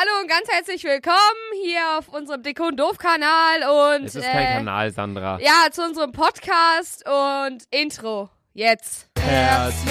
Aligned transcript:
Hallo 0.00 0.20
und 0.22 0.28
ganz 0.28 0.46
herzlich 0.48 0.84
willkommen 0.84 1.16
hier 1.60 1.80
auf 1.98 2.06
unserem 2.06 2.40
Dick 2.44 2.60
und 2.60 2.78
Doof 2.78 2.98
Kanal 2.98 3.96
und 3.98 4.04
Es 4.04 4.14
ist 4.14 4.30
kein 4.30 4.44
äh, 4.46 4.52
Kanal, 4.58 4.92
Sandra. 4.92 5.40
ja 5.40 5.72
zu 5.72 5.82
unserem 5.82 6.12
Podcast 6.12 7.04
und 7.04 7.64
Intro 7.72 8.30
jetzt. 8.54 9.10
Herzlich 9.18 9.90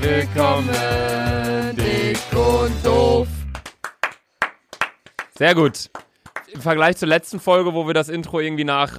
willkommen, 0.00 0.66
dick 1.76 2.18
und 2.36 2.72
doof. 2.84 3.28
Sehr 5.38 5.54
gut. 5.54 5.88
Im 6.52 6.60
Vergleich 6.60 6.96
zur 6.96 7.06
letzten 7.06 7.38
Folge, 7.38 7.72
wo 7.72 7.86
wir 7.86 7.94
das 7.94 8.08
Intro 8.08 8.40
irgendwie 8.40 8.64
nach 8.64 8.98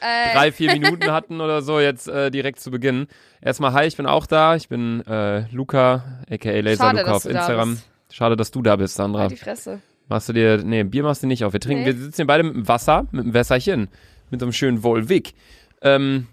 Äh, 0.00 0.32
drei, 0.32 0.52
vier 0.52 0.70
Minuten 0.74 1.10
hatten 1.10 1.40
oder 1.40 1.60
so, 1.60 1.80
jetzt 1.80 2.06
äh, 2.06 2.30
direkt 2.30 2.60
zu 2.60 2.70
Beginn. 2.70 3.08
Erstmal, 3.40 3.72
hi, 3.72 3.86
ich 3.86 3.96
bin 3.96 4.06
auch 4.06 4.26
da. 4.26 4.54
Ich 4.54 4.68
bin 4.68 5.04
äh, 5.06 5.48
Luca, 5.50 6.20
aka 6.30 6.50
Laser 6.60 6.84
Schade, 6.84 7.00
Luca 7.00 7.12
auf 7.14 7.22
da 7.24 7.30
Instagram. 7.30 7.70
bist. 7.74 7.93
Schade, 8.14 8.36
dass 8.36 8.52
du 8.52 8.62
da 8.62 8.76
bist, 8.76 8.94
Sandra. 8.94 9.22
halt 9.22 9.32
die 9.32 9.36
Fresse. 9.36 9.80
Machst 10.08 10.28
du 10.28 10.32
dir, 10.32 10.58
nee, 10.58 10.84
Bier 10.84 11.02
machst 11.02 11.24
du 11.24 11.26
nicht 11.26 11.44
auf. 11.44 11.52
Wir 11.52 11.58
trinken, 11.58 11.82
Nee. 11.82 11.86
wir 11.86 11.94
sitzen 11.96 12.16
hier 12.18 12.26
beide 12.28 12.44
mit 12.44 12.54
dem 12.54 12.68
Wasser, 12.68 13.08
mit 13.10 13.24
dem 13.24 13.34
Wässerchen, 13.34 13.88
mit 14.30 14.38
so 14.38 14.46
einem 14.46 14.52
schönen 14.52 14.84
Volvic. 14.84 15.34
Ähm, 15.82 16.28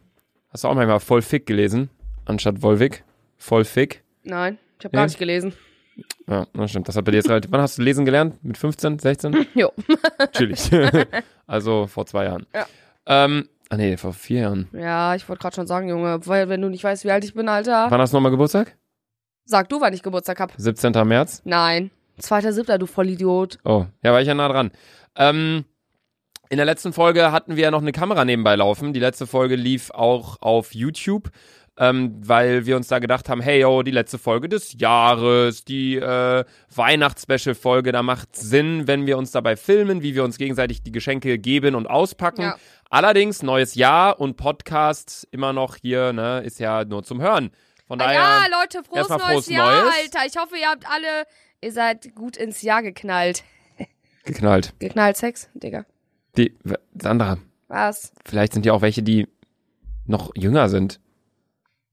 hast 0.52 0.64
du 0.64 0.68
auch 0.68 0.76
manchmal 0.76 1.00
voll 1.00 1.24
fick 1.24 1.48
gelesen, 1.48 1.90
anstatt 2.26 2.62
Volvic? 2.62 3.04
Voll 3.38 3.66
fick? 3.66 4.04
Nein, 4.24 4.60
ich 4.78 4.86
habe 4.86 4.96
Nee? 4.96 5.00
gar 5.00 5.06
nicht 5.08 5.18
gelesen. 5.18 5.54
Ja, 6.28 6.46
das 6.54 6.70
stimmt. 6.70 6.88
Das 6.88 6.96
hat 6.96 7.04
bei 7.06 7.12
dir 7.12 7.18
jetzt 7.18 7.30
relativ, 7.30 7.52
wann 7.52 7.62
hast 7.62 7.80
du 7.80 7.82
lesen 7.82 8.06
gelernt? 8.06 8.44
Mit 8.44 8.60
15, 8.60 9.00
16? 9.00 9.48
Jo. 9.56 9.72
Chillig. 10.34 10.70
also 11.48 11.88
vor 11.88 12.06
zwei 12.06 12.26
Jahren. 12.26 12.46
Ja. 12.54 12.66
Ähm, 13.08 13.50
ah 13.70 13.78
nee, 13.78 13.98
vor 13.98 14.14
vier 14.14 14.42
Jahren. 14.42 14.68
Ja, 14.74 15.16
ich 15.16 15.28
wollte 15.28 15.42
gerade 15.42 15.56
schon 15.56 15.66
sagen, 15.68 15.90
Junge, 15.90 16.20
weil 16.28 16.48
wenn 16.48 16.62
du 16.62 16.70
nicht 16.70 16.84
weißt, 16.84 17.06
wie 17.06 17.12
alt 17.12 17.24
ich 17.24 17.34
bin, 17.34 17.50
Alter. 17.50 17.88
Wann 17.90 18.00
hast 18.00 18.14
du 18.14 18.18
nochmal 18.18 18.32
Geburtstag? 18.32 18.78
Sag 19.46 19.70
du, 19.70 19.82
wann 19.82 19.94
ich 19.94 20.04
Geburtstag 20.04 20.40
hab. 20.40 20.52
17. 20.58 20.94
17. 20.94 21.08
März? 21.08 21.42
Nein. 21.46 21.92
Zweiter 22.20 22.54
Siebter, 22.54 22.78
du 22.78 22.86
Vollidiot. 22.86 23.58
Oh, 23.64 23.86
ja, 24.04 24.12
war 24.12 24.22
ich 24.22 24.28
ja 24.28 24.34
nah 24.34 24.48
dran. 24.48 24.72
Ähm, 25.16 25.66
in 26.50 26.58
der 26.58 26.66
letzten 26.66 26.94
Folge 26.94 27.32
hatten 27.32 27.56
wir 27.56 27.64
ja 27.64 27.72
noch 27.72 27.82
eine 27.82 27.92
Kamera 27.92 28.26
nebenbei 28.26 28.56
laufen. 28.56 28.94
Die 28.94 29.00
letzte 29.00 29.26
Folge 29.26 29.56
lief 29.56 29.90
auch 29.92 30.42
auf 30.42 30.74
YouTube, 30.76 31.30
ähm, 31.78 32.16
weil 32.24 32.66
wir 32.66 32.76
uns 32.76 32.90
da 32.90 33.00
gedacht 33.00 33.30
haben, 33.30 33.42
hey, 33.42 33.62
yo, 33.62 33.84
die 33.84 33.92
letzte 33.92 34.18
Folge 34.18 34.50
des 34.50 34.78
Jahres, 34.78 35.64
die 35.64 35.96
äh, 35.96 36.44
Weihnachts-Special-Folge, 36.76 37.92
da 37.92 38.04
macht 38.04 38.36
Sinn, 38.36 38.86
wenn 38.86 39.08
wir 39.08 39.18
uns 39.18 39.32
dabei 39.32 39.56
filmen, 39.56 40.04
wie 40.04 40.14
wir 40.14 40.24
uns 40.24 40.38
gegenseitig 40.38 40.84
die 40.84 40.92
Geschenke 40.92 41.40
geben 41.40 41.74
und 41.74 41.88
auspacken. 41.88 42.42
Ja. 42.42 42.56
Allerdings, 42.90 43.42
neues 43.42 43.76
Jahr 43.76 44.20
und 44.20 44.36
Podcast 44.36 45.28
immer 45.32 45.54
noch 45.54 45.78
hier, 45.78 46.12
ne, 46.12 46.42
ist 46.42 46.60
ja 46.60 46.84
nur 46.84 47.04
zum 47.04 47.22
Hören. 47.22 47.52
Von 47.92 48.00
Ah, 48.00 48.06
daher, 48.06 48.22
ja, 48.22 48.46
Leute, 48.62 48.84
frohes 48.86 49.10
neues 49.10 49.22
frohes 49.22 49.48
Jahr, 49.50 49.84
Neues. 49.84 49.94
Alter. 49.98 50.20
Ich 50.26 50.38
hoffe, 50.38 50.56
ihr 50.56 50.70
habt 50.70 50.90
alle, 50.90 51.26
ihr 51.60 51.74
seid 51.74 52.16
gut 52.16 52.38
ins 52.38 52.62
Jahr 52.62 52.82
geknallt. 52.82 53.44
geknallt. 54.24 54.74
Geknallt 54.80 55.18
Sex, 55.18 55.50
Digga. 55.56 55.86
Die, 56.38 56.58
Sandra, 56.98 57.38
Was? 57.68 58.14
vielleicht 58.24 58.54
sind 58.54 58.66
ja 58.66 58.72
auch 58.72 58.82
welche, 58.82 59.04
die 59.04 59.28
noch 60.06 60.32
jünger 60.38 60.70
sind. 60.70 61.02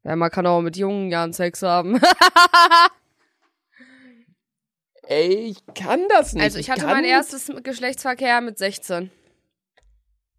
Ja, 0.05 0.15
man 0.15 0.31
kann 0.31 0.47
auch 0.47 0.61
mit 0.61 0.77
jungen 0.77 1.11
Jahren 1.11 1.33
Sex 1.33 1.63
haben. 1.63 2.01
Ey, 5.03 5.49
ich 5.51 5.67
kann 5.75 6.03
das 6.11 6.33
nicht. 6.33 6.45
Also 6.45 6.61
ich 6.61 6.71
hatte 6.71 6.83
kann 6.83 6.93
mein 6.93 7.05
erstes 7.05 7.51
Geschlechtsverkehr 7.65 8.41
mit 8.41 8.57
16. 8.57 9.11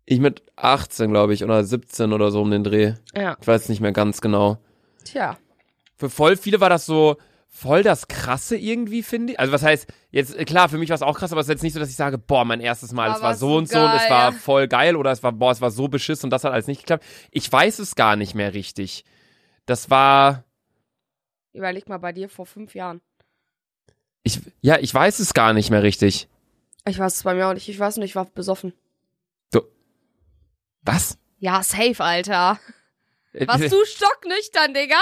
Ich 0.06 0.22
mit 0.22 0.42
18, 0.56 1.12
glaube 1.12 1.34
ich, 1.34 1.44
oder 1.44 1.66
17 1.66 2.14
oder 2.14 2.32
so 2.32 2.44
um 2.44 2.50
den 2.50 2.64
Dreh. 2.64 2.94
Ja. 3.14 3.36
Ich 3.42 3.46
weiß 3.46 3.68
nicht 3.68 3.82
mehr 3.82 3.92
ganz 3.92 4.22
genau. 4.22 4.58
Tja. 5.04 5.38
Für 6.00 6.10
voll 6.10 6.36
viele 6.38 6.60
war 6.60 6.70
das 6.70 6.86
so 6.88 7.18
voll 7.52 7.84
das 7.84 8.08
Krasse 8.08 8.56
irgendwie, 8.56 9.04
finde 9.04 9.34
ich. 9.34 9.40
Also 9.40 9.52
was 9.52 9.64
heißt, 9.64 9.88
jetzt, 10.12 10.38
klar, 10.46 10.70
für 10.70 10.78
mich 10.78 10.90
war 10.90 10.96
es 10.96 11.02
auch 11.02 11.18
krass, 11.18 11.32
aber 11.32 11.42
es 11.42 11.48
ist 11.48 11.52
jetzt 11.52 11.64
nicht 11.64 11.74
so, 11.74 11.80
dass 11.80 11.90
ich 11.90 11.96
sage, 11.96 12.18
boah, 12.18 12.46
mein 12.46 12.62
erstes 12.62 12.92
Mal, 12.94 13.10
es 13.10 13.16
Aber 13.16 13.24
war 13.24 13.32
es 13.34 13.40
so 13.40 13.50
ist 13.50 13.58
und 13.58 13.70
so 13.70 13.80
und 13.80 13.92
es 13.92 14.02
geil. 14.04 14.10
war 14.10 14.32
voll 14.34 14.68
geil 14.68 14.96
oder 14.96 15.12
es 15.12 15.24
war, 15.24 15.32
boah, 15.32 15.52
es 15.52 15.60
war 15.60 15.72
so 15.72 15.88
beschissen 15.88 16.28
und 16.28 16.30
das 16.32 16.44
hat 16.44 16.54
alles 16.54 16.68
nicht 16.68 16.82
geklappt. 16.82 17.04
Ich 17.32 17.52
weiß 17.52 17.80
es 17.80 17.96
gar 17.96 18.16
nicht 18.16 18.34
mehr 18.36 18.54
richtig. 18.54 19.04
Das 19.66 19.90
war, 19.90 20.46
Überleg 21.54 21.90
mal 21.90 21.98
bei 21.98 22.14
dir 22.14 22.30
vor 22.30 22.46
fünf 22.46 22.76
Jahren. 22.76 23.02
ich, 24.24 24.40
ja, 24.62 24.78
ich 24.80 24.94
weiß 24.94 25.20
es 25.20 25.34
gar 25.34 25.54
nicht 25.54 25.70
mehr 25.72 25.84
richtig. 25.84 26.30
Ich 26.88 27.00
weiß 27.00 27.18
es 27.18 27.24
bei 27.24 27.34
mir 27.34 27.48
auch 27.48 27.54
nicht. 27.54 27.68
Ich 27.68 27.80
weiß 27.80 27.98
nicht, 27.98 28.12
ich 28.12 28.16
war 28.16 28.26
besoffen. 28.26 28.74
Was? 30.82 31.18
Ja, 31.40 31.62
safe, 31.62 32.02
Alter. 32.04 32.60
Äh, 33.34 33.48
Warst 33.48 33.64
du 33.72 33.84
stocknüchtern, 33.86 34.74
Digga? 34.74 35.02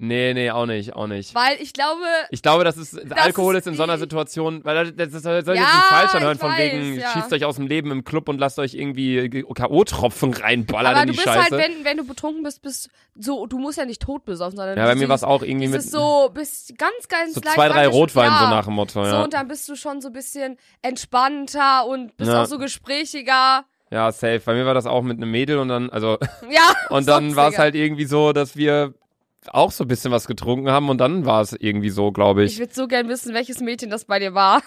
Nee, 0.00 0.32
nee, 0.32 0.48
auch 0.52 0.66
nicht, 0.66 0.94
auch 0.94 1.08
nicht. 1.08 1.34
Weil 1.34 1.60
ich 1.60 1.72
glaube, 1.72 2.04
Ich 2.30 2.40
glaube, 2.40 2.62
das 2.62 2.76
ist 2.76 2.96
Alkohol 3.12 3.56
ist 3.56 3.66
in 3.66 3.74
so 3.74 3.82
einer 3.82 3.98
Situation, 3.98 4.64
weil 4.64 4.92
das, 4.92 5.10
das 5.10 5.22
soll 5.24 5.44
soll 5.44 5.56
Ja, 5.56 5.62
jetzt 5.62 5.74
nicht 5.74 5.84
falsch 5.86 6.14
anhören, 6.14 6.38
von 6.38 6.50
weiß, 6.52 6.58
wegen, 6.72 7.00
ja. 7.00 7.10
schießt 7.10 7.32
euch 7.32 7.44
aus 7.44 7.56
dem 7.56 7.66
Leben 7.66 7.90
im 7.90 8.04
Club 8.04 8.28
und 8.28 8.38
lasst 8.38 8.60
euch 8.60 8.74
irgendwie 8.74 9.28
K.O.-Tropfen 9.28 10.40
reinballern 10.40 10.92
aber 10.92 11.02
in 11.02 11.08
du 11.08 11.12
die 11.14 11.16
bist 11.16 11.26
Scheiße. 11.28 11.50
halt, 11.50 11.52
wenn, 11.52 11.84
wenn 11.84 11.96
du 11.96 12.04
betrunken 12.06 12.44
bist, 12.44 12.62
bist 12.62 12.90
so, 13.16 13.46
du 13.46 13.58
musst 13.58 13.76
ja 13.76 13.84
nicht 13.86 14.00
tot 14.00 14.24
besoffen, 14.24 14.56
sondern 14.56 14.78
ja, 14.78 14.84
bei 14.84 14.94
du 14.94 15.00
mir 15.00 15.08
war 15.08 15.16
es 15.16 15.24
auch 15.24 15.42
irgendwie 15.42 15.66
mit 15.66 15.82
so, 15.82 16.30
bist 16.32 16.78
ganz, 16.78 17.08
ganz 17.08 17.34
so 17.34 17.40
zwei, 17.40 17.68
drei 17.68 17.88
Rotwein 17.88 18.30
ja, 18.30 18.38
so 18.44 18.50
nach 18.50 18.64
dem 18.66 18.74
Motto, 18.74 19.04
So, 19.04 19.10
ja. 19.10 19.24
und 19.24 19.34
dann 19.34 19.48
bist 19.48 19.68
du 19.68 19.74
schon 19.74 20.00
so 20.00 20.10
ein 20.10 20.12
bisschen 20.12 20.58
entspannter 20.80 21.86
und 21.86 22.16
bist 22.16 22.30
auch 22.30 22.46
so 22.46 22.58
gesprächiger. 22.58 23.64
Ja, 23.90 24.12
safe. 24.12 24.40
Bei 24.44 24.54
mir 24.54 24.66
war 24.66 24.74
das 24.74 24.86
auch 24.86 25.02
mit 25.02 25.16
einem 25.16 25.30
Mädel 25.30 25.58
und 25.58 25.68
dann, 25.68 25.90
also, 25.90 26.18
Ja. 26.50 26.72
und 26.90 27.08
dann 27.08 27.34
war 27.36 27.48
es 27.48 27.58
halt 27.58 27.74
irgendwie 27.74 28.04
so, 28.04 28.32
dass 28.32 28.54
wir 28.56 28.94
auch 29.52 29.70
so 29.72 29.84
ein 29.84 29.88
bisschen 29.88 30.10
was 30.12 30.26
getrunken 30.26 30.70
haben 30.70 30.88
und 30.88 30.98
dann 30.98 31.24
war 31.26 31.40
es 31.40 31.52
irgendwie 31.52 31.90
so, 31.90 32.12
glaube 32.12 32.44
Ich 32.44 32.54
ich. 32.54 32.58
würde 32.58 32.74
so 32.74 32.86
gern 32.88 33.08
wissen, 33.08 33.34
welches 33.34 33.60
Mädchen 33.60 33.90
das 33.90 34.04
bei 34.04 34.18
dir 34.18 34.34
war. 34.34 34.62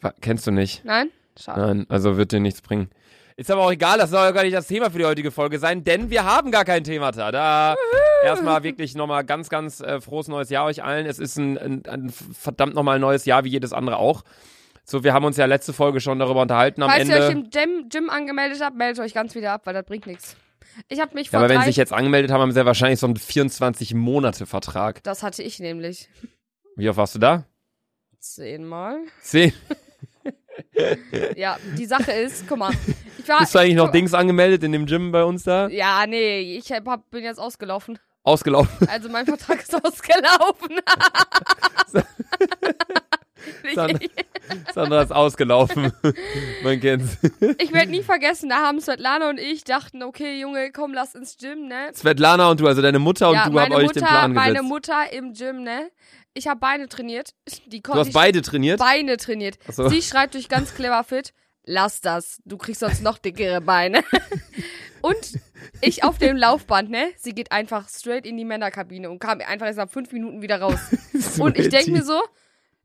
Wa- 0.00 0.14
Kennst 0.20 0.46
du 0.46 0.50
nicht? 0.50 0.84
Nein? 0.84 1.10
Schade. 1.38 1.60
Nein, 1.60 1.86
also 1.88 2.16
wird 2.16 2.32
dir 2.32 2.40
nichts 2.40 2.60
bringen. 2.62 2.90
Ist 3.36 3.50
aber 3.50 3.62
auch 3.62 3.72
egal, 3.72 3.96
das 3.98 4.10
soll 4.10 4.20
ja 4.20 4.30
gar 4.30 4.42
nicht 4.42 4.54
das 4.54 4.66
Thema 4.66 4.90
für 4.90 4.98
die 4.98 5.06
heutige 5.06 5.30
Folge 5.30 5.58
sein, 5.58 5.84
denn 5.84 6.10
wir 6.10 6.24
haben 6.24 6.50
gar 6.50 6.64
kein 6.66 6.84
Thema 6.84 7.10
da. 7.12 7.76
Erstmal 8.22 8.62
wirklich 8.62 8.94
nochmal 8.94 9.24
ganz, 9.24 9.48
ganz 9.48 9.80
äh, 9.80 10.00
frohes 10.00 10.28
neues 10.28 10.50
Jahr 10.50 10.66
euch 10.66 10.84
allen. 10.84 11.06
Es 11.06 11.18
ist 11.18 11.38
ein, 11.38 11.56
ein, 11.56 11.82
ein 11.86 12.10
verdammt 12.10 12.74
nochmal 12.74 12.98
neues 12.98 13.24
Jahr, 13.24 13.44
wie 13.44 13.48
jedes 13.48 13.72
andere 13.72 13.96
auch. 13.96 14.22
So, 14.84 15.02
wir 15.02 15.14
haben 15.14 15.24
uns 15.24 15.38
ja 15.38 15.46
letzte 15.46 15.72
Folge 15.72 16.00
schon 16.00 16.18
darüber 16.18 16.42
unterhalten 16.42 16.82
am 16.82 16.90
Falls 16.90 17.02
Ende. 17.08 17.16
ihr 17.16 17.22
euch 17.24 17.30
im 17.32 17.50
Gym, 17.50 17.88
Gym 17.88 18.10
angemeldet 18.10 18.60
habt, 18.62 18.76
meldet 18.76 19.02
euch 19.02 19.14
ganz 19.14 19.34
wieder 19.34 19.52
ab, 19.52 19.62
weil 19.64 19.74
das 19.74 19.84
bringt 19.86 20.06
nichts. 20.06 20.36
Ich 20.88 21.00
habe 21.00 21.14
mich 21.14 21.26
ja, 21.26 21.30
vor 21.32 21.40
aber 21.40 21.48
wenn 21.48 21.60
sie 21.60 21.66
sich 21.66 21.76
jetzt 21.76 21.92
angemeldet 21.92 22.30
haben, 22.30 22.40
haben 22.40 22.52
sie 22.52 22.58
ja 22.58 22.66
wahrscheinlich 22.66 23.00
so 23.00 23.06
einen 23.06 23.16
24-Monate-Vertrag. 23.16 25.02
das 25.02 25.22
hatte 25.22 25.42
ich 25.42 25.58
nämlich. 25.58 26.08
Wie 26.76 26.88
oft 26.88 26.96
warst 26.96 27.14
du 27.14 27.18
da? 27.18 27.44
Zehnmal. 28.18 28.98
Zehn. 29.22 29.52
Ja, 31.34 31.56
die 31.78 31.86
Sache 31.86 32.12
ist, 32.12 32.46
guck 32.46 32.58
mal. 32.58 32.72
Ich 33.18 33.26
war, 33.26 33.40
Bist 33.40 33.54
du 33.54 33.58
eigentlich 33.58 33.74
noch 33.74 33.86
guck. 33.86 33.92
Dings 33.94 34.12
angemeldet 34.12 34.62
in 34.62 34.72
dem 34.72 34.84
Gym 34.84 35.10
bei 35.10 35.24
uns 35.24 35.44
da? 35.44 35.68
Ja, 35.68 36.04
nee, 36.06 36.56
ich 36.58 36.70
hab, 36.70 37.10
bin 37.10 37.24
jetzt 37.24 37.38
ausgelaufen. 37.38 37.98
Ausgelaufen. 38.22 38.86
Also 38.88 39.08
mein 39.08 39.24
Vertrag 39.24 39.62
ist 39.62 39.74
ausgelaufen. 39.84 40.78
Sandra, 43.74 43.98
Sandra 44.74 45.02
ist 45.02 45.12
ausgelaufen. 45.12 45.92
Man 46.62 46.80
kennt's. 46.80 47.18
ich 47.58 47.72
werde 47.72 47.90
nie 47.90 48.02
vergessen, 48.02 48.48
da 48.48 48.56
haben 48.56 48.80
Svetlana 48.80 49.30
und 49.30 49.38
ich 49.38 49.64
dachten, 49.64 50.02
okay, 50.02 50.40
Junge, 50.40 50.72
komm, 50.72 50.94
lass 50.94 51.14
ins 51.14 51.36
Gym, 51.36 51.68
ne? 51.68 51.90
Svetlana 51.94 52.50
und 52.50 52.60
du, 52.60 52.66
also 52.66 52.82
deine 52.82 52.98
Mutter 52.98 53.28
und 53.28 53.36
ja, 53.36 53.48
du 53.48 53.58
habt 53.58 53.70
meine 53.70 53.74
euch 53.76 53.86
Mutter, 53.86 54.00
den 54.00 54.06
Plan 54.08 54.32
meine 54.32 54.52
gesetzt. 54.54 54.68
Mutter 54.68 55.12
im 55.12 55.32
Gym, 55.32 55.62
ne? 55.62 55.90
Ich 56.34 56.48
habe 56.48 56.60
Beine 56.60 56.88
trainiert. 56.88 57.34
Die 57.66 57.82
Du 57.82 57.94
hast 57.94 58.12
beide 58.12 58.40
trainiert? 58.42 58.78
Beine 58.78 59.16
trainiert. 59.18 59.58
So. 59.68 59.88
Sie 59.88 60.00
schreibt 60.00 60.34
durch 60.34 60.48
ganz 60.48 60.74
clever 60.74 61.04
fit, 61.04 61.34
lass 61.64 62.00
das, 62.00 62.40
du 62.44 62.56
kriegst 62.56 62.80
sonst 62.80 63.02
noch 63.02 63.18
dickere 63.18 63.60
Beine. 63.60 64.02
und 65.02 65.38
ich 65.80 66.04
auf 66.04 66.18
dem 66.18 66.36
Laufband, 66.36 66.90
ne? 66.90 67.10
Sie 67.18 67.34
geht 67.34 67.52
einfach 67.52 67.88
straight 67.88 68.26
in 68.26 68.36
die 68.36 68.44
Männerkabine 68.44 69.10
und 69.10 69.18
kam 69.18 69.40
einfach 69.40 69.66
erst 69.66 69.78
nach 69.78 69.90
fünf 69.90 70.10
Minuten 70.12 70.42
wieder 70.42 70.60
raus. 70.60 70.78
Und 71.38 71.58
ich 71.58 71.68
denke 71.68 71.90
mir 71.90 72.02
so, 72.02 72.20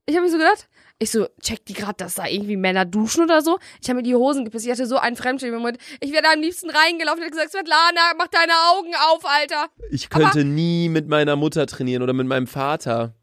ich 0.07 0.16
habe 0.16 0.25
mir 0.25 0.31
so 0.31 0.38
gedacht, 0.38 0.68
ich 1.00 1.12
so, 1.12 1.28
check 1.44 1.64
die 1.66 1.73
grad, 1.73 2.02
dass 2.02 2.16
da 2.16 2.26
irgendwie 2.26 2.55
Männer 2.58 2.84
duschen 2.85 3.23
oder 3.23 3.41
so. 3.43 3.59
Ich 3.82 3.87
habe 3.87 3.97
mir 3.97 4.03
die 4.03 4.16
Hosen 4.16 4.46
gepisst. 4.46 4.66
Ich 4.66 4.72
hatte 4.72 4.87
so 4.87 4.97
einen 4.97 5.16
Fremdschämen-Moment. 5.16 5.78
Ich 5.99 6.11
wäre 6.11 6.23
da 6.23 6.32
am 6.34 6.41
liebsten 6.41 6.72
reingelaufen 6.72 7.20
und 7.20 7.26
hätte 7.26 7.35
gesagt, 7.35 7.52
Svetlana, 7.52 8.14
mach 8.17 8.28
deine 8.29 8.53
Augen 8.73 8.91
auf, 9.11 9.23
Alter. 9.23 9.67
Ich 9.91 10.09
könnte 10.09 10.43
nie 10.43 10.90
mit 10.90 11.08
meiner 11.08 11.35
Mutter 11.35 11.67
trainieren 11.67 12.02
oder 12.02 12.14
mit 12.14 12.26
meinem 12.26 12.47
Vater. 12.47 13.14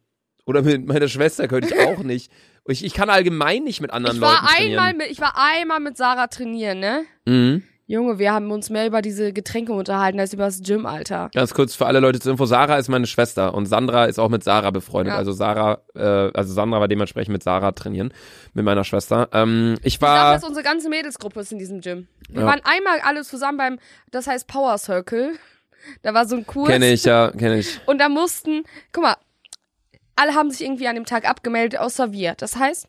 Oder 0.47 0.63
mit 0.63 0.87
meiner 0.87 1.09
Schwester 1.09 1.49
könnte 1.49 1.75
ich 1.75 1.81
auch 1.81 2.05
nicht. 2.05 2.31
Ich, 2.69 2.85
ich 2.85 2.95
kann 2.95 3.11
allgemein 3.11 3.65
nicht 3.65 3.81
mit 3.81 3.91
anderen 3.93 4.17
Ich 4.17 4.23
war 4.23 4.35
Leuten 4.35 4.47
trainieren. 4.47 4.79
einmal 4.79 4.95
mit, 4.95 5.11
ich 5.11 5.21
war 5.21 5.35
einmal 5.37 5.81
mit 5.81 5.97
Sarah 5.97 6.29
trainieren, 6.29 6.79
ne? 6.79 7.05
Mhm. 7.27 7.65
Junge, 7.87 8.19
wir 8.19 8.33
haben 8.33 8.51
uns 8.51 8.71
mehr 8.71 8.87
über 8.87 9.03
diese 9.03 9.35
Getränke 9.35 9.75
unterhalten 9.75 10.19
als 10.19 10.33
über 10.33 10.45
das 10.47 10.63
Gym, 10.63 10.87
Alter. 10.87 11.31
Ganz 11.35 11.53
kurz 11.53 11.75
für 11.75 11.85
alle 11.85 12.01
Leute 12.01 12.19
zur 12.19 12.33
Info, 12.33 12.47
Sarah 12.47 12.79
ist 12.79 12.89
meine 12.89 13.07
Schwester 13.07 13.53
und 13.53 13.67
Sandra 13.67 14.07
ist 14.07 14.19
auch 14.19 14.31
mit 14.31 14.43
Sarah 14.43 14.71
befreundet. 14.71 15.13
Ja. 15.13 15.19
Also 15.19 15.33
Sarah, 15.33 15.83
äh, 15.95 16.01
also 16.33 16.55
Sandra 16.55 16.81
war 16.81 16.89
dementsprechend 16.89 17.33
mit 17.35 17.43
Sarah 17.43 17.73
trainieren, 17.73 18.15
mit 18.55 18.65
meiner 18.65 18.85
Schwester. 18.85 19.29
Ähm, 19.33 19.75
ich 19.83 19.97
Ich 19.97 20.01
war, 20.01 20.33
dass 20.33 20.45
unsere 20.45 20.65
ganze 20.65 20.89
Mädelsgruppe 20.89 21.41
ist 21.41 21.53
in 21.53 21.59
diesem 21.59 21.83
Gym. 21.83 22.09
Wir 22.31 22.41
Ja. 22.41 22.47
waren 22.47 22.61
einmal 22.65 23.01
alle 23.05 23.23
zusammen 23.23 23.59
beim, 23.59 23.79
das 24.11 24.27
heißt 24.27 24.47
Power 24.47 24.79
Circle. 24.79 25.35
Da 26.03 26.15
war 26.15 26.27
so 26.27 26.37
ein 26.37 26.47
Kurs. 26.47 26.71
kenne 26.71 26.91
ich, 26.91 27.05
ja, 27.05 27.31
kenne 27.33 27.59
ich. 27.59 27.79
Und 27.87 27.99
da 27.99 28.09
mussten, 28.09 28.65
guck 28.93 29.03
mal, 29.05 29.17
alle 30.17 30.35
haben 30.35 30.51
sich 30.51 30.63
irgendwie 30.63 30.89
an 30.89 30.95
dem 30.95 31.05
Tag 31.05 31.29
abgemeldet, 31.29 31.79
außer 31.79 32.13
wir. 32.13 32.35
Das 32.39 32.57
heißt, 32.57 32.89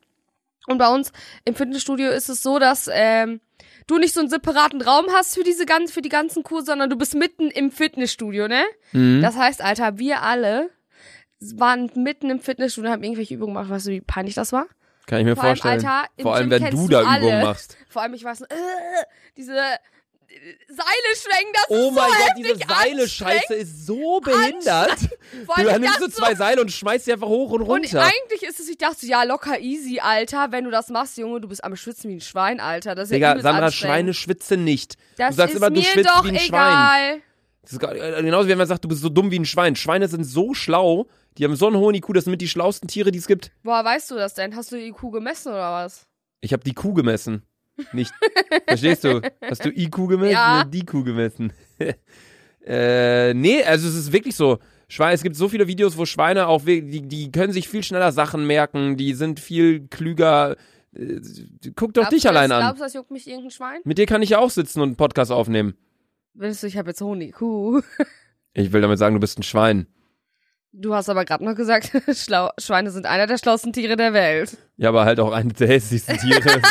und 0.67 0.77
bei 0.77 0.87
uns 0.87 1.11
im 1.43 1.53
Fitnessstudio 1.55 2.09
ist 2.11 2.29
es 2.29 2.41
so, 2.41 2.59
dass 2.59 2.89
ähm, 2.91 3.41
du 3.87 3.97
nicht 3.97 4.13
so 4.13 4.19
einen 4.19 4.29
separaten 4.29 4.81
Raum 4.81 5.05
hast 5.11 5.35
für 5.35 5.43
diese 5.43 5.65
ganzen, 5.65 5.93
für 5.93 6.01
die 6.01 6.09
ganzen 6.09 6.43
Kurse, 6.43 6.67
sondern 6.67 6.89
du 6.89 6.97
bist 6.97 7.15
mitten 7.15 7.49
im 7.49 7.71
Fitnessstudio, 7.71 8.47
ne? 8.47 8.63
Mhm. 8.91 9.21
Das 9.21 9.37
heißt, 9.37 9.61
Alter, 9.61 9.97
wir 9.97 10.21
alle 10.21 10.69
waren 11.55 11.91
mitten 11.95 12.29
im 12.29 12.39
Fitnessstudio 12.39 12.89
und 12.89 12.93
haben 12.93 13.03
irgendwelche 13.03 13.35
Übungen 13.35 13.53
gemacht. 13.53 13.69
Weißt 13.69 13.87
du, 13.87 13.91
wie 13.91 14.01
peinlich 14.01 14.35
das 14.35 14.51
war? 14.53 14.67
Kann 15.05 15.19
ich 15.19 15.25
mir 15.25 15.35
Vor 15.35 15.43
allem, 15.43 15.57
vorstellen. 15.57 15.85
Alter, 15.85 16.09
im 16.17 16.23
Vor 16.23 16.35
allem, 16.35 16.49
Gym 16.49 16.63
wenn 16.63 16.71
du 16.71 16.87
da. 16.87 17.17
Übungen 17.17 17.43
machst. 17.43 17.77
Vor 17.89 18.01
allem, 18.01 18.13
ich 18.13 18.23
weiß 18.23 18.39
noch, 18.39 18.49
äh, 18.49 18.55
diese 19.37 19.55
Seile 20.67 21.15
schwenken, 21.15 21.53
das 21.53 21.65
Oh 21.69 21.87
ist 21.87 21.93
mein 21.93 22.09
so 22.09 22.15
Gott, 22.15 22.27
heftig 22.27 22.43
diese 22.43 22.67
Seile-Scheiße 22.67 23.53
ist 23.55 23.85
so 23.85 24.19
behindert. 24.19 24.97
Du 25.55 25.63
nimmst 25.79 26.01
dachte 26.01 26.09
zwei 26.11 26.35
Seile 26.35 26.61
und 26.61 26.71
schmeißt 26.71 27.05
sie 27.05 27.13
einfach 27.13 27.27
hoch 27.27 27.51
und 27.51 27.65
so, 27.65 27.71
und 27.71 27.83
runter. 27.83 28.03
eigentlich 28.03 28.43
ist 28.43 28.59
es, 28.59 28.69
ich 28.69 28.77
dachte, 28.77 29.05
ja, 29.05 29.23
locker 29.23 29.59
easy, 29.59 29.99
Alter, 29.99 30.51
wenn 30.51 30.65
du 30.65 30.71
das 30.71 30.89
machst, 30.89 31.17
Junge, 31.17 31.41
du 31.41 31.47
bist 31.47 31.63
am 31.63 31.75
Schwitzen 31.75 32.09
wie 32.09 32.15
ein 32.15 32.21
Schwein, 32.21 32.59
Alter. 32.59 32.95
Das 32.95 33.05
ist 33.05 33.11
ja 33.11 33.15
Digga, 33.17 33.31
übelst 33.31 33.43
Sandra. 33.43 33.71
Schweine 33.71 34.13
schwitzen 34.13 34.63
nicht. 34.63 34.95
das 35.17 35.29
du 35.31 35.35
sagst 35.35 35.53
ist 35.55 35.57
immer, 35.57 35.69
du 35.69 35.79
mir 35.79 35.83
schwitzt 35.85 36.09
doch 36.09 36.23
wie 36.23 36.29
ein 36.29 36.35
egal. 36.35 37.11
Schwein. 37.11 37.21
Das 37.61 37.73
ist 37.73 37.83
äh, 37.83 38.23
genauso 38.23 38.45
wie 38.47 38.51
wenn 38.51 38.57
man 38.59 38.67
sagt, 38.67 38.83
du 38.83 38.87
bist 38.87 39.01
so 39.01 39.09
dumm 39.09 39.31
wie 39.31 39.39
ein 39.39 39.45
Schwein. 39.45 39.75
Schweine 39.75 40.07
sind 40.07 40.23
so 40.23 40.53
schlau, 40.53 41.07
die 41.37 41.43
haben 41.43 41.55
so 41.55 41.67
einen 41.67 41.77
hohen 41.77 41.95
IQ, 41.95 42.13
das 42.13 42.25
sind 42.25 42.31
mit 42.31 42.41
die 42.41 42.47
schlausten 42.47 42.87
Tiere, 42.87 43.11
die 43.11 43.19
es 43.19 43.27
gibt. 43.27 43.51
Woher 43.63 43.83
weißt 43.83 44.11
du 44.11 44.15
das 44.15 44.35
denn? 44.35 44.55
Hast 44.55 44.71
du 44.71 44.75
die 44.75 44.87
IQ 44.89 45.11
gemessen 45.11 45.49
oder 45.49 45.71
was? 45.71 46.05
Ich 46.41 46.53
habe 46.53 46.63
die 46.63 46.73
Kuh 46.73 46.93
gemessen. 46.93 47.41
Nicht. 47.93 48.13
Verstehst 48.67 49.03
du? 49.03 49.21
Hast 49.41 49.65
du 49.65 49.69
IQ 49.69 50.07
gemessen? 50.07 50.31
Ja. 50.31 50.63
Die 50.63 50.85
Kuh 50.85 51.03
gemessen. 51.03 51.53
äh, 52.65 53.33
nee, 53.33 53.63
also 53.63 53.87
es 53.87 53.95
ist 53.95 54.11
wirklich 54.11 54.35
so. 54.35 54.59
Schweine, 54.87 55.15
es 55.15 55.23
gibt 55.23 55.35
so 55.35 55.49
viele 55.49 55.67
Videos, 55.67 55.97
wo 55.97 56.05
Schweine 56.05 56.47
auch, 56.47 56.63
die, 56.63 57.01
die 57.01 57.31
können 57.31 57.51
sich 57.51 57.67
viel 57.67 57.81
schneller 57.81 58.11
Sachen 58.11 58.45
merken, 58.45 58.97
die 58.97 59.13
sind 59.13 59.39
viel 59.39 59.87
klüger. 59.87 60.57
Äh, 60.95 61.19
Guck 61.75 61.93
doch 61.93 62.01
Glaubst 62.03 62.11
dich 62.13 62.23
du, 62.23 62.29
allein 62.29 62.51
das, 62.51 62.57
an. 62.57 62.63
Glaubst 62.65 62.79
du, 62.81 62.83
das 62.85 62.93
juckt 62.93 63.11
mich 63.11 63.27
irgendein 63.27 63.51
Schwein? 63.51 63.81
Mit 63.83 63.97
dir 63.97 64.05
kann 64.05 64.21
ich 64.21 64.29
ja 64.29 64.39
auch 64.39 64.51
sitzen 64.51 64.81
und 64.81 64.89
einen 64.89 64.95
Podcast 64.95 65.31
aufnehmen. 65.31 65.75
Willst 66.33 66.61
du, 66.61 66.67
ich 66.67 66.77
habe 66.77 66.89
jetzt 66.89 67.01
hohen 67.01 67.21
IQ. 67.21 67.83
Ich 68.53 68.71
will 68.71 68.81
damit 68.81 68.99
sagen, 68.99 69.15
du 69.15 69.19
bist 69.19 69.37
ein 69.39 69.43
Schwein. 69.43 69.87
Du 70.77 70.93
hast 70.93 71.07
aber 71.07 71.23
gerade 71.23 71.45
noch 71.45 71.55
gesagt, 71.55 71.91
Schlau 72.13 72.49
Schweine 72.57 72.91
sind 72.91 73.05
einer 73.05 73.27
der 73.27 73.37
schlauesten 73.37 73.71
Tiere 73.71 73.95
der 73.95 74.11
Welt. 74.11 74.57
Ja, 74.75 74.89
aber 74.89 75.05
halt 75.05 75.21
auch 75.21 75.31
eines 75.31 75.53
der 75.53 75.69
hässlichsten 75.69 76.17
Tiere. 76.17 76.41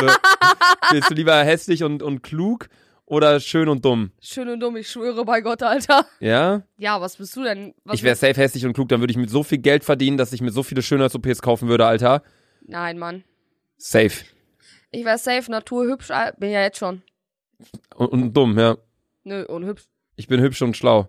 Willst 0.91 1.11
du 1.11 1.15
lieber 1.15 1.43
hässlich 1.43 1.83
und, 1.85 2.03
und 2.03 2.23
klug 2.23 2.69
oder 3.07 3.41
schön 3.41 3.67
und 3.67 3.83
dumm? 3.83 4.13
Schön 4.21 4.51
und 4.51 4.61
dumm, 4.61 4.77
ich 4.77 4.91
schwöre 4.91 5.25
bei 5.25 5.41
Gott, 5.41 5.63
Alter. 5.63 6.05
Ja? 6.21 6.63
Ja, 6.77 7.01
was 7.01 7.17
bist 7.17 7.35
du 7.35 7.45
denn? 7.45 7.73
Was 7.85 7.95
ich 7.95 8.03
wäre 8.03 8.15
safe 8.15 8.35
hässlich 8.35 8.67
und 8.67 8.75
klug, 8.75 8.91
dann 8.91 9.01
würde 9.01 9.11
ich 9.11 9.17
mit 9.17 9.31
so 9.31 9.43
viel 9.43 9.59
Geld 9.59 9.85
verdienen, 9.85 10.19
dass 10.19 10.35
ich 10.35 10.43
mir 10.43 10.51
so 10.51 10.63
viele 10.63 10.83
Schönheits-OPs 10.83 11.41
kaufen 11.41 11.69
würde, 11.69 11.87
Alter. 11.87 12.23
Nein, 12.67 12.99
Mann. 12.99 13.25
Safe. 13.79 14.13
Ich 14.91 15.05
wäre 15.07 15.17
safe, 15.17 15.51
naturhübsch, 15.51 16.09
bin 16.39 16.51
ja 16.51 16.61
jetzt 16.61 16.79
schon. 16.79 17.01
Und, 17.95 18.09
und 18.09 18.33
dumm, 18.35 18.59
ja. 18.59 18.77
Nö, 19.25 19.47
unhübsch. 19.47 19.85
Ich 20.17 20.29
bin 20.29 20.43
hübsch 20.43 20.61
und 20.61 20.77
schlau. 20.77 21.09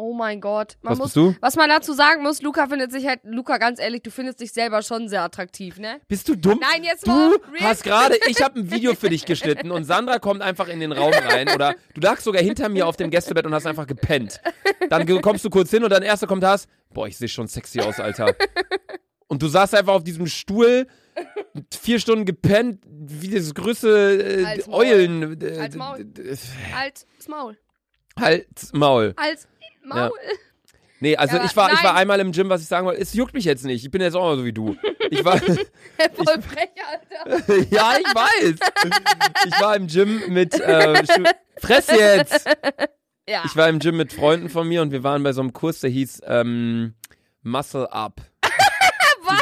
Oh 0.00 0.14
mein 0.14 0.40
Gott. 0.40 0.76
Man 0.82 0.92
Was 0.92 0.98
muss, 0.98 1.06
bist 1.08 1.16
du? 1.16 1.34
Was 1.40 1.56
man 1.56 1.68
dazu 1.68 1.92
sagen 1.92 2.22
muss, 2.22 2.40
Luca 2.40 2.68
findet 2.68 2.92
sich 2.92 3.04
halt, 3.08 3.18
Luca, 3.24 3.58
ganz 3.58 3.80
ehrlich, 3.80 4.00
du 4.02 4.12
findest 4.12 4.38
dich 4.40 4.52
selber 4.52 4.82
schon 4.82 5.08
sehr 5.08 5.22
attraktiv, 5.22 5.78
ne? 5.80 6.00
Bist 6.06 6.28
du 6.28 6.36
dumm? 6.36 6.60
Nein, 6.60 6.84
jetzt 6.84 7.04
mal. 7.04 7.32
Du 7.36 7.64
hast 7.64 7.82
gerade, 7.82 8.16
ich 8.28 8.40
habe 8.40 8.60
ein 8.60 8.70
Video 8.70 8.94
für 8.94 9.08
dich 9.10 9.26
geschnitten 9.26 9.72
und 9.72 9.82
Sandra 9.82 10.20
kommt 10.20 10.40
einfach 10.40 10.68
in 10.68 10.78
den 10.78 10.92
Raum 10.92 11.12
rein 11.12 11.48
oder 11.52 11.74
du 11.94 12.00
lagst 12.00 12.22
sogar 12.22 12.40
hinter 12.40 12.68
mir 12.68 12.86
auf 12.86 12.96
dem 12.96 13.10
Gästebett 13.10 13.44
und 13.44 13.52
hast 13.52 13.66
einfach 13.66 13.88
gepennt. 13.88 14.40
Dann 14.88 15.20
kommst 15.20 15.44
du 15.44 15.50
kurz 15.50 15.70
hin 15.70 15.82
und 15.82 15.90
dein 15.90 16.04
erster 16.04 16.28
kommt 16.28 16.44
hast, 16.44 16.68
boah, 16.94 17.08
ich 17.08 17.16
sehe 17.18 17.28
schon 17.28 17.48
sexy 17.48 17.80
aus, 17.80 17.98
Alter. 17.98 18.36
Und 19.26 19.42
du 19.42 19.48
saßt 19.48 19.74
einfach 19.74 19.94
auf 19.94 20.04
diesem 20.04 20.28
Stuhl, 20.28 20.86
vier 21.72 21.98
Stunden 21.98 22.24
gepennt, 22.24 22.84
wie 22.86 23.30
das 23.34 23.52
größte 23.52 24.42
äh, 24.42 24.44
Als 24.44 24.66
Maul. 24.68 24.84
Eulen. 24.86 25.40
Äh, 25.42 25.58
Als 25.58 25.74
Maul. 25.74 26.04
d- 26.04 26.22
d- 26.22 26.36
Halt's 26.72 27.04
Maul. 27.26 27.58
Halt's 29.18 29.48
Maul. 29.88 30.00
Maul. 30.00 30.18
Nee, 31.00 31.16
also 31.16 31.36
Ja, 31.36 31.44
ich 31.44 31.56
war, 31.56 31.72
ich 31.72 31.82
war 31.82 31.94
einmal 31.94 32.18
im 32.20 32.32
Gym, 32.32 32.48
was 32.48 32.60
ich 32.60 32.66
sagen 32.66 32.86
wollte, 32.86 33.00
es 33.00 33.14
juckt 33.14 33.34
mich 33.34 33.44
jetzt 33.44 33.64
nicht. 33.64 33.84
Ich 33.84 33.90
bin 33.90 34.00
jetzt 34.00 34.14
auch 34.14 34.22
mal 34.22 34.36
so 34.36 34.44
wie 34.44 34.52
du. 34.52 34.76
Ich 35.10 35.24
war, 35.24 35.38
Voll 35.38 36.42
frech, 36.42 36.70
Alter. 37.24 37.46
ja, 37.70 37.94
ich 37.98 38.14
weiß. 38.14 38.54
Ich 39.46 39.60
war 39.60 39.76
im 39.76 39.86
Gym 39.86 40.22
mit, 40.28 40.58
äh, 40.58 41.02
Fress 41.58 41.88
jetzt! 41.88 42.46
Ja. 43.28 43.42
Ich 43.44 43.54
war 43.56 43.68
im 43.68 43.78
Gym 43.78 43.96
mit 43.96 44.12
Freunden 44.12 44.48
von 44.48 44.66
mir 44.66 44.82
und 44.82 44.90
wir 44.90 45.04
waren 45.04 45.22
bei 45.22 45.32
so 45.32 45.40
einem 45.40 45.52
Kurs, 45.52 45.80
der 45.80 45.90
hieß 45.90 46.22
ähm, 46.26 46.94
Muscle 47.42 47.92
Up. 47.92 48.22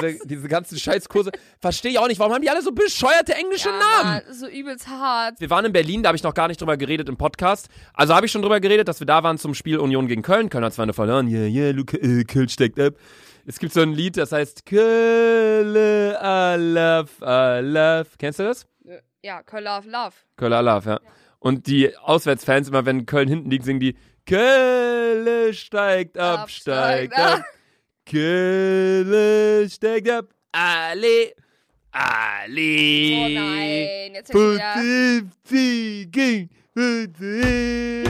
Diese, 0.00 0.26
diese 0.26 0.48
ganzen 0.48 0.78
Scheißkurse. 0.78 1.30
Verstehe 1.60 1.92
ich 1.92 1.98
auch 1.98 2.08
nicht. 2.08 2.18
Warum 2.18 2.34
haben 2.34 2.42
die 2.42 2.50
alle 2.50 2.62
so 2.62 2.72
bescheuerte 2.72 3.34
englische 3.34 3.68
ja, 3.68 3.78
Namen? 3.78 4.22
Mann, 4.26 4.34
so 4.34 4.48
übelst 4.48 4.88
hart. 4.88 5.40
Wir 5.40 5.50
waren 5.50 5.64
in 5.64 5.72
Berlin, 5.72 6.02
da 6.02 6.08
habe 6.08 6.16
ich 6.16 6.22
noch 6.22 6.34
gar 6.34 6.48
nicht 6.48 6.60
drüber 6.60 6.76
geredet 6.76 7.08
im 7.08 7.16
Podcast. 7.16 7.68
Also 7.94 8.14
habe 8.14 8.26
ich 8.26 8.32
schon 8.32 8.42
drüber 8.42 8.60
geredet, 8.60 8.88
dass 8.88 9.00
wir 9.00 9.06
da 9.06 9.22
waren 9.22 9.38
zum 9.38 9.54
Spiel 9.54 9.78
Union 9.78 10.06
gegen 10.06 10.22
Köln. 10.22 10.50
Köln 10.50 10.64
hat 10.64 10.74
zwar 10.74 10.84
eine 10.84 10.92
verloren. 10.92 11.28
Yeah, 11.28 11.46
yeah, 11.46 11.70
Luca, 11.70 11.96
äh, 11.96 12.24
Köln 12.24 12.48
steckt 12.48 12.78
ab. 12.80 12.94
Es 13.46 13.58
gibt 13.58 13.72
so 13.72 13.80
ein 13.80 13.92
Lied, 13.92 14.16
das 14.16 14.32
heißt 14.32 14.66
Köln, 14.66 15.76
I 15.76 16.56
love, 16.58 17.10
I 17.22 17.60
love. 17.62 18.06
Kennst 18.18 18.40
du 18.40 18.42
das? 18.42 18.66
Ja, 19.22 19.42
Call 19.42 19.64
Love 19.64 19.88
Love. 19.88 20.12
Köln, 20.36 20.52
I 20.52 20.64
love, 20.64 20.88
ja. 20.88 21.00
Und 21.38 21.68
die 21.68 21.96
Auswärtsfans, 21.96 22.68
immer 22.68 22.86
wenn 22.86 23.06
Köln 23.06 23.28
hinten 23.28 23.50
liegt, 23.50 23.64
singen 23.64 23.78
die 23.78 23.96
Köln 24.26 25.54
steigt 25.54 26.18
ab, 26.18 26.50
steigt 26.50 27.16
ab. 27.16 27.44
Köln 28.08 29.68
steigt 29.68 30.08
ab. 30.08 30.26
Ale, 30.52 31.32
Ale. 31.90 33.16
Oh 33.18 33.28
nein, 33.28 34.14
jetzt 34.14 34.32
schon 34.32 34.54
wieder. 34.54 34.74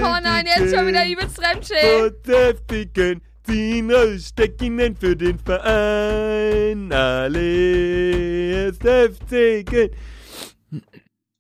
Oh 0.03 0.19
nein, 0.23 0.45
jetzt 0.47 0.75
schon 0.75 0.87
wieder 0.87 1.07
übelst 1.09 1.37
Fremdschämen. 1.41 2.13
Verteidigen. 2.23 3.23
Den 3.49 3.93
Aussteckenden 3.93 4.97
für 4.97 5.15
den 5.17 5.39
Verein. 5.39 6.93
Alle 6.93 8.73
heftigen. 8.83 9.91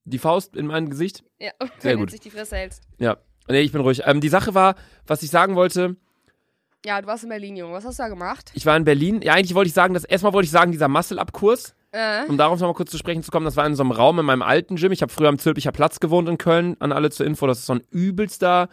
Die 0.05 0.19
Faust 0.19 0.55
in 0.55 0.67
mein 0.67 0.88
Gesicht? 0.88 1.25
Ja, 1.41 1.50
Sehr 1.81 1.97
gut. 1.99 2.11
sich 2.12 2.20
die 2.20 2.31
Fresse 2.31 2.56
hältst. 2.56 2.82
Ja. 2.99 3.17
Nee, 3.49 3.61
ich 3.61 3.73
bin 3.73 3.81
ruhig. 3.81 4.02
Ähm, 4.06 4.20
die 4.20 4.29
Sache 4.29 4.55
war, 4.55 4.76
was 5.06 5.23
ich 5.25 5.31
sagen 5.31 5.56
wollte, 5.56 5.97
Ja, 6.87 7.00
du 7.03 7.09
warst 7.09 7.25
in 7.25 7.31
Berlin, 7.31 7.56
Junge. 7.56 7.73
Was 7.73 7.85
hast 7.85 7.99
du 7.99 8.03
da 8.05 8.09
gemacht? 8.09 8.53
ich 8.55 8.65
war 8.65 8.77
in 8.77 8.85
Berlin. 8.85 9.21
Ja, 9.23 9.33
eigentlich 9.35 9.55
wollte 9.55 9.69
ich 9.69 9.75
sagen, 9.75 9.93
dass 9.93 10.05
erstmal 10.05 10.33
wollte 10.33 10.44
ich 10.47 10.53
sagen, 10.53 10.71
dieser 10.71 10.87
Muscle-Up-Kurs, 10.88 11.75
Äh, 11.91 12.25
um 12.29 12.37
darauf 12.38 12.61
nochmal 12.61 12.75
kurz 12.75 12.91
zu 12.91 12.99
sprechen 12.99 13.23
zu 13.23 13.31
kommen, 13.31 13.44
das 13.44 13.56
war 13.56 13.67
in 13.67 13.75
so 13.75 13.83
einem 13.83 13.90
Raum 13.90 14.19
in 14.21 14.26
meinem 14.26 14.43
alten 14.43 14.76
Gym. 14.76 14.93
Ich 14.93 15.02
habe 15.02 15.12
früher 15.12 15.28
am 15.28 15.38
Zülpicher 15.38 15.73
Platz 15.73 15.99
gewohnt 15.99 16.28
in 16.28 16.38
Köln, 16.38 16.76
an 16.78 16.93
alle 16.93 17.11
zur 17.11 17.26
Info. 17.26 17.47
Das 17.47 17.59
ist 17.59 17.66
so 17.66 17.75
ein 17.75 17.83
übelster 17.90 18.69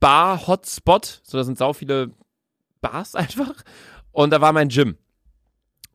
Bar-Hotspot. 0.00 1.20
So, 1.24 1.38
da 1.38 1.44
sind 1.44 1.56
sau 1.58 1.72
viele 1.72 2.10
Bars 2.80 3.14
einfach. 3.14 3.54
Und 4.10 4.30
da 4.30 4.40
war 4.40 4.52
mein 4.52 4.68
Gym. 4.68 4.96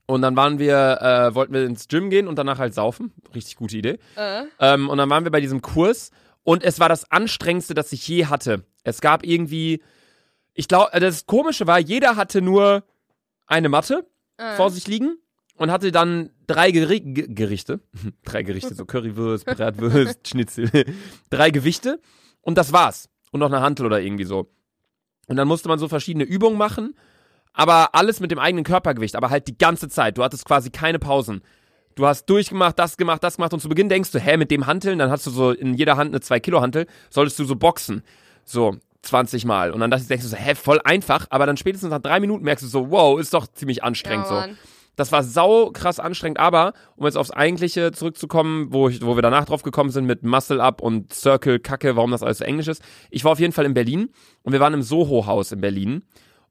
Und 0.08 0.22
dann 0.22 0.36
waren 0.38 0.58
wir, 0.58 1.02
äh, 1.02 1.36
wollten 1.36 1.54
wir 1.54 1.66
ins 1.66 1.88
Gym 1.88 2.10
gehen 2.10 2.28
und 2.28 2.38
danach 2.40 2.60
halt 2.60 2.74
saufen. 2.74 3.14
Richtig 3.36 3.58
gute 3.58 3.78
Idee. 3.78 4.00
äh. 4.16 4.44
Ähm, 4.60 4.90
und 4.90 4.98
dann 4.98 5.10
waren 5.10 5.24
wir 5.26 5.32
bei 5.32 5.42
diesem 5.42 5.62
Kurs 5.62 6.12
und 6.44 6.64
es 6.64 6.80
war 6.80 6.88
das 6.88 7.12
anstrengendste, 7.12 7.74
das 7.74 7.92
ich 7.92 8.08
je 8.08 8.26
hatte. 8.26 8.64
Es 8.84 9.02
gab 9.02 9.26
irgendwie, 9.26 9.82
ich 10.58 10.68
glaube, 10.68 11.00
das 11.00 11.28
Komische 11.28 11.68
war, 11.68 11.80
jeder 11.80 12.16
hatte 12.16 12.42
nur 12.42 12.84
eine 13.46 13.70
Matte 13.70 14.08
äh. 14.38 14.56
vor 14.56 14.72
sich 14.72 14.88
liegen 14.88 15.18
und 15.56 15.72
hatte 15.72 15.92
dann 15.92 16.32
drei 16.48 16.72
Geri 16.72 17.00
Ge 17.00 17.28
Gerichte, 17.30 17.80
drei 18.26 18.42
Gerichte, 18.42 18.74
so 18.74 18.84
Currywurst, 18.88 19.46
Bratwurst, 19.46 20.28
Schnitzel, 20.28 20.70
drei 21.30 21.52
Gewichte 21.52 22.00
und 22.42 22.58
das 22.58 22.74
war's. 22.74 23.08
Und 23.32 23.42
noch 23.42 23.52
eine 23.52 23.62
Hantel 23.62 23.86
oder 23.86 24.02
irgendwie 24.02 24.24
so. 24.24 24.50
Und 25.28 25.36
dann 25.36 25.48
musste 25.48 25.70
man 25.70 25.78
so 25.78 25.88
verschiedene 25.88 26.24
Übungen 26.24 26.58
machen, 26.58 26.96
aber 27.54 27.94
alles 27.94 28.20
mit 28.20 28.32
dem 28.32 28.40
eigenen 28.40 28.64
Körpergewicht, 28.64 29.16
aber 29.16 29.30
halt 29.30 29.48
die 29.48 29.58
ganze 29.58 29.90
Zeit. 29.90 30.18
Du 30.18 30.24
hattest 30.24 30.46
quasi 30.46 30.72
keine 30.72 30.98
Pausen. 30.98 31.42
Du 31.94 32.08
hast 32.08 32.26
durchgemacht, 32.28 32.80
das 32.80 32.98
gemacht, 32.98 33.24
das 33.24 33.36
gemacht 33.36 33.54
und 33.54 33.60
zu 33.60 33.70
Beginn 33.70 33.90
denkst 33.90 34.12
du, 34.12 34.20
hä, 34.20 34.38
mit 34.38 34.50
dem 34.50 34.66
Hanteln, 34.66 34.98
dann 34.98 35.12
hast 35.12 35.28
du 35.28 35.30
so 35.30 35.52
in 35.52 35.76
jeder 35.76 35.98
Hand 35.98 36.12
eine 36.12 36.22
2 36.22 36.40
Kilo 36.40 36.62
Hantel, 36.62 36.88
solltest 37.12 37.38
du 37.38 37.44
so 37.44 37.56
boxen. 37.56 38.02
So, 38.44 38.78
20 39.08 39.46
Mal. 39.46 39.72
Und 39.72 39.80
dann 39.80 39.92
denkst 39.92 40.08
du 40.08 40.28
so, 40.28 40.38
hä, 40.38 40.56
voll 40.56 40.80
einfach, 40.84 41.28
aber 41.30 41.46
dann 41.46 41.58
spätestens 41.58 41.90
nach 41.90 42.02
drei 42.02 42.20
Minuten 42.20 42.44
merkst 42.44 42.64
du 42.64 42.70
so, 42.70 42.92
wow, 42.92 43.20
ist 43.20 43.34
doch 43.34 43.48
ziemlich 43.48 43.84
anstrengend 43.84 44.28
ja, 44.30 44.48
so. 44.48 44.56
Das 44.98 45.12
war 45.12 45.24
sau 45.24 45.70
krass 45.70 46.00
anstrengend, 46.00 46.40
aber 46.40 46.74
um 46.96 47.06
jetzt 47.06 47.18
aufs 47.18 47.30
Eigentliche 47.30 47.92
zurückzukommen, 47.92 48.74
wo, 48.74 48.90
ich, 48.90 49.06
wo 49.06 49.16
wir 49.16 49.22
danach 49.22 49.46
drauf 49.46 49.62
gekommen 49.62 49.92
sind 49.92 50.06
mit 50.06 50.24
Muscle 50.24 50.60
Up 50.60 50.82
und 50.82 51.14
Circle 51.14 51.60
Kacke, 51.60 51.96
warum 51.96 52.10
das 52.10 52.24
alles 52.24 52.40
so 52.40 52.44
englisch 52.44 52.68
ist. 52.68 52.82
Ich 53.12 53.24
war 53.24 53.32
auf 53.32 53.40
jeden 53.40 53.54
Fall 53.54 53.66
in 53.66 53.76
Berlin 53.76 54.10
und 54.42 54.54
wir 54.54 54.60
waren 54.60 54.74
im 54.74 54.82
Soho-Haus 54.82 55.52
in 55.52 55.62
Berlin 55.62 56.04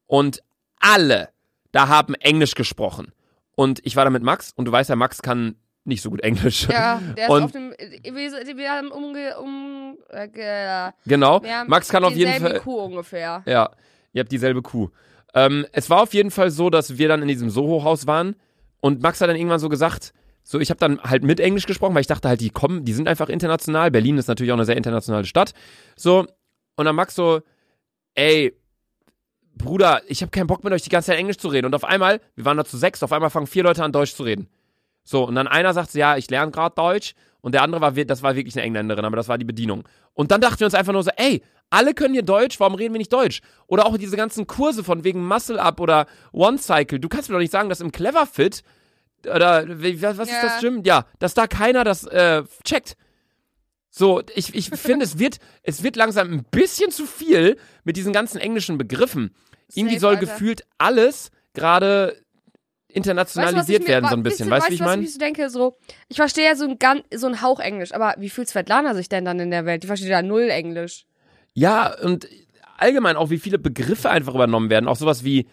und 0.07 0.43
alle 0.79 1.31
da 1.73 1.89
haben 1.89 2.15
Englisch 2.15 2.55
gesprochen. 2.55 3.13
Und 3.57 3.81
ich 3.85 3.97
war 3.97 4.05
da 4.05 4.11
mit 4.11 4.23
Max 4.23 4.53
und 4.55 4.67
du 4.67 4.73
weißt 4.73 4.91
ja, 4.91 4.97
Max 4.97 5.23
kann 5.23 5.57
nicht 5.87 6.03
so 6.03 6.11
gut 6.11 6.21
Englisch. 6.23 6.69
Ja, 6.69 7.01
der 7.17 7.25
ist 7.27 7.31
Und- 7.31 7.43
auf 7.45 7.53
dem. 7.53 7.71
Wir, 7.71 8.13
wir 8.57 8.71
haben 8.71 8.91
umge. 8.91 9.39
Um, 9.39 9.97
äh, 10.11 10.29
ge- 10.29 10.93
genau. 11.07 11.41
Max 11.67 11.89
kann 11.89 12.05
auf 12.05 12.13
jeden 12.13 12.33
dieselbe 12.33 12.51
Fall. 12.57 12.61
Kuh 12.61 12.81
ungefähr. 12.81 13.43
Ja, 13.47 13.71
ihr 14.13 14.21
habt 14.21 14.33
dieselbe 14.33 14.63
Kuh. 14.63 14.89
Ähm, 15.35 15.67
es 15.73 15.89
war 15.91 16.03
auf 16.03 16.15
jeden 16.15 16.31
Fall 16.31 16.51
so, 16.51 16.71
dass 16.71 16.99
wir 16.99 17.09
dann 17.09 17.23
in 17.23 17.29
diesem 17.29 17.51
Soho-Haus 17.51 18.07
waren 18.07 18.37
und 18.81 19.03
Max 19.03 19.21
hat 19.21 19.29
dann 19.29 19.37
irgendwann 19.37 19.59
so 19.61 19.69
gesagt, 19.69 20.13
so 20.43 20.59
ich 20.61 20.71
habe 20.71 20.79
dann 20.81 21.01
halt 21.03 21.25
mit 21.25 21.41
Englisch 21.41 21.67
gesprochen, 21.67 21.95
weil 21.95 22.01
ich 22.01 22.07
dachte 22.07 22.29
halt, 22.29 22.41
die 22.41 22.51
kommen, 22.51 22.85
die 22.85 22.93
sind 22.93 23.07
einfach 23.09 23.29
international. 23.29 23.91
Berlin 23.91 24.17
ist 24.19 24.29
natürlich 24.29 24.53
auch 24.53 24.57
eine 24.57 24.65
sehr 24.65 24.77
internationale 24.77 25.25
Stadt. 25.27 25.53
So 25.97 26.27
und 26.77 26.85
dann 26.85 26.95
Max 26.97 27.15
so, 27.15 27.43
ey, 28.15 28.57
Bruder, 29.57 30.03
ich 30.07 30.21
habe 30.23 30.31
keinen 30.31 30.47
Bock 30.47 30.65
mit 30.65 30.73
euch 30.73 30.83
die 30.83 30.91
ganze 30.91 31.07
Zeit 31.07 31.19
Englisch 31.19 31.39
zu 31.39 31.49
reden. 31.49 31.67
Und 31.67 31.75
auf 31.75 31.85
einmal, 31.85 32.21
wir 32.35 32.45
waren 32.45 32.57
da 32.59 32.65
zu 32.65 32.77
sechs, 32.77 33.03
auf 33.03 33.13
einmal 33.13 33.31
fangen 33.31 33.47
vier 33.47 33.63
Leute 33.63 33.83
an 33.83 33.93
Deutsch 33.93 34.15
zu 34.15 34.23
reden. 34.23 34.49
So, 35.07 35.25
und 35.25 35.37
dann 35.37 35.47
einer 35.47 35.73
sagt, 35.73 35.95
ja, 35.95 36.17
ich 36.17 36.29
lerne 36.29 36.51
gerade 36.51 36.75
Deutsch. 36.75 37.15
Und 37.41 37.53
der 37.53 37.63
andere 37.63 37.81
war, 37.81 37.93
das 37.93 38.23
war 38.23 38.35
wirklich 38.35 38.57
eine 38.57 38.65
Engländerin, 38.65 39.05
aber 39.05 39.17
das 39.17 39.29
war 39.29 39.39
die 39.39 39.45
Bedienung. 39.45 39.85
Und 40.15 40.33
dann 40.33 40.41
dachten 40.41 40.59
wir 40.59 40.67
uns 40.67 40.75
einfach 40.75 40.93
nur 40.93 41.05
so, 41.05 41.13
ey, 41.17 41.43
alle 41.71 41.95
können 41.95 42.13
hier 42.13 42.25
Deutsch, 42.25 42.59
warum 42.59 42.75
reden 42.75 42.93
wir 42.93 42.99
nicht 42.99 43.13
Deutsch? 43.13 43.41
Oder 43.69 43.87
auch 43.87 43.97
diese 43.97 44.17
ganzen 44.17 44.49
Kurse 44.49 44.83
von 44.83 45.05
wegen 45.05 45.25
Muscle 45.25 45.61
Up 45.61 45.79
oder 45.79 46.07
One 46.33 46.59
Cycle. 46.59 46.99
Du 46.99 47.09
kannst 47.09 47.29
mir 47.29 47.35
doch 47.35 47.41
nicht 47.41 47.53
sagen, 47.53 47.69
dass 47.69 47.81
im 47.81 47.93
Clever 47.93 48.27
Fit 48.27 48.65
oder 49.25 49.69
was 49.69 50.29
ist 50.29 50.43
das 50.43 50.61
Gym? 50.61 50.83
Ja, 50.85 51.07
dass 51.21 51.35
da 51.35 51.47
keiner 51.47 51.85
das 51.85 52.05
äh, 52.05 52.43
checkt. 52.65 52.97
So, 53.91 54.23
ich, 54.35 54.55
ich 54.55 54.71
finde, 54.75 55.05
es 55.05 55.21
wird, 55.21 55.39
es 55.63 55.85
wird 55.85 55.95
langsam 55.95 56.33
ein 56.33 56.45
bisschen 56.51 56.91
zu 56.91 57.07
viel 57.07 57.59
mit 57.85 57.97
diesen 57.97 58.13
ganzen 58.13 58.41
englischen 58.41 58.77
Begriffen. 58.77 59.35
Irgendwie 59.73 59.99
soll 59.99 60.17
Alter. 60.17 60.27
gefühlt 60.27 60.63
alles 60.79 61.31
gerade 61.55 62.17
internationalisiert 62.97 63.83
weißt 63.83 63.89
du, 63.89 63.93
werden, 63.93 64.09
so 64.09 64.17
ein 64.17 64.23
bisschen. 64.23 64.51
Weißt 64.51 64.67
du, 64.67 64.71
wie 64.71 64.75
ich 64.75 64.81
meine? 64.81 65.03
Ich 65.03 65.13
so 65.13 65.19
denke, 65.19 65.51
so, 65.51 65.77
ich 66.09 66.17
verstehe 66.17 66.47
ja 66.47 66.57
so 66.57 66.67
ein, 66.67 67.03
so 67.15 67.27
ein 67.27 67.43
Hauch 67.43 67.61
Englisch, 67.61 67.93
aber 67.93 68.15
wie 68.19 68.31
fühlt 68.31 68.49
Svetlana 68.49 68.95
sich 68.95 69.09
denn 69.09 69.25
dann 69.25 69.39
in 69.39 69.51
der 69.51 69.67
Welt? 69.67 69.83
Die 69.83 69.87
versteht 69.87 70.09
ja 70.09 70.23
null 70.23 70.49
Englisch. 70.49 71.05
Ja, 71.53 71.95
und 72.03 72.27
allgemein 72.79 73.17
auch, 73.17 73.31
wie 73.31 73.39
viele 73.39 73.59
Begriffe 73.59 74.11
einfach 74.11 74.35
übernommen 74.35 74.71
werden. 74.71 74.89
Auch 74.89 74.97
sowas 74.97 75.25
wie 75.25 75.47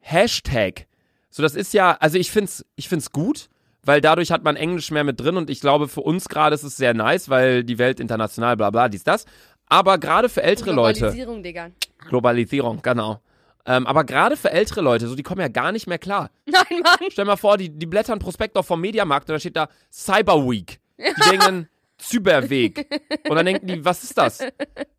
Hashtag. 0.00 0.86
So, 1.30 1.42
das 1.42 1.54
ist 1.54 1.74
ja, 1.74 1.96
also 2.00 2.18
ich 2.18 2.30
find's, 2.30 2.64
ich 2.76 2.88
find's 2.88 3.12
gut, 3.12 3.48
weil 3.82 4.00
dadurch 4.00 4.32
hat 4.32 4.42
man 4.42 4.56
Englisch 4.56 4.90
mehr 4.90 5.04
mit 5.04 5.20
drin 5.20 5.36
und 5.36 5.50
ich 5.50 5.60
glaube, 5.60 5.88
für 5.88 6.00
uns 6.00 6.28
gerade 6.28 6.54
ist 6.54 6.62
es 6.62 6.76
sehr 6.76 6.94
nice, 6.94 7.28
weil 7.28 7.62
die 7.62 7.78
Welt 7.78 8.00
international, 8.00 8.56
bla 8.56 8.70
bla, 8.70 8.88
dies, 8.88 9.04
das. 9.04 9.26
Aber 9.66 9.98
gerade 9.98 10.28
für 10.28 10.42
ältere 10.42 10.72
Leute. 10.72 11.00
Globalisierung, 11.00 11.42
Digga. 11.42 11.70
Globalisierung, 12.08 12.80
genau. 12.82 13.20
Ähm, 13.66 13.86
aber 13.86 14.04
gerade 14.04 14.36
für 14.36 14.50
ältere 14.50 14.80
Leute, 14.80 15.08
so 15.08 15.16
die 15.16 15.24
kommen 15.24 15.40
ja 15.40 15.48
gar 15.48 15.72
nicht 15.72 15.86
mehr 15.88 15.98
klar. 15.98 16.30
Nein, 16.46 16.80
Mann. 16.82 17.10
Stell 17.10 17.24
mal 17.24 17.36
vor, 17.36 17.58
die, 17.58 17.68
die 17.68 17.86
blättern 17.86 18.20
Prospekt 18.20 18.56
auf 18.56 18.66
vom 18.66 18.80
Mediamarkt 18.80 19.28
und 19.28 19.34
da 19.34 19.40
steht 19.40 19.56
da 19.56 19.68
Cyber 19.90 20.48
Week. 20.48 20.78
Die 20.98 21.30
denken 21.30 21.68
Zyberweg. 21.98 22.86
Und 23.28 23.36
dann 23.36 23.46
denken 23.46 23.66
die, 23.66 23.84
was 23.84 24.04
ist 24.04 24.16
das? 24.16 24.38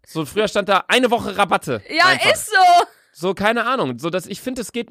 So 0.05 0.25
früher 0.25 0.47
stand 0.47 0.67
da 0.67 0.83
eine 0.87 1.11
Woche 1.11 1.37
Rabatte. 1.37 1.81
Ja, 1.89 2.05
einfach. 2.07 2.33
ist 2.33 2.47
so. 2.47 2.85
So, 3.13 3.33
keine 3.33 3.65
Ahnung. 3.65 3.99
So, 3.99 4.09
dass 4.09 4.27
ich 4.27 4.41
finde, 4.41 4.61
es 4.61 4.71
geht. 4.71 4.89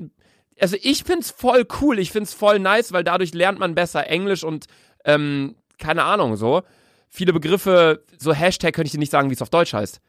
Also 0.59 0.77
ich 0.81 1.05
find's 1.05 1.31
voll 1.31 1.67
cool, 1.81 1.99
ich 1.99 2.11
find's 2.11 2.33
voll 2.33 2.59
nice, 2.59 2.93
weil 2.93 3.05
dadurch 3.05 3.35
lernt 3.35 3.59
man 3.59 3.75
besser 3.75 4.07
Englisch 4.07 4.43
und 4.43 4.67
ähm, 5.05 5.57
keine 5.79 6.05
Ahnung, 6.05 6.37
so. 6.37 6.63
Viele 7.09 7.33
Begriffe, 7.33 8.05
so 8.19 8.33
Hashtag 8.33 8.75
könnte 8.75 8.87
ich 8.87 8.93
dir 8.93 8.99
nicht 8.99 9.13
sagen, 9.13 9.31
wie 9.31 9.35
es 9.35 9.43
auf 9.43 9.51
Deutsch 9.51 9.75
heißt. 9.75 10.01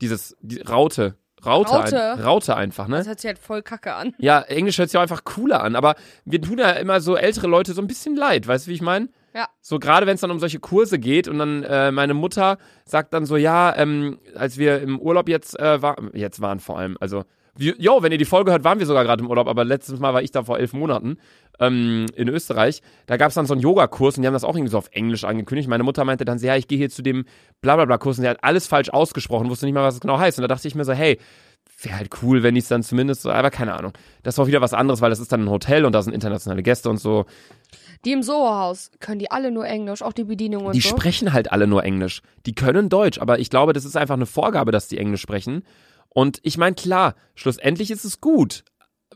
Dieses, 0.00 0.36
die 0.40 0.60
Raute. 0.60 1.16
Raute, 1.46 1.72
Raute. 1.72 2.12
Ein, 2.12 2.20
Raute 2.20 2.56
einfach, 2.56 2.88
ne? 2.88 2.98
Das 2.98 3.06
hört 3.06 3.20
sich 3.20 3.28
halt 3.28 3.38
voll 3.38 3.62
kacke 3.62 3.94
an. 3.94 4.14
Ja, 4.18 4.40
Englisch 4.42 4.78
hört 4.78 4.90
sich 4.90 4.98
auch 4.98 5.02
einfach 5.02 5.24
cooler 5.24 5.62
an, 5.62 5.76
aber 5.76 5.94
wir 6.24 6.40
tun 6.40 6.58
ja 6.58 6.70
immer 6.72 7.00
so 7.00 7.16
ältere 7.16 7.46
Leute 7.46 7.72
so 7.72 7.80
ein 7.80 7.86
bisschen 7.86 8.16
leid, 8.16 8.46
weißt 8.46 8.66
du, 8.66 8.70
wie 8.70 8.74
ich 8.74 8.82
meine? 8.82 9.08
Ja. 9.34 9.48
So 9.60 9.78
gerade 9.78 10.06
wenn 10.06 10.14
es 10.14 10.22
dann 10.22 10.30
um 10.30 10.38
solche 10.38 10.60
Kurse 10.60 10.98
geht 10.98 11.28
und 11.28 11.38
dann 11.38 11.62
äh, 11.62 11.92
meine 11.92 12.14
Mutter 12.14 12.56
sagt 12.86 13.12
dann 13.12 13.26
so, 13.26 13.36
ja, 13.36 13.76
ähm, 13.76 14.18
als 14.34 14.56
wir 14.56 14.80
im 14.80 14.98
Urlaub 14.98 15.28
jetzt 15.28 15.58
äh, 15.58 15.82
war, 15.82 15.96
jetzt 16.14 16.40
waren 16.40 16.58
vor 16.58 16.78
allem, 16.78 16.96
also 17.00 17.24
Jo, 17.58 18.02
wenn 18.02 18.12
ihr 18.12 18.18
die 18.18 18.24
Folge 18.24 18.50
hört, 18.50 18.64
waren 18.64 18.78
wir 18.78 18.86
sogar 18.86 19.04
gerade 19.04 19.22
im 19.22 19.30
Urlaub, 19.30 19.48
aber 19.48 19.64
letztes 19.64 19.98
Mal 19.98 20.12
war 20.14 20.22
ich 20.22 20.30
da 20.30 20.44
vor 20.44 20.58
elf 20.58 20.72
Monaten 20.72 21.18
ähm, 21.58 22.06
in 22.14 22.28
Österreich. 22.28 22.82
Da 23.06 23.16
gab 23.16 23.28
es 23.28 23.34
dann 23.34 23.46
so 23.46 23.54
einen 23.54 23.62
Yogakurs 23.62 24.16
und 24.16 24.22
die 24.22 24.26
haben 24.26 24.34
das 24.34 24.44
auch 24.44 24.54
irgendwie 24.54 24.70
so 24.70 24.78
auf 24.78 24.88
Englisch 24.92 25.24
angekündigt. 25.24 25.68
Meine 25.68 25.82
Mutter 25.82 26.04
meinte 26.04 26.24
dann, 26.24 26.38
ja, 26.38 26.56
ich 26.56 26.68
gehe 26.68 26.78
hier 26.78 26.90
zu 26.90 27.02
dem 27.02 27.24
Blablabla-Kurs 27.62 28.18
und 28.18 28.22
sie 28.22 28.28
hat 28.28 28.42
alles 28.42 28.66
falsch 28.66 28.90
ausgesprochen, 28.90 29.48
wusste 29.48 29.66
nicht 29.66 29.74
mal, 29.74 29.84
was 29.84 29.94
es 29.94 30.00
genau 30.00 30.18
heißt. 30.18 30.38
Und 30.38 30.42
da 30.42 30.48
dachte 30.48 30.68
ich 30.68 30.74
mir 30.74 30.84
so, 30.84 30.92
hey, 30.92 31.18
wäre 31.82 31.96
halt 31.96 32.10
cool, 32.22 32.42
wenn 32.42 32.56
ich 32.56 32.64
es 32.64 32.68
dann 32.68 32.82
zumindest 32.82 33.22
so, 33.22 33.30
aber 33.30 33.50
keine 33.50 33.74
Ahnung. 33.74 33.92
Das 34.22 34.38
war 34.38 34.46
wieder 34.46 34.60
was 34.60 34.72
anderes, 34.72 35.00
weil 35.00 35.10
das 35.10 35.20
ist 35.20 35.32
dann 35.32 35.44
ein 35.44 35.50
Hotel 35.50 35.84
und 35.84 35.92
da 35.92 36.02
sind 36.02 36.14
internationale 36.14 36.62
Gäste 36.62 36.88
und 36.88 36.98
so. 36.98 37.26
Die 38.04 38.12
im 38.12 38.22
Soho-Haus 38.22 38.90
können 39.00 39.18
die 39.18 39.30
alle 39.30 39.50
nur 39.50 39.66
Englisch, 39.66 40.02
auch 40.02 40.12
die 40.12 40.24
Bedienung 40.24 40.66
und 40.66 40.74
die 40.74 40.80
so. 40.80 40.88
Die 40.88 40.94
sprechen 40.94 41.32
halt 41.32 41.52
alle 41.52 41.66
nur 41.66 41.84
Englisch. 41.84 42.22
Die 42.46 42.54
können 42.54 42.88
Deutsch, 42.88 43.18
aber 43.18 43.38
ich 43.38 43.50
glaube, 43.50 43.72
das 43.72 43.84
ist 43.84 43.96
einfach 43.96 44.14
eine 44.14 44.26
Vorgabe, 44.26 44.72
dass 44.72 44.88
die 44.88 44.98
Englisch 44.98 45.20
sprechen. 45.20 45.62
Und 46.16 46.38
ich 46.44 46.56
meine, 46.56 46.74
klar, 46.74 47.14
schlussendlich 47.34 47.90
ist 47.90 48.06
es 48.06 48.22
gut, 48.22 48.64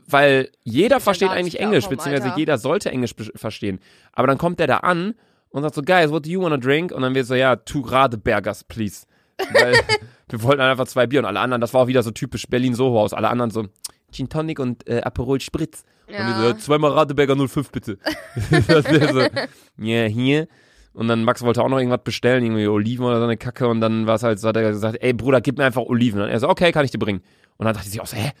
weil 0.05 0.51
jeder 0.61 0.99
versteht 0.99 1.31
eigentlich 1.31 1.59
Englisch, 1.59 1.87
beziehungsweise 1.87 2.25
Alter. 2.25 2.37
jeder 2.37 2.59
sollte 2.59 2.91
Englisch 2.91 3.15
verstehen. 3.33 3.79
Aber 4.13 4.27
dann 4.27 4.37
kommt 4.37 4.59
der 4.59 4.67
da 4.67 4.77
an 4.77 5.15
und 5.49 5.63
sagt 5.63 5.73
so, 5.73 5.81
guys, 5.81 6.11
what 6.11 6.27
do 6.27 6.29
you 6.29 6.43
wanna 6.43 6.57
drink? 6.57 6.91
Und 6.91 7.01
dann 7.01 7.15
wird 7.15 7.25
so, 7.25 7.33
ja, 7.33 7.55
two 7.55 7.81
Radebergers, 7.81 8.65
please. 8.65 9.07
Weil 9.51 9.73
wir 10.29 10.43
wollten 10.43 10.61
einfach 10.61 10.85
zwei 10.85 11.07
Bier 11.07 11.21
und 11.21 11.25
alle 11.25 11.39
anderen, 11.39 11.59
das 11.59 11.73
war 11.73 11.81
auch 11.81 11.87
wieder 11.87 12.03
so 12.03 12.11
typisch 12.11 12.45
Berlin-Soho-Haus, 12.47 13.13
alle 13.13 13.29
anderen 13.29 13.49
so 13.49 13.65
Gin 14.11 14.29
Tonic 14.29 14.59
und 14.59 14.87
äh, 14.87 15.01
Aperol 15.01 15.41
Spritz. 15.41 15.83
Ja. 16.07 16.19
Und 16.19 16.27
wir 16.27 16.35
so, 16.35 16.47
ja, 16.49 16.57
zweimal 16.59 16.91
Radeberger 16.91 17.35
05 17.35 17.71
bitte. 17.71 17.97
das 18.67 18.85
wäre 18.85 19.11
so, 19.11 19.19
ja, 19.83 20.03
yeah, 20.03 20.07
hier. 20.07 20.47
Und 20.93 21.07
dann 21.07 21.23
Max 21.23 21.41
wollte 21.41 21.63
auch 21.63 21.69
noch 21.69 21.77
irgendwas 21.77 22.03
bestellen, 22.03 22.43
irgendwie 22.43 22.67
Oliven 22.67 23.05
oder 23.05 23.17
so 23.17 23.23
eine 23.23 23.37
Kacke. 23.37 23.67
Und 23.67 23.81
dann 23.81 24.07
war 24.07 24.15
es 24.15 24.23
halt 24.23 24.39
so, 24.39 24.49
hat 24.49 24.57
er 24.57 24.71
gesagt, 24.71 24.97
ey 25.01 25.13
Bruder, 25.13 25.41
gib 25.41 25.57
mir 25.57 25.65
einfach 25.65 25.83
Oliven. 25.83 26.21
Und 26.21 26.29
er 26.29 26.39
so, 26.39 26.49
okay, 26.49 26.71
kann 26.71 26.83
ich 26.83 26.91
dir 26.91 26.99
bringen. 26.99 27.21
Und 27.57 27.65
dann 27.65 27.73
dachte 27.73 27.85
ich 27.85 27.93
sich 27.93 28.01
auch 28.01 28.07
so, 28.07 28.17
hä? 28.17 28.31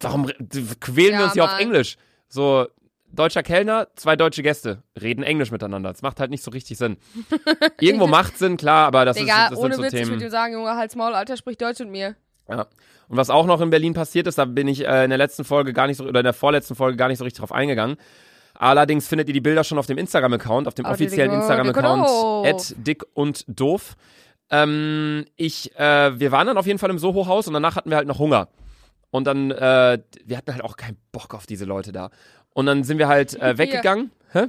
Warum 0.00 0.26
quälen 0.80 1.12
ja, 1.12 1.18
wir 1.18 1.24
uns 1.24 1.32
hier 1.34 1.44
Mann. 1.44 1.54
auf 1.54 1.60
Englisch? 1.60 1.96
So, 2.28 2.66
deutscher 3.14 3.42
Kellner, 3.42 3.88
zwei 3.96 4.16
deutsche 4.16 4.42
Gäste, 4.42 4.82
reden 5.00 5.22
Englisch 5.22 5.50
miteinander. 5.50 5.90
Das 5.90 6.02
macht 6.02 6.20
halt 6.20 6.30
nicht 6.30 6.42
so 6.42 6.50
richtig 6.50 6.78
Sinn. 6.78 6.96
Irgendwo 7.80 8.06
macht 8.06 8.38
Sinn, 8.38 8.56
klar, 8.56 8.86
aber 8.86 9.04
das, 9.04 9.16
Digga, 9.16 9.44
ist, 9.44 9.52
das 9.52 9.58
ohne 9.58 9.74
sind 9.74 9.76
so 9.76 9.82
Witz, 9.82 9.90
Themen. 9.92 10.02
Ich 10.04 10.10
würde 10.10 10.24
dir 10.24 10.30
sagen, 10.30 10.54
Junge, 10.54 10.76
halt's 10.76 10.96
Maul, 10.96 11.14
Alter, 11.14 11.36
sprich 11.36 11.56
Deutsch 11.56 11.80
mit 11.80 11.90
mir. 11.90 12.16
Ja. 12.48 12.66
Und 13.08 13.16
was 13.16 13.30
auch 13.30 13.46
noch 13.46 13.60
in 13.60 13.70
Berlin 13.70 13.94
passiert 13.94 14.26
ist, 14.26 14.38
da 14.38 14.44
bin 14.44 14.68
ich 14.68 14.86
äh, 14.86 15.04
in 15.04 15.10
der 15.10 15.18
letzten 15.18 15.44
Folge 15.44 15.72
gar 15.72 15.86
nicht 15.86 15.98
so, 15.98 16.04
oder 16.04 16.20
in 16.20 16.24
der 16.24 16.32
vorletzten 16.32 16.74
Folge 16.74 16.96
gar 16.96 17.08
nicht 17.08 17.18
so 17.18 17.24
richtig 17.24 17.40
drauf 17.40 17.52
eingegangen. 17.52 17.96
Allerdings 18.54 19.08
findet 19.08 19.28
ihr 19.28 19.34
die 19.34 19.40
Bilder 19.40 19.64
schon 19.64 19.78
auf 19.78 19.86
dem 19.86 19.98
Instagram-Account, 19.98 20.68
auf 20.68 20.74
dem 20.74 20.86
oh, 20.86 20.90
offiziellen 20.90 21.32
Instagram-Account, 21.32 22.74
dick 22.86 23.04
und 23.12 23.44
doof. 23.48 23.96
Ähm, 24.50 25.24
ich, 25.36 25.76
äh, 25.76 26.18
wir 26.18 26.30
waren 26.30 26.46
dann 26.46 26.56
auf 26.56 26.66
jeden 26.66 26.78
Fall 26.78 26.90
im 26.90 26.98
Soho-Haus 26.98 27.48
und 27.48 27.54
danach 27.54 27.76
hatten 27.76 27.90
wir 27.90 27.96
halt 27.96 28.06
noch 28.06 28.18
Hunger. 28.18 28.48
Und 29.10 29.24
dann, 29.26 29.50
äh, 29.50 29.98
wir 30.24 30.36
hatten 30.36 30.52
halt 30.52 30.62
auch 30.62 30.76
keinen 30.76 30.96
Bock 31.12 31.34
auf 31.34 31.46
diese 31.46 31.64
Leute 31.64 31.92
da. 31.92 32.10
Und 32.50 32.66
dann 32.66 32.84
sind 32.84 32.98
wir 32.98 33.08
halt 33.08 33.40
äh, 33.40 33.58
weggegangen. 33.58 34.12
Hä? 34.32 34.46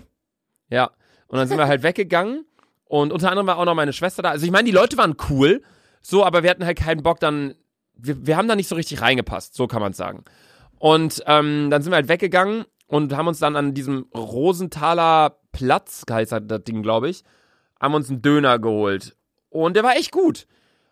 Ja. 0.70 0.92
Und 1.28 1.40
dann 1.40 1.48
sind 1.48 1.58
wir 1.58 1.68
halt 1.68 1.84
weggegangen. 1.84 2.46
Und 2.86 3.12
unter 3.12 3.30
anderem 3.30 3.48
war 3.48 3.58
auch 3.58 3.66
noch 3.66 3.76
meine 3.76 3.94
Schwester 3.94 4.22
da. 4.22 4.30
Also 4.30 4.46
ich 4.46 4.52
meine, 4.52 4.66
die 4.66 4.76
Leute 4.76 4.98
waren 4.98 5.16
cool, 5.30 5.64
so, 6.02 6.24
aber 6.24 6.44
wir 6.44 6.52
hatten 6.52 6.66
halt 6.66 6.78
keinen 6.78 7.02
Bock 7.02 7.20
dann. 7.20 7.56
Wir, 7.96 8.28
wir 8.28 8.38
haben 8.38 8.48
da 8.48 8.56
nicht 8.56 8.68
so 8.68 8.76
richtig 8.76 9.02
reingepasst, 9.02 9.56
so 9.56 9.66
kann 9.66 9.82
man 9.82 9.94
sagen. 9.94 10.24
Und 10.78 11.24
ähm, 11.26 11.70
dann 11.72 11.82
sind 11.82 11.92
wir 11.92 11.96
halt 11.96 12.10
weggegangen 12.10 12.66
und 12.88 13.16
haben 13.16 13.28
uns 13.28 13.40
dann 13.40 13.56
an 13.56 13.74
diesem 13.74 14.08
Rosenthaler 14.16 15.38
Platz, 15.52 16.04
heißt 16.10 16.34
das 16.44 16.64
Ding, 16.64 16.84
glaube 16.84 17.10
ich, 17.10 17.24
haben 17.80 17.94
uns 17.94 18.10
einen 18.10 18.22
Döner 18.22 18.60
geholt. 18.60 19.16
Und 19.50 19.76
der 19.76 19.84
war 19.84 19.96
echt 19.96 20.12
gut. 20.12 20.48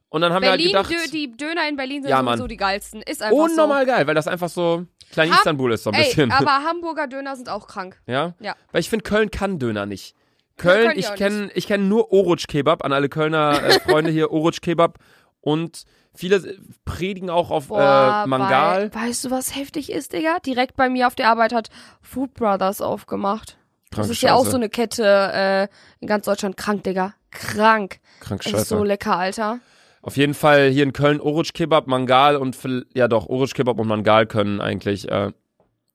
Und 0.09 0.21
dann 0.21 0.31
haben 0.31 0.41
Berlin, 0.41 0.69
wir 0.69 0.77
halt 0.77 0.87
gedacht. 0.87 1.05
Dö 1.07 1.11
die 1.11 1.31
Döner 1.31 1.67
in 1.67 1.75
Berlin 1.75 2.03
sind 2.03 2.11
ja, 2.11 2.23
sowieso 2.23 2.47
die 2.47 2.57
geilsten. 2.57 3.01
Ist 3.01 3.23
einfach 3.23 3.35
Unnormal 3.35 3.85
so. 3.85 3.91
geil, 3.91 4.07
weil 4.07 4.15
das 4.15 4.27
einfach 4.27 4.49
so 4.49 4.85
klein 5.11 5.31
ha 5.31 5.37
Istanbul 5.37 5.73
ist, 5.73 5.83
so 5.83 5.89
ein 5.89 5.95
ey, 5.95 6.05
bisschen. 6.05 6.31
Aber 6.31 6.63
Hamburger 6.63 7.07
Döner 7.07 7.35
sind 7.35 7.49
auch 7.49 7.67
krank. 7.67 7.99
Ja? 8.05 8.35
Ja. 8.39 8.55
Weil 8.71 8.81
ich 8.81 8.89
finde, 8.89 9.03
Köln 9.03 9.31
kann 9.31 9.59
Döner 9.59 9.85
nicht. 9.85 10.15
Köln, 10.57 10.85
ja, 10.85 10.91
ich 10.95 11.15
kenne 11.15 11.49
ich 11.55 11.67
nur 11.69 12.11
Oruç 12.11 12.45
Kebab 12.47 12.85
an 12.85 12.93
alle 12.93 13.09
Kölner 13.09 13.63
äh, 13.63 13.79
Freunde 13.79 14.11
hier, 14.11 14.31
Oruç 14.31 14.61
Kebab 14.61 14.99
und 15.41 15.83
viele 16.15 16.57
predigen 16.85 17.29
auch 17.29 17.51
auf 17.51 17.67
Boah, 17.67 18.23
äh, 18.25 18.27
Mangal. 18.27 18.93
Weil, 18.93 19.09
weißt 19.09 19.25
du, 19.25 19.31
was 19.31 19.55
heftig 19.55 19.91
ist, 19.91 20.13
Digga? 20.13 20.39
Direkt 20.39 20.75
bei 20.75 20.89
mir 20.89 21.07
auf 21.07 21.15
der 21.15 21.29
Arbeit 21.29 21.53
hat 21.53 21.69
Food 22.01 22.33
Brothers 22.33 22.81
aufgemacht. 22.81 23.57
das 23.91 24.09
ist 24.09 24.21
ja 24.21 24.33
auch 24.33 24.45
so 24.45 24.57
eine 24.57 24.69
Kette 24.69 25.03
äh, 25.33 25.67
in 25.99 26.07
ganz 26.07 26.25
Deutschland. 26.25 26.57
Krank, 26.57 26.83
Digga. 26.83 27.13
Krank. 27.31 27.99
Krank 28.19 28.45
Ist 28.45 28.69
so 28.69 28.83
lecker, 28.83 29.17
Alter. 29.17 29.59
Auf 30.01 30.17
jeden 30.17 30.33
Fall 30.33 30.69
hier 30.69 30.83
in 30.83 30.93
Köln 30.93 31.21
Oruç 31.21 31.53
Kebab, 31.53 31.87
Mangal 31.87 32.35
und 32.35 32.57
ja 32.93 33.07
doch, 33.07 33.27
Oruç 33.27 33.53
Kebab 33.53 33.79
und 33.79 33.87
Mangal 33.87 34.27
können 34.27 34.59
eigentlich 34.59 35.09
äh, 35.09 35.31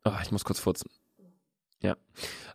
oh, 0.04 0.12
ich 0.22 0.32
muss 0.32 0.44
kurz 0.44 0.58
furzen. 0.58 0.90
Ja. 1.82 1.96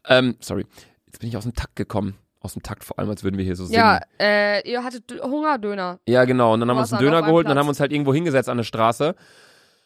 Ähm, 0.08 0.36
sorry. 0.40 0.66
Jetzt 1.06 1.20
bin 1.20 1.30
ich 1.30 1.38
aus 1.38 1.44
dem 1.44 1.54
Takt 1.54 1.76
gekommen 1.76 2.18
aus 2.44 2.54
dem 2.54 2.62
Takt, 2.62 2.84
vor 2.84 3.00
allem, 3.00 3.10
als 3.10 3.24
würden 3.24 3.38
wir 3.38 3.46
hier 3.46 3.56
so 3.56 3.66
singen. 3.66 3.80
Ja, 3.80 4.00
äh, 4.20 4.70
ihr 4.70 4.84
hattet 4.84 5.12
Hungerdöner. 5.24 6.00
Ja, 6.08 6.26
genau. 6.26 6.54
Und 6.54 6.60
dann 6.60 6.70
haben 6.70 6.78
wir 6.78 6.82
uns 6.82 6.94
einen 6.94 7.02
Döner 7.02 7.22
geholt 7.22 7.46
und 7.46 7.50
dann 7.50 7.58
haben 7.58 7.66
wir 7.66 7.70
uns 7.70 7.80
halt 7.80 7.92
irgendwo 7.92 8.14
hingesetzt 8.14 8.50
an 8.50 8.58
der 8.58 8.66
Straße, 8.66 9.16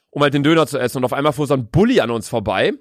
um 0.09 0.21
halt 0.23 0.33
den 0.33 0.43
Döner 0.43 0.65
zu 0.65 0.79
essen. 0.79 0.97
Und 0.97 1.05
auf 1.05 1.13
einmal 1.13 1.33
fuhr 1.33 1.45
so 1.47 1.53
ein 1.53 1.67
Bulli 1.67 2.01
an 2.01 2.09
uns 2.09 2.27
vorbei. 2.27 2.73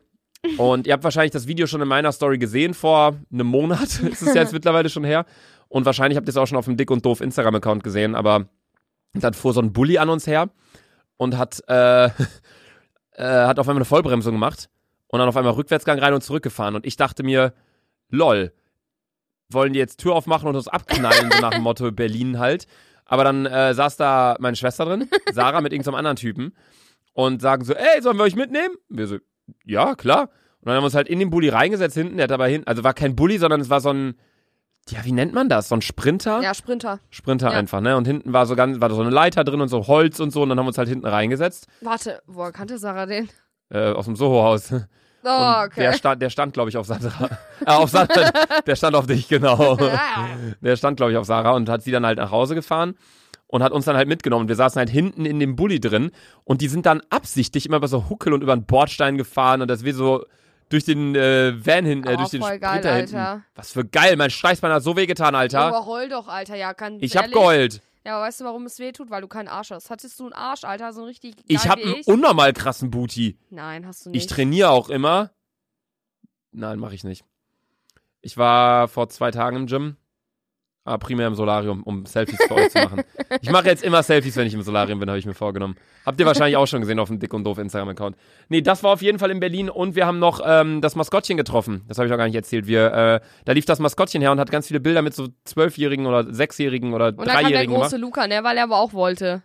Und 0.56 0.86
ihr 0.86 0.92
habt 0.92 1.04
wahrscheinlich 1.04 1.32
das 1.32 1.46
Video 1.46 1.66
schon 1.66 1.82
in 1.82 1.88
meiner 1.88 2.12
Story 2.12 2.38
gesehen, 2.38 2.72
vor 2.72 3.16
einem 3.32 3.46
Monat 3.46 4.00
ist 4.00 4.22
es 4.22 4.34
jetzt 4.34 4.52
mittlerweile 4.54 4.88
schon 4.88 5.04
her. 5.04 5.26
Und 5.68 5.84
wahrscheinlich 5.84 6.16
habt 6.16 6.26
ihr 6.26 6.30
es 6.30 6.36
auch 6.36 6.46
schon 6.46 6.58
auf 6.58 6.64
dem 6.64 6.76
Dick 6.76 6.90
und 6.90 7.04
Doof 7.04 7.20
Instagram-Account 7.20 7.82
gesehen, 7.82 8.14
aber 8.14 8.48
dann 9.14 9.34
fuhr 9.34 9.52
so 9.52 9.60
ein 9.60 9.72
Bulli 9.72 9.98
an 9.98 10.08
uns 10.08 10.26
her 10.26 10.48
und 11.16 11.36
hat, 11.36 11.62
äh, 11.68 12.06
äh, 12.06 12.10
hat 13.18 13.58
auf 13.58 13.68
einmal 13.68 13.80
eine 13.80 13.84
Vollbremsung 13.84 14.34
gemacht 14.34 14.70
und 15.08 15.18
dann 15.18 15.28
auf 15.28 15.36
einmal 15.36 15.52
Rückwärtsgang 15.54 15.98
rein 15.98 16.14
und 16.14 16.22
zurückgefahren. 16.22 16.76
Und 16.76 16.86
ich 16.86 16.96
dachte 16.96 17.22
mir, 17.22 17.52
lol, 18.08 18.52
wollen 19.50 19.72
die 19.72 19.78
jetzt 19.78 19.98
Tür 20.00 20.14
aufmachen 20.14 20.48
und 20.48 20.56
uns 20.56 20.68
abknallen, 20.68 21.30
so 21.30 21.40
nach 21.40 21.52
dem 21.52 21.62
Motto 21.62 21.90
Berlin 21.92 22.38
halt. 22.38 22.66
Aber 23.04 23.22
dann 23.24 23.46
äh, 23.46 23.72
saß 23.74 23.96
da 23.96 24.36
meine 24.40 24.56
Schwester 24.56 24.84
drin, 24.84 25.08
Sarah 25.32 25.60
mit 25.60 25.72
irgendeinem 25.72 25.94
anderen 25.94 26.16
Typen 26.16 26.54
und 27.12 27.40
sagen 27.40 27.64
so, 27.64 27.72
ey, 27.74 28.02
sollen 28.02 28.16
wir 28.16 28.24
euch 28.24 28.34
mitnehmen? 28.36 28.74
Wir 28.88 29.06
so, 29.06 29.18
ja, 29.64 29.94
klar. 29.94 30.22
Und 30.60 30.66
dann 30.66 30.74
haben 30.74 30.82
wir 30.82 30.86
uns 30.86 30.94
halt 30.96 31.08
in 31.08 31.20
den 31.20 31.30
Bulli 31.30 31.48
reingesetzt 31.48 31.94
hinten, 31.96 32.16
der 32.16 32.24
hat 32.24 32.30
dabei 32.32 32.50
hinten, 32.50 32.66
also 32.66 32.82
war 32.82 32.94
kein 32.94 33.14
Bulli, 33.14 33.38
sondern 33.38 33.60
es 33.60 33.70
war 33.70 33.80
so 33.80 33.90
ein, 33.92 34.16
ja, 34.88 35.04
wie 35.04 35.12
nennt 35.12 35.32
man 35.34 35.48
das? 35.48 35.68
So 35.68 35.76
ein 35.76 35.82
Sprinter? 35.82 36.40
Ja, 36.42 36.52
Sprinter. 36.54 36.98
Sprinter 37.10 37.50
Ja. 37.52 37.58
einfach, 37.58 37.80
ne? 37.80 37.96
Und 37.96 38.06
hinten 38.06 38.32
war 38.32 38.46
so 38.46 38.56
ganz, 38.56 38.80
war 38.80 38.90
so 38.90 39.00
eine 39.00 39.10
Leiter 39.10 39.44
drin 39.44 39.60
und 39.60 39.68
so 39.68 39.86
Holz 39.86 40.18
und 40.20 40.32
so 40.32 40.42
und 40.42 40.48
dann 40.48 40.58
haben 40.58 40.64
wir 40.66 40.68
uns 40.68 40.78
halt 40.78 40.88
hinten 40.88 41.06
reingesetzt, 41.06 41.68
Warte, 41.82 42.20
woher 42.26 42.50
kannte 42.52 42.78
Sarah 42.78 43.06
den? 43.06 43.28
äh, 43.70 43.92
aus 43.92 44.04
dem 44.06 44.16
Soho-Haus. 44.16 44.72
Oh, 45.28 45.64
okay. 45.64 45.80
Der 45.80 45.92
stand, 45.94 46.22
der 46.22 46.30
stand, 46.30 46.52
glaube 46.54 46.70
ich, 46.70 46.76
auf 46.76 46.86
Sandra. 46.86 47.28
äh, 47.64 47.70
auf 47.70 47.90
Sandra. 47.90 48.30
Der 48.66 48.76
stand 48.76 48.94
auf 48.96 49.06
dich, 49.06 49.28
genau. 49.28 49.76
Der 50.60 50.76
stand, 50.76 50.96
glaube 50.96 51.12
ich, 51.12 51.18
auf 51.18 51.26
Sarah 51.26 51.52
und 51.52 51.68
hat 51.68 51.82
sie 51.82 51.90
dann 51.90 52.06
halt 52.06 52.18
nach 52.18 52.30
Hause 52.30 52.54
gefahren 52.54 52.94
und 53.48 53.62
hat 53.62 53.72
uns 53.72 53.84
dann 53.84 53.96
halt 53.96 54.08
mitgenommen. 54.08 54.48
Wir 54.48 54.56
saßen 54.56 54.78
halt 54.78 54.90
hinten 54.90 55.24
in 55.26 55.38
dem 55.40 55.56
Bulli 55.56 55.80
drin 55.80 56.10
und 56.44 56.60
die 56.60 56.68
sind 56.68 56.86
dann 56.86 57.00
absichtlich 57.10 57.66
immer 57.66 57.76
über 57.78 57.88
so 57.88 58.08
Huckel 58.08 58.32
und 58.32 58.42
über 58.42 58.52
einen 58.52 58.64
Bordstein 58.66 59.16
gefahren 59.18 59.62
und 59.62 59.68
das 59.68 59.84
wir 59.84 59.94
so 59.94 60.24
durch 60.68 60.84
den 60.84 61.14
äh, 61.14 61.54
Van 61.64 61.84
hinten, 61.84 62.08
äh, 62.08 62.14
Oh, 62.14 62.16
durch 62.16 62.30
den 62.30 62.42
voll 62.42 62.58
geil, 62.58 62.82
hinten. 62.82 63.16
Alter. 63.16 63.42
Was 63.54 63.70
für 63.72 63.84
geil, 63.84 64.16
mein 64.16 64.30
Steißbein 64.30 64.72
hat 64.72 64.82
so 64.82 64.96
wehgetan, 64.96 65.34
Alter. 65.36 65.60
Aber 65.60 65.86
heul 65.86 66.08
doch, 66.08 66.26
Alter, 66.26 66.56
ja, 66.56 66.72
ganz 66.72 67.02
ich 67.02 67.16
hab 67.16 67.30
geheult. 67.30 67.82
Ja, 68.06 68.18
aber 68.18 68.26
weißt 68.26 68.40
du, 68.40 68.44
warum 68.44 68.66
es 68.66 68.78
weh 68.78 68.92
tut? 68.92 69.10
Weil 69.10 69.20
du 69.20 69.26
keinen 69.26 69.48
Arsch 69.48 69.72
hast. 69.72 69.90
Hattest 69.90 70.20
du 70.20 70.26
einen 70.26 70.32
Arsch, 70.32 70.62
Alter, 70.62 70.92
so 70.92 71.00
ein 71.00 71.08
richtig 71.08 71.34
Ich 71.48 71.68
hab 71.68 71.80
wie 71.80 71.82
einen 71.82 72.02
unnormal 72.04 72.52
krassen 72.52 72.88
Booty. 72.88 73.36
Nein, 73.50 73.84
hast 73.84 74.06
du 74.06 74.10
nicht. 74.10 74.22
Ich 74.22 74.26
trainiere 74.28 74.70
auch 74.70 74.90
immer. 74.90 75.32
Nein, 76.52 76.78
mache 76.78 76.94
ich 76.94 77.02
nicht. 77.02 77.24
Ich 78.20 78.36
war 78.36 78.86
vor 78.86 79.08
zwei 79.08 79.32
Tagen 79.32 79.56
im 79.56 79.66
Gym. 79.66 79.96
Aber 80.86 80.98
primär 80.98 81.26
im 81.26 81.34
Solarium, 81.34 81.82
um 81.82 82.06
Selfies 82.06 82.38
für 82.46 82.54
euch 82.54 82.70
zu 82.70 82.78
machen. 82.78 83.02
Ich 83.42 83.50
mache 83.50 83.66
jetzt 83.66 83.82
immer 83.82 84.02
Selfies, 84.04 84.36
wenn 84.36 84.46
ich 84.46 84.54
im 84.54 84.62
Solarium 84.62 85.00
bin, 85.00 85.08
habe 85.08 85.18
ich 85.18 85.26
mir 85.26 85.34
vorgenommen. 85.34 85.76
Habt 86.06 86.20
ihr 86.20 86.26
wahrscheinlich 86.26 86.56
auch 86.56 86.66
schon 86.66 86.80
gesehen 86.80 87.00
auf 87.00 87.08
dem 87.08 87.18
Dick 87.18 87.34
und 87.34 87.42
Doof 87.42 87.58
Instagram-Account. 87.58 88.16
Nee, 88.48 88.62
das 88.62 88.84
war 88.84 88.92
auf 88.92 89.02
jeden 89.02 89.18
Fall 89.18 89.32
in 89.32 89.40
Berlin 89.40 89.68
und 89.68 89.96
wir 89.96 90.06
haben 90.06 90.20
noch 90.20 90.40
ähm, 90.44 90.80
das 90.80 90.94
Maskottchen 90.94 91.36
getroffen. 91.36 91.84
Das 91.88 91.98
habe 91.98 92.06
ich 92.06 92.14
auch 92.14 92.18
gar 92.18 92.26
nicht 92.26 92.36
erzählt. 92.36 92.68
Wir, 92.68 92.92
äh, 92.92 93.20
da 93.44 93.52
lief 93.52 93.64
das 93.64 93.80
Maskottchen 93.80 94.22
her 94.22 94.30
und 94.30 94.38
hat 94.38 94.50
ganz 94.50 94.68
viele 94.68 94.78
Bilder 94.78 95.02
mit 95.02 95.12
so 95.12 95.26
Zwölfjährigen 95.44 96.06
oder 96.06 96.32
Sechsjährigen 96.32 96.94
oder 96.94 97.08
Und 97.08 97.18
dann 97.18 97.26
kam 97.26 97.34
der 97.34 97.42
Dreijährigen 97.42 97.74
gemacht. 97.74 97.90
große 97.90 98.00
Luca, 98.00 98.28
ne, 98.28 98.44
weil 98.44 98.56
er 98.56 98.62
aber 98.62 98.78
auch 98.78 98.92
wollte. 98.92 99.42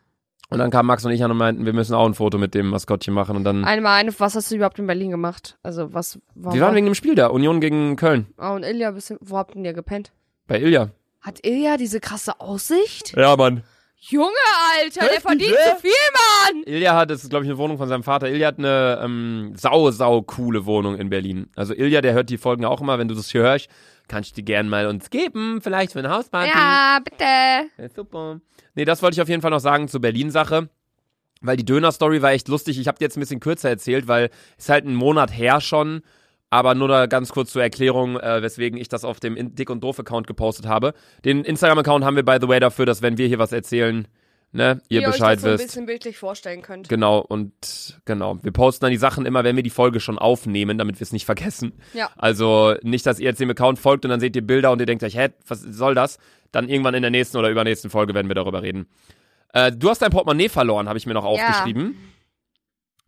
Und 0.52 0.60
dann 0.60 0.70
kamen 0.70 0.86
Max 0.86 1.06
und 1.06 1.12
ich 1.12 1.24
an 1.24 1.32
und 1.32 1.38
meinten, 1.38 1.66
wir 1.66 1.72
müssen 1.72 1.96
auch 1.96 2.06
ein 2.06 2.14
Foto 2.14 2.38
mit 2.38 2.54
dem 2.54 2.68
Maskottchen 2.68 3.14
machen. 3.14 3.38
Und 3.38 3.46
dann. 3.46 3.64
Einmal 3.64 4.00
eine, 4.00 4.14
was 4.20 4.36
hast 4.36 4.52
du 4.52 4.56
überhaupt 4.56 4.78
in 4.80 4.86
Berlin 4.86 5.10
gemacht? 5.10 5.58
Also, 5.64 5.94
was 5.94 6.20
war 6.36 6.54
Wir 6.54 6.62
waren 6.62 6.76
wegen 6.76 6.86
dem 6.86 6.94
Spiel 6.94 7.16
da, 7.16 7.28
Union 7.28 7.62
gegen 7.62 7.96
Köln. 7.96 8.28
Oh, 8.38 8.52
und 8.52 8.64
Ilja, 8.64 8.92
bisschen, 8.92 9.18
wo 9.22 9.38
habt 9.38 9.56
ihr 9.56 9.74
gepennt? 9.74 10.12
Bei 10.48 10.60
Ilja. 10.60 10.90
Hat 11.22 11.46
Ilja 11.46 11.78
diese 11.78 12.00
krasse 12.00 12.40
Aussicht? 12.40 13.14
Ja, 13.16 13.36
Mann. 13.36 13.64
Junge, 14.04 14.32
Alter, 14.80 15.08
der 15.08 15.22
verdient 15.22 15.52
zu 15.52 15.76
viel, 15.80 15.92
Mann! 15.92 16.64
Ilja 16.66 16.96
hat, 16.96 17.12
das 17.12 17.22
ist 17.22 17.30
glaube 17.30 17.46
ich 17.46 17.52
eine 17.52 17.60
Wohnung 17.60 17.78
von 17.78 17.88
seinem 17.88 18.02
Vater. 18.02 18.28
Ilja 18.30 18.48
hat 18.48 18.58
eine 18.58 19.00
ähm, 19.04 19.54
sau, 19.56 19.92
sau 19.92 20.24
coole 20.24 20.66
Wohnung 20.66 20.98
in 20.98 21.12
Berlin. 21.12 21.52
Also 21.56 21.76
Ilja, 21.76 22.02
der 22.02 22.14
hört 22.14 22.32
die 22.32 22.40
Folgen 22.40 22.66
auch 22.66 22.82
immer. 22.82 22.98
Wenn 22.98 23.08
du 23.08 23.14
das 23.14 23.30
hier 23.30 23.44
hörst, 23.44 23.68
kannst 24.08 24.32
du 24.32 24.36
die 24.38 24.46
gern 24.46 24.68
mal 24.70 24.88
uns 24.88 25.12
geben. 25.12 25.62
Vielleicht 25.62 25.94
für 25.94 26.00
eine 26.00 26.10
Hausparty. 26.10 26.50
Ja, 26.50 26.98
bitte. 27.04 27.24
Ja, 27.78 27.90
super. 27.96 28.42
Nee, 28.74 28.86
das 28.86 29.04
wollte 29.04 29.16
ich 29.16 29.22
auf 29.22 29.30
jeden 29.30 29.44
Fall 29.44 29.52
noch 29.52 29.60
sagen 29.60 29.88
zur 29.88 30.02
Berlin-Sache. 30.02 30.70
Weil 31.42 31.58
die 31.58 31.66
Döner-Story 31.66 32.24
war 32.24 32.32
echt 32.32 32.48
lustig. 32.48 32.80
Ich 32.80 32.88
habe 32.88 32.98
die 32.98 33.04
jetzt 33.04 33.18
ein 33.18 33.20
bisschen 33.20 33.40
kürzer 33.40 33.70
erzählt, 33.70 34.08
weil 34.08 34.32
es 34.58 34.68
halt 34.70 34.86
ein 34.86 34.96
Monat 34.96 35.36
her 35.36 35.62
schon. 35.62 36.02
Aber 36.52 36.76
nur 36.76 36.90
da 36.90 37.06
ganz 37.08 37.32
kurz 37.32 37.52
zur 37.52 37.64
Erklärung, 37.64 38.20
äh, 38.20 38.42
weswegen 38.44 38.78
ich 38.80 38.90
das 38.90 39.06
auf 39.06 39.20
dem 39.22 39.56
Dick 39.56 39.70
und 39.70 39.82
Doof-Account 39.84 40.28
gepostet 40.28 40.68
habe. 40.68 40.94
Den 41.24 41.46
Instagram-Account 41.46 42.04
haben 42.04 42.18
wir, 42.18 42.24
by 42.24 42.38
the 42.42 42.48
way, 42.50 42.60
dafür, 42.60 42.86
dass 42.86 43.02
wenn 43.02 43.18
wir 43.18 43.28
hier 43.28 43.40
was 43.40 43.54
erzählen, 43.54 44.06
ne, 44.52 44.82
ihr 44.90 45.00
euch 45.00 45.14
Bescheid 45.14 45.38
das 45.38 45.44
so 45.44 45.48
ein 45.48 45.54
wisst. 45.54 45.68
bisschen 45.68 45.86
bildlich 45.86 46.18
vorstellen 46.18 46.62
könnt. 46.62 46.90
Genau, 46.90 47.20
und 47.20 48.02
genau. 48.04 48.38
Wir 48.44 48.52
posten 48.52 48.84
dann 48.84 48.92
die 48.92 48.98
Sachen 48.98 49.26
immer, 49.26 49.46
wenn 49.46 49.56
wir 49.56 49.64
die 49.64 49.70
Folge 49.70 50.02
schon 50.02 50.20
aufnehmen, 50.20 50.78
damit 50.78 51.00
wir 51.00 51.04
es 51.06 51.14
nicht 51.14 51.26
vergessen. 51.26 51.72
Ja. 51.94 52.10
Also 52.18 52.76
nicht, 52.84 53.06
dass 53.06 53.20
ihr 53.20 53.30
jetzt 53.30 53.40
dem 53.40 53.50
Account 53.50 53.80
folgt 53.80 54.04
und 54.04 54.10
dann 54.12 54.20
seht 54.20 54.36
ihr 54.36 54.46
Bilder 54.46 54.72
und 54.74 54.82
ihr 54.82 54.86
denkt 54.86 55.06
euch, 55.06 55.16
hä, 55.16 55.30
was 55.48 55.62
soll 55.62 55.96
das? 55.96 56.18
Dann 56.52 56.68
irgendwann 56.68 56.96
in 56.96 57.02
der 57.02 57.12
nächsten 57.12 57.38
oder 57.38 57.50
übernächsten 57.50 57.90
Folge 57.90 58.14
werden 58.14 58.28
wir 58.28 58.36
darüber 58.36 58.62
reden. 58.62 58.88
Äh, 59.54 59.72
du 59.72 59.90
hast 59.90 60.02
dein 60.02 60.12
Portemonnaie 60.12 60.50
verloren, 60.50 60.90
habe 60.90 60.98
ich 61.00 61.06
mir 61.06 61.14
noch 61.14 61.24
aufgeschrieben. 61.24 61.96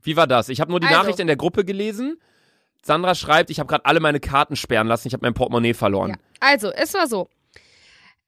Wie 0.01 0.15
war 0.15 0.27
das? 0.27 0.47
Ich 0.47 0.61
habe 0.61 0.71
nur 0.71 0.79
die 0.79 0.87
Also. 0.87 0.97
Nachricht 0.97 1.19
in 1.19 1.27
der 1.27 1.35
Gruppe 1.35 1.65
gelesen. 1.65 2.17
Sandra 2.85 3.15
schreibt, 3.15 3.49
ich 3.49 3.59
habe 3.59 3.67
gerade 3.67 3.85
alle 3.85 3.99
meine 3.99 4.19
Karten 4.19 4.55
sperren 4.55 4.87
lassen, 4.87 5.07
ich 5.07 5.13
habe 5.13 5.25
mein 5.25 5.33
Portemonnaie 5.33 5.73
verloren. 5.73 6.11
Ja. 6.11 6.15
Also, 6.39 6.71
es 6.71 6.93
war 6.93 7.07
so. 7.07 7.29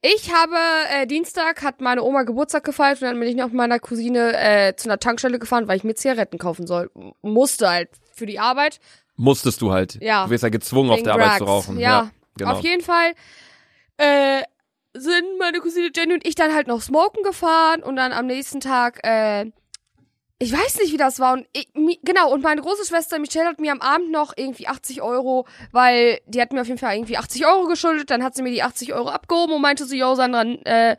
Ich 0.02 0.32
habe 0.32 0.56
äh, 0.92 1.06
Dienstag 1.06 1.62
hat 1.62 1.80
meine 1.80 2.02
Oma 2.02 2.22
Geburtstag 2.22 2.64
gefeiert 2.64 3.00
und 3.02 3.08
dann 3.08 3.18
bin 3.18 3.28
ich 3.28 3.34
noch 3.34 3.46
mit 3.46 3.54
meiner 3.54 3.78
Cousine 3.78 4.34
äh, 4.38 4.76
zu 4.76 4.88
einer 4.88 4.98
Tankstelle 4.98 5.38
gefahren, 5.38 5.68
weil 5.68 5.78
ich 5.78 5.84
mir 5.84 5.94
Zigaretten 5.94 6.38
kaufen 6.38 6.66
soll. 6.66 6.90
Musste 7.22 7.68
halt 7.68 7.90
für 8.12 8.26
die 8.26 8.38
Arbeit. 8.38 8.78
Musstest 9.16 9.62
du 9.62 9.72
halt. 9.72 9.98
Ja. 10.00 10.24
Du 10.24 10.30
wirst 10.30 10.44
ja 10.44 10.50
gezwungen, 10.50 10.90
auf 10.90 10.98
wegen 10.98 11.04
der 11.04 11.14
Arbeit 11.14 11.38
zu 11.38 11.44
Drugs. 11.44 11.50
rauchen. 11.50 11.78
Ja, 11.78 12.10
genau. 12.36 12.52
Auf 12.52 12.60
jeden 12.60 12.82
Fall 12.82 13.14
äh, 13.96 14.42
sind 14.94 15.38
meine 15.38 15.58
Cousine 15.58 15.90
Jenny 15.94 16.14
und 16.14 16.26
ich 16.26 16.34
dann 16.34 16.54
halt 16.54 16.66
noch 16.66 16.82
smoken 16.82 17.22
gefahren 17.22 17.82
und 17.82 17.96
dann 17.96 18.12
am 18.12 18.26
nächsten 18.26 18.60
Tag, 18.60 19.00
äh, 19.04 19.50
ich 20.38 20.52
weiß 20.52 20.78
nicht, 20.80 20.92
wie 20.92 20.98
das 20.98 21.18
war. 21.18 21.32
Und 21.32 21.46
ich, 21.54 21.68
genau, 22.02 22.30
und 22.32 22.42
meine 22.42 22.60
große 22.60 22.84
Schwester 22.84 23.18
Michelle 23.18 23.46
hat 23.48 23.58
mir 23.58 23.72
am 23.72 23.80
Abend 23.80 24.10
noch 24.10 24.34
irgendwie 24.36 24.68
80 24.68 25.00
Euro, 25.00 25.46
weil 25.72 26.20
die 26.26 26.40
hat 26.40 26.52
mir 26.52 26.60
auf 26.60 26.66
jeden 26.66 26.78
Fall 26.78 26.94
irgendwie 26.94 27.16
80 27.16 27.46
Euro 27.46 27.66
geschuldet. 27.66 28.10
Dann 28.10 28.22
hat 28.22 28.34
sie 28.34 28.42
mir 28.42 28.50
die 28.50 28.62
80 28.62 28.92
Euro 28.92 29.08
abgehoben 29.08 29.54
und 29.54 29.62
meinte 29.62 29.86
so, 29.86 29.94
yo, 29.94 30.14
Sandra, 30.14 30.42
äh, 30.42 30.96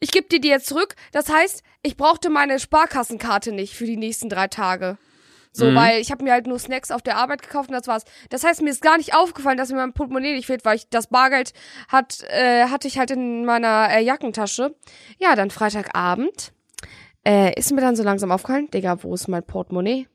ich 0.00 0.10
gebe 0.10 0.28
dir 0.28 0.40
die 0.40 0.48
jetzt 0.48 0.66
zurück. 0.66 0.96
Das 1.12 1.30
heißt, 1.32 1.62
ich 1.82 1.96
brauchte 1.96 2.28
meine 2.28 2.58
Sparkassenkarte 2.60 3.52
nicht 3.52 3.74
für 3.74 3.86
die 3.86 3.96
nächsten 3.96 4.28
drei 4.28 4.48
Tage. 4.48 4.98
So, 5.56 5.66
Mhm. 5.66 5.76
weil 5.76 6.00
ich 6.00 6.10
habe 6.10 6.24
mir 6.24 6.32
halt 6.32 6.46
nur 6.48 6.58
Snacks 6.58 6.90
auf 6.90 7.00
der 7.00 7.16
Arbeit 7.16 7.40
gekauft 7.40 7.68
und 7.70 7.74
das 7.76 7.86
war's. 7.86 8.02
Das 8.28 8.42
heißt, 8.44 8.60
mir 8.60 8.70
ist 8.70 8.82
gar 8.82 8.96
nicht 8.98 9.14
aufgefallen, 9.14 9.56
dass 9.56 9.70
mir 9.70 9.76
mein 9.76 9.92
Portemonnaie 9.92 10.34
nicht 10.34 10.46
fehlt, 10.46 10.64
weil 10.64 10.76
ich 10.76 10.88
das 10.90 11.06
Bargeld 11.06 11.52
hat, 11.88 12.22
äh, 12.28 12.64
hatte 12.66 12.88
ich 12.88 12.98
halt 12.98 13.12
in 13.12 13.44
meiner 13.44 13.88
äh, 13.90 14.00
Jackentasche. 14.02 14.74
Ja, 15.18 15.36
dann 15.36 15.50
Freitagabend 15.50 16.52
äh, 17.26 17.58
ist 17.58 17.72
mir 17.72 17.80
dann 17.80 17.96
so 17.96 18.02
langsam 18.02 18.30
aufgefallen, 18.30 18.70
Digga, 18.70 19.02
wo 19.02 19.14
ist 19.14 19.28
mein 19.28 19.42
Portemonnaie? 19.42 20.08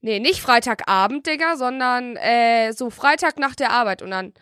Nee, 0.00 0.20
nicht 0.20 0.40
Freitagabend, 0.40 1.26
Digga, 1.26 1.56
sondern 1.56 2.16
äh, 2.16 2.72
so 2.72 2.90
Freitag 2.90 3.38
nach 3.38 3.54
der 3.54 3.70
Arbeit 3.70 4.02
und 4.02 4.10
dann 4.10 4.32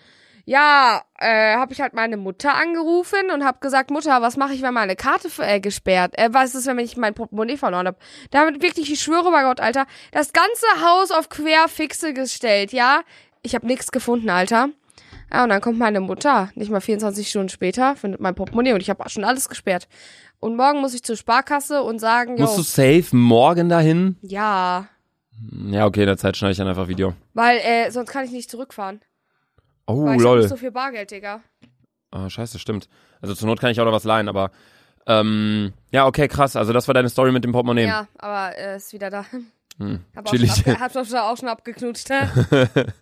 ja, 0.46 1.02
äh, 1.18 1.54
habe 1.56 1.72
ich 1.72 1.80
halt 1.80 1.94
meine 1.94 2.18
Mutter 2.18 2.54
angerufen 2.54 3.30
und 3.32 3.44
habe 3.44 3.60
gesagt, 3.60 3.90
Mutter, 3.90 4.20
was 4.20 4.36
mache 4.36 4.52
ich, 4.52 4.60
wenn 4.60 4.74
meine 4.74 4.94
Karte 4.94 5.28
äh, 5.38 5.58
gesperrt? 5.58 6.18
Äh, 6.18 6.28
was 6.32 6.54
ist, 6.54 6.66
wenn 6.66 6.78
ich 6.78 6.96
mein 6.98 7.14
Portemonnaie 7.14 7.56
verloren 7.56 7.86
habe? 7.86 7.96
Damit 8.30 8.62
wirklich, 8.62 8.92
ich 8.92 9.00
schwöre 9.00 9.30
bei 9.30 9.42
Gott, 9.42 9.60
Alter, 9.60 9.86
das 10.12 10.34
ganze 10.34 10.66
Haus 10.84 11.10
auf 11.10 11.30
Querfixe 11.30 12.12
gestellt, 12.12 12.72
ja? 12.72 13.02
Ich 13.42 13.54
habe 13.54 13.66
nichts 13.66 13.90
gefunden, 13.90 14.28
Alter. 14.28 14.68
Ja, 15.32 15.44
und 15.44 15.48
dann 15.48 15.62
kommt 15.62 15.78
meine 15.78 16.00
Mutter, 16.00 16.50
nicht 16.54 16.70
mal 16.70 16.80
24 16.80 17.28
Stunden 17.28 17.48
später, 17.48 17.96
findet 17.96 18.20
mein 18.20 18.34
Portemonnaie 18.34 18.74
und 18.74 18.82
ich 18.82 18.90
habe 18.90 19.08
schon 19.08 19.24
alles 19.24 19.48
gesperrt. 19.48 19.88
Und 20.44 20.56
morgen 20.56 20.82
muss 20.82 20.92
ich 20.92 21.02
zur 21.02 21.16
Sparkasse 21.16 21.82
und 21.82 22.00
sagen, 22.00 22.34
Musst 22.38 22.58
du 22.58 22.62
safe 22.62 23.16
morgen 23.16 23.70
dahin? 23.70 24.18
ja, 24.20 24.88
Ja, 25.70 25.86
okay, 25.86 26.00
in 26.00 26.06
der 26.06 26.18
Zeit 26.18 26.36
schneide 26.36 26.52
ich 26.52 26.58
dann 26.58 26.68
einfach 26.68 26.86
Video. 26.86 27.14
weil 27.32 27.60
äh, 27.60 27.90
sonst 27.90 28.10
kann 28.10 28.26
ich 28.26 28.30
nicht 28.30 28.50
zurückfahren. 28.50 29.00
Oh, 29.86 30.04
weil 30.04 30.16
ich 30.16 30.20
hab 30.20 30.20
lol. 30.20 30.40
nicht 30.40 30.50
so 30.50 30.56
viel 30.56 30.70
Bargeld, 30.70 31.10
Digga. 31.10 31.40
Ah, 32.10 32.28
scheiße, 32.28 32.58
stimmt. 32.58 32.90
Also 33.22 33.34
zur 33.34 33.48
Not 33.48 33.58
kann 33.58 33.70
ich 33.70 33.80
auch 33.80 33.86
noch 33.86 33.92
was 33.94 34.04
leihen, 34.04 34.28
aber 34.28 34.50
ähm, 35.06 35.72
ja, 35.92 36.04
okay, 36.06 36.28
krass. 36.28 36.56
Also 36.56 36.74
das 36.74 36.88
war 36.88 36.92
deine 36.92 37.08
Story 37.08 37.32
mit 37.32 37.42
dem 37.42 37.52
Portemonnaie. 37.52 37.86
Ja, 37.86 38.06
aber 38.18 38.54
äh, 38.58 38.76
ist 38.76 38.92
wieder 38.92 39.08
da. 39.08 39.24
Hm, 39.78 40.00
Hab 40.14 40.26
auch, 40.26 40.30
schon 40.30 40.40
chillig. 40.40 40.58
abge 40.58 40.78
hab 40.78 40.92
doch 40.92 41.10
auch 41.22 41.38
schon 41.38 41.48
abgeknutscht, 41.48 42.10
ne? 42.10 42.30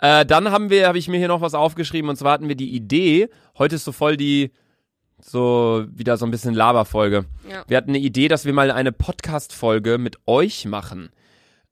äh, 0.00 0.26
dann 0.26 0.50
haben 0.50 0.68
wir, 0.68 0.88
habe 0.88 0.98
ich 0.98 1.08
mir 1.08 1.16
hier 1.16 1.28
noch 1.28 1.40
was 1.40 1.54
aufgeschrieben 1.54 2.10
und 2.10 2.16
zwar 2.16 2.32
hatten 2.32 2.48
wir 2.48 2.54
die 2.54 2.74
Idee. 2.74 3.30
Heute 3.56 3.76
ist 3.76 3.84
so 3.84 3.92
voll 3.92 4.18
die 4.18 4.52
so 5.20 5.84
wieder 5.90 6.16
so 6.16 6.24
ein 6.26 6.30
bisschen 6.30 6.54
Laberfolge. 6.54 7.24
Ja. 7.50 7.64
Wir 7.68 7.76
hatten 7.76 7.90
eine 7.90 7.98
Idee, 7.98 8.28
dass 8.28 8.44
wir 8.44 8.52
mal 8.52 8.70
eine 8.70 8.92
Podcast-Folge 8.92 9.98
mit 9.98 10.18
euch 10.26 10.66
machen. 10.66 11.10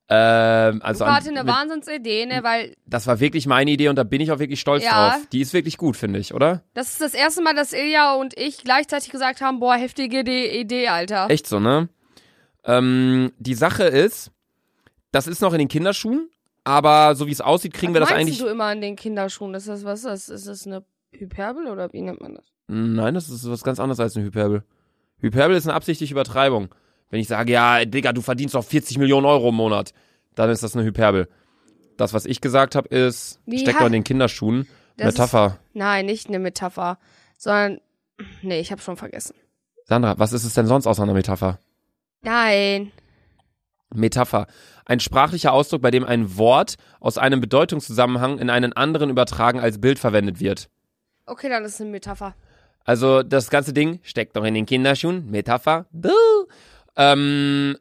Ähm, 0.08 0.80
also 0.82 1.06
Warte, 1.06 1.30
an, 1.30 1.36
eine 1.38 1.44
mit, 1.44 1.54
Wahnsinnsidee, 1.54 2.26
ne? 2.26 2.42
Weil 2.42 2.76
das 2.86 3.06
war 3.06 3.20
wirklich 3.20 3.46
meine 3.46 3.70
Idee 3.70 3.88
und 3.88 3.96
da 3.96 4.04
bin 4.04 4.20
ich 4.20 4.30
auch 4.32 4.38
wirklich 4.38 4.60
stolz 4.60 4.84
Ja. 4.84 5.10
drauf. 5.10 5.26
Die 5.32 5.40
ist 5.40 5.54
wirklich 5.54 5.78
gut, 5.78 5.96
finde 5.96 6.18
ich, 6.18 6.34
oder? 6.34 6.62
das 6.74 6.90
ist 6.90 7.00
das 7.00 7.14
erste 7.14 7.42
Mal, 7.42 7.54
dass 7.54 7.72
Ilja 7.72 8.14
und 8.14 8.36
ich 8.38 8.58
gleichzeitig 8.64 9.10
gesagt 9.10 9.40
haben, 9.40 9.60
boah, 9.60 9.76
heftige 9.76 10.20
Idee, 10.20 10.88
Alter. 10.88 11.30
Echt 11.30 11.46
so, 11.46 11.58
ne? 11.58 11.88
Ähm, 12.64 13.32
die 13.38 13.54
Sache 13.54 13.84
ist, 13.84 14.30
das 15.10 15.26
ist 15.26 15.40
noch 15.40 15.52
in 15.54 15.58
den 15.58 15.68
Kinderschuhen, 15.68 16.28
aber 16.64 17.14
so 17.14 17.26
wie 17.26 17.32
es 17.32 17.40
aussieht, 17.40 17.72
kriegen 17.72 17.94
wir 17.94 18.00
was 18.02 18.08
das 18.10 18.16
meinst 18.18 18.32
eigentlich. 18.32 18.38
du 18.46 18.46
immer 18.52 18.64
an 18.64 18.80
den 18.82 18.96
Kinderschuhen? 18.96 19.54
Ist 19.54 19.68
das, 19.68 19.84
was 19.84 20.00
ist 20.00 20.06
das? 20.06 20.28
Ist 20.28 20.48
das 20.48 20.66
eine 20.66 20.84
Hyperbel 21.12 21.66
oder 21.66 21.90
wie 21.92 22.02
nennt 22.02 22.20
man 22.20 22.34
das? 22.34 22.44
Nein, 22.66 23.14
das 23.14 23.28
ist 23.28 23.48
was 23.48 23.62
ganz 23.62 23.78
anderes 23.80 24.00
als 24.00 24.16
eine 24.16 24.24
Hyperbel. 24.24 24.64
Hyperbel 25.20 25.56
ist 25.56 25.66
eine 25.66 25.74
absichtliche 25.74 26.14
Übertreibung. 26.14 26.74
Wenn 27.10 27.20
ich 27.20 27.28
sage, 27.28 27.52
ja, 27.52 27.84
Digga, 27.84 28.12
du 28.12 28.22
verdienst 28.22 28.54
doch 28.54 28.64
40 28.64 28.98
Millionen 28.98 29.26
Euro 29.26 29.50
im 29.50 29.54
Monat, 29.54 29.92
dann 30.34 30.50
ist 30.50 30.62
das 30.62 30.74
eine 30.74 30.84
Hyperbel. 30.84 31.28
Das, 31.96 32.12
was 32.12 32.26
ich 32.26 32.40
gesagt 32.40 32.74
habe, 32.74 32.88
ist, 32.88 33.40
Wie 33.46 33.58
steck 33.60 33.76
ha- 33.76 33.80
doch 33.80 33.86
in 33.86 33.92
den 33.92 34.04
Kinderschuhen. 34.04 34.66
Das 34.96 35.08
ist- 35.08 35.18
Metapher. 35.18 35.58
Nein, 35.74 36.06
nicht 36.06 36.28
eine 36.28 36.38
Metapher, 36.38 36.98
sondern. 37.36 37.80
Nee, 38.42 38.60
ich 38.60 38.70
habe 38.72 38.80
schon 38.80 38.96
vergessen. 38.96 39.34
Sandra, 39.84 40.18
was 40.18 40.32
ist 40.32 40.44
es 40.44 40.54
denn 40.54 40.66
sonst 40.66 40.86
außer 40.86 41.02
einer 41.02 41.12
Metapher? 41.14 41.58
Nein. 42.22 42.90
Metapher. 43.92 44.46
Ein 44.86 45.00
sprachlicher 45.00 45.52
Ausdruck, 45.52 45.82
bei 45.82 45.90
dem 45.90 46.04
ein 46.04 46.36
Wort 46.36 46.76
aus 47.00 47.18
einem 47.18 47.40
Bedeutungszusammenhang 47.40 48.38
in 48.38 48.50
einen 48.50 48.72
anderen 48.72 49.10
übertragen 49.10 49.60
als 49.60 49.80
Bild 49.80 49.98
verwendet 49.98 50.40
wird. 50.40 50.68
Okay, 51.26 51.48
dann 51.48 51.64
ist 51.64 51.74
es 51.74 51.80
eine 51.80 51.90
Metapher. 51.90 52.34
Also 52.84 53.22
das 53.22 53.50
ganze 53.50 53.72
Ding 53.72 54.00
steckt 54.02 54.36
doch 54.36 54.44
in 54.44 54.54
den 54.54 54.66
Kinderschuhen. 54.66 55.30
Metapher. 55.30 55.86
Ähm, 56.96 57.76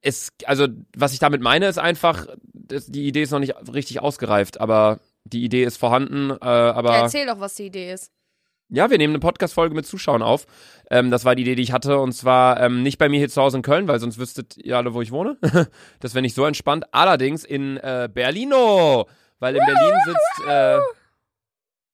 es, 0.00 0.32
also 0.46 0.66
was 0.96 1.12
ich 1.12 1.18
damit 1.18 1.40
meine, 1.42 1.66
ist 1.66 1.78
einfach, 1.78 2.26
das, 2.52 2.86
die 2.86 3.06
Idee 3.06 3.22
ist 3.22 3.30
noch 3.30 3.38
nicht 3.40 3.54
richtig 3.72 4.00
ausgereift, 4.00 4.60
aber 4.60 5.00
die 5.24 5.44
Idee 5.44 5.64
ist 5.64 5.76
vorhanden. 5.76 6.30
Äh, 6.30 6.34
aber 6.44 6.90
Ja, 6.92 7.02
erzähl 7.02 7.26
doch, 7.26 7.40
was 7.40 7.54
die 7.54 7.66
Idee 7.66 7.92
ist. 7.92 8.10
ja, 8.70 8.90
wir 8.90 8.98
nehmen 8.98 9.12
eine 9.14 9.20
Podcast-Folge 9.20 9.74
mit 9.74 9.86
Zuschauern 9.86 10.22
auf. 10.22 10.46
Ähm, 10.90 11.10
das 11.10 11.24
war 11.24 11.34
die 11.34 11.42
Idee, 11.42 11.54
die 11.54 11.62
ich 11.62 11.72
hatte. 11.72 11.98
Und 11.98 12.12
zwar 12.12 12.60
ähm, 12.60 12.82
nicht 12.82 12.98
bei 12.98 13.08
mir 13.08 13.18
hier 13.18 13.28
zu 13.28 13.42
Hause 13.42 13.58
in 13.58 13.62
Köln, 13.62 13.88
weil 13.88 14.00
sonst 14.00 14.18
wüsstet 14.18 14.56
ihr 14.56 14.76
alle, 14.76 14.94
wo 14.94 15.02
ich 15.02 15.10
wohne. 15.12 15.36
das 16.00 16.14
wäre 16.14 16.22
nicht 16.22 16.34
so 16.34 16.44
entspannt. 16.46 16.86
Allerdings 16.92 17.44
in 17.44 17.76
äh, 17.78 18.08
Berlino. 18.12 19.06
Weil 19.40 19.56
in 19.56 19.64
Berlin 19.64 19.94
sitzt. 20.06 20.48
Äh, 20.48 20.78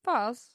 Was? 0.04 0.53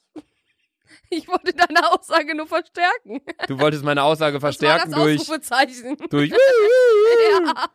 Ich 1.10 1.28
wollte 1.28 1.54
deine 1.54 1.91
Aussage 1.91 2.36
nur 2.36 2.47
verstärken. 2.47 3.21
du 3.47 3.60
wolltest 3.60 3.84
meine 3.84 4.04
Aussage 4.04 4.39
verstärken 4.39 4.91
das 4.91 4.99
war 4.99 5.08
das 5.08 5.15
durch. 5.17 5.21
Ausrufezeichen. 5.21 5.97
durch 6.10 6.30
ja. 7.45 7.65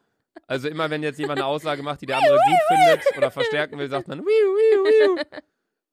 also 0.46 0.68
immer 0.68 0.90
wenn 0.90 1.02
jetzt 1.02 1.18
jemand 1.18 1.40
eine 1.40 1.46
Aussage 1.46 1.82
macht, 1.82 2.00
die 2.00 2.06
der 2.06 2.18
andere 2.18 2.36
gut 2.36 2.58
findet 2.68 3.16
oder 3.16 3.30
verstärken 3.30 3.78
will, 3.78 3.88
sagt 3.88 4.08
man. 4.08 4.20
Wiu, 4.20 4.24
wiu, 4.24 5.16
wiu. 5.16 5.22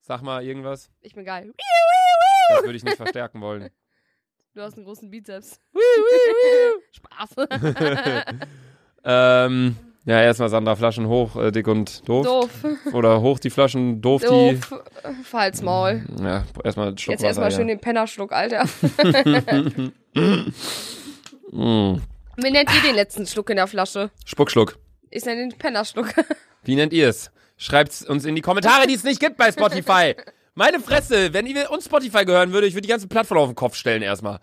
Sag 0.02 0.22
mal 0.22 0.44
irgendwas. 0.44 0.90
Ich 1.02 1.14
bin 1.14 1.26
geil. 1.26 1.54
Das 2.50 2.64
würde 2.64 2.76
ich 2.76 2.84
nicht 2.84 2.98
verstärken 2.98 3.42
wollen. 3.42 3.70
Du 4.54 4.62
hast 4.62 4.76
einen 4.76 4.86
großen 4.86 5.10
Bizeps. 5.10 5.60
Spaß. 6.92 7.48
ähm, 9.06 9.76
ja, 10.06 10.22
erstmal 10.22 10.50
Sandra 10.50 10.76
Flaschen 10.76 11.08
hoch, 11.08 11.36
äh, 11.36 11.52
dick 11.52 11.68
und 11.68 12.08
doof. 12.08 12.26
Doof. 12.26 12.50
Oder 12.94 13.22
hoch 13.22 13.40
die 13.40 13.50
Flaschen, 13.50 14.02
doof, 14.02 14.24
Doof. 14.24 14.54
Die. 14.54 14.60
Ja, 16.24 16.44
erstmal 16.64 16.88
einen 16.88 16.98
Schluck 16.98 17.14
Jetzt 17.14 17.24
erstmal 17.24 17.48
Wasser, 17.48 17.58
schön 17.58 17.68
den 17.68 17.80
Pennerschluck, 17.80 18.32
Alter. 18.32 18.66
Mm. 21.52 21.98
Wie 22.38 22.50
nennt 22.50 22.70
ihr 22.74 22.82
den 22.82 22.96
letzten 22.96 23.28
Schluck 23.28 23.50
in 23.50 23.58
der 23.58 23.68
Flasche? 23.68 24.10
Spuckschluck. 24.26 24.80
Ich 25.12 25.26
nenne 25.26 25.42
den 25.42 25.58
Pennerschluck. 25.58 26.08
Wie 26.64 26.76
nennt 26.76 26.94
ihr 26.94 27.10
es? 27.10 27.32
Schreibt's 27.58 28.02
uns 28.04 28.26
in 28.26 28.36
die 28.36 28.42
Kommentare, 28.42 28.88
die 28.88 28.96
es 28.96 29.04
nicht 29.04 29.20
gibt 29.20 29.38
bei 29.38 29.52
Spotify. 29.52 30.16
Meine 30.56 30.80
Fresse, 30.80 31.34
wenn 31.34 31.46
ihr 31.46 31.70
uns 31.70 31.86
Spotify 31.86 32.26
gehören 32.26 32.54
würde, 32.54 32.66
ich 32.66 32.74
würde 32.74 32.82
die 32.82 32.90
ganze 32.90 33.08
Plattform 33.08 33.38
auf 33.38 33.50
den 33.50 33.56
Kopf 33.56 33.76
stellen 33.76 34.02
erstmal. 34.02 34.40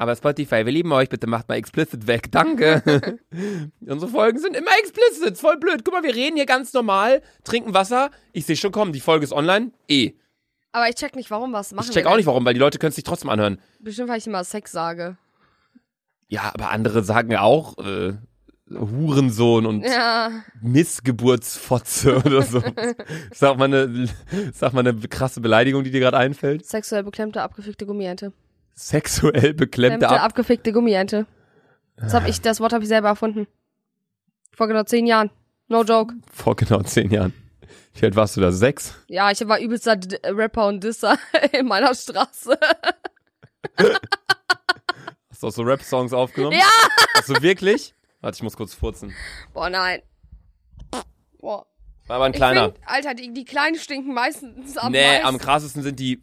Aber 0.00 0.14
Spotify, 0.14 0.64
wir 0.64 0.72
lieben 0.72 0.92
euch, 0.92 1.08
bitte 1.08 1.26
macht 1.26 1.48
mal 1.48 1.56
explicit 1.56 2.06
weg. 2.06 2.30
Danke. 2.30 3.18
Unsere 3.80 4.10
Folgen 4.10 4.38
sind 4.38 4.56
immer 4.56 4.70
explicit, 4.80 5.36
voll 5.36 5.58
blöd. 5.58 5.84
Guck 5.84 5.92
mal, 5.92 6.04
wir 6.04 6.14
reden 6.14 6.36
hier 6.36 6.46
ganz 6.46 6.72
normal, 6.72 7.20
trinken 7.42 7.74
Wasser. 7.74 8.10
Ich 8.32 8.46
sehe 8.46 8.56
schon 8.56 8.70
kommen, 8.70 8.92
die 8.92 9.00
Folge 9.00 9.24
ist 9.24 9.32
online. 9.32 9.72
Eh. 9.88 10.12
Aber 10.70 10.88
ich 10.88 10.94
check 10.94 11.16
nicht, 11.16 11.32
warum 11.32 11.52
was 11.52 11.72
machen 11.72 11.88
Ich 11.88 11.94
check 11.94 12.06
auch 12.06 12.16
nicht 12.16 12.26
warum, 12.26 12.44
weil 12.44 12.54
die 12.54 12.60
Leute 12.60 12.78
können 12.78 12.90
es 12.90 12.94
sich 12.94 13.02
trotzdem 13.02 13.28
anhören. 13.28 13.60
Bestimmt, 13.80 14.08
weil 14.08 14.18
ich 14.18 14.26
immer 14.28 14.44
Sex 14.44 14.70
sage. 14.70 15.16
Ja, 16.28 16.52
aber 16.54 16.70
andere 16.70 17.02
sagen 17.02 17.32
ja 17.32 17.40
auch 17.40 17.76
äh, 17.78 18.12
Hurensohn 18.70 19.66
und 19.66 19.82
Ja. 19.82 20.30
Missgeburtsfotze 20.60 22.18
oder 22.18 22.42
so. 22.42 22.62
Sag 23.34 23.58
mal 23.58 23.64
eine, 23.64 24.08
sag 24.52 24.74
mal 24.74 24.86
eine 24.86 24.94
krasse 25.08 25.40
Beleidigung, 25.40 25.82
die 25.82 25.90
dir 25.90 26.00
gerade 26.00 26.18
einfällt. 26.18 26.66
Sexuell 26.66 27.02
beklemmte, 27.02 27.42
abgefickte 27.42 27.84
Gummiente. 27.84 28.32
Sexuell 28.78 29.54
beklemmte 29.54 29.98
Beklemmte, 29.98 30.08
Ab 30.08 30.22
abgefickte 30.22 30.72
Gummiente. 30.72 31.26
Das, 31.96 32.14
hab 32.14 32.28
ich, 32.28 32.40
das 32.40 32.60
Wort 32.60 32.72
habe 32.72 32.84
ich 32.84 32.88
selber 32.88 33.08
erfunden. 33.08 33.48
Vor 34.52 34.68
genau 34.68 34.84
zehn 34.84 35.04
Jahren. 35.04 35.30
No 35.66 35.82
joke. 35.82 36.14
vor 36.32 36.54
genau 36.54 36.82
zehn 36.82 37.10
Jahren. 37.10 37.34
Wie 37.94 38.06
alt 38.06 38.14
warst 38.14 38.36
du 38.36 38.40
da? 38.40 38.52
Sechs? 38.52 38.94
Ja, 39.08 39.32
ich 39.32 39.46
war 39.48 39.58
übelster 39.58 39.96
D 39.96 40.16
Rapper 40.24 40.68
und 40.68 40.84
Disser 40.84 41.18
in 41.52 41.66
meiner 41.66 41.92
Straße. 41.92 42.56
Hast 45.28 45.42
du 45.42 45.46
auch 45.48 45.52
so 45.52 45.62
Rap-Songs 45.62 46.12
aufgenommen? 46.12 46.56
Ja! 46.56 46.70
Hast 47.14 47.30
du 47.30 47.42
wirklich? 47.42 47.94
Warte, 48.20 48.36
ich 48.36 48.42
muss 48.44 48.56
kurz 48.56 48.74
furzen. 48.74 49.12
Boah, 49.52 49.70
nein. 49.70 50.02
Boah. 51.40 51.66
War 52.08 52.16
aber 52.16 52.24
ein 52.24 52.32
kleiner. 52.32 52.72
find, 52.72 52.78
Alter, 52.86 53.14
die, 53.14 53.32
die 53.34 53.44
Kleinen 53.44 53.76
stinken 53.76 54.14
meistens 54.14 54.78
am 54.78 54.92
nee, 54.92 55.06
meisten. 55.06 55.26
am 55.26 55.38
krassesten 55.38 55.82
sind 55.82 56.00
die, 56.00 56.20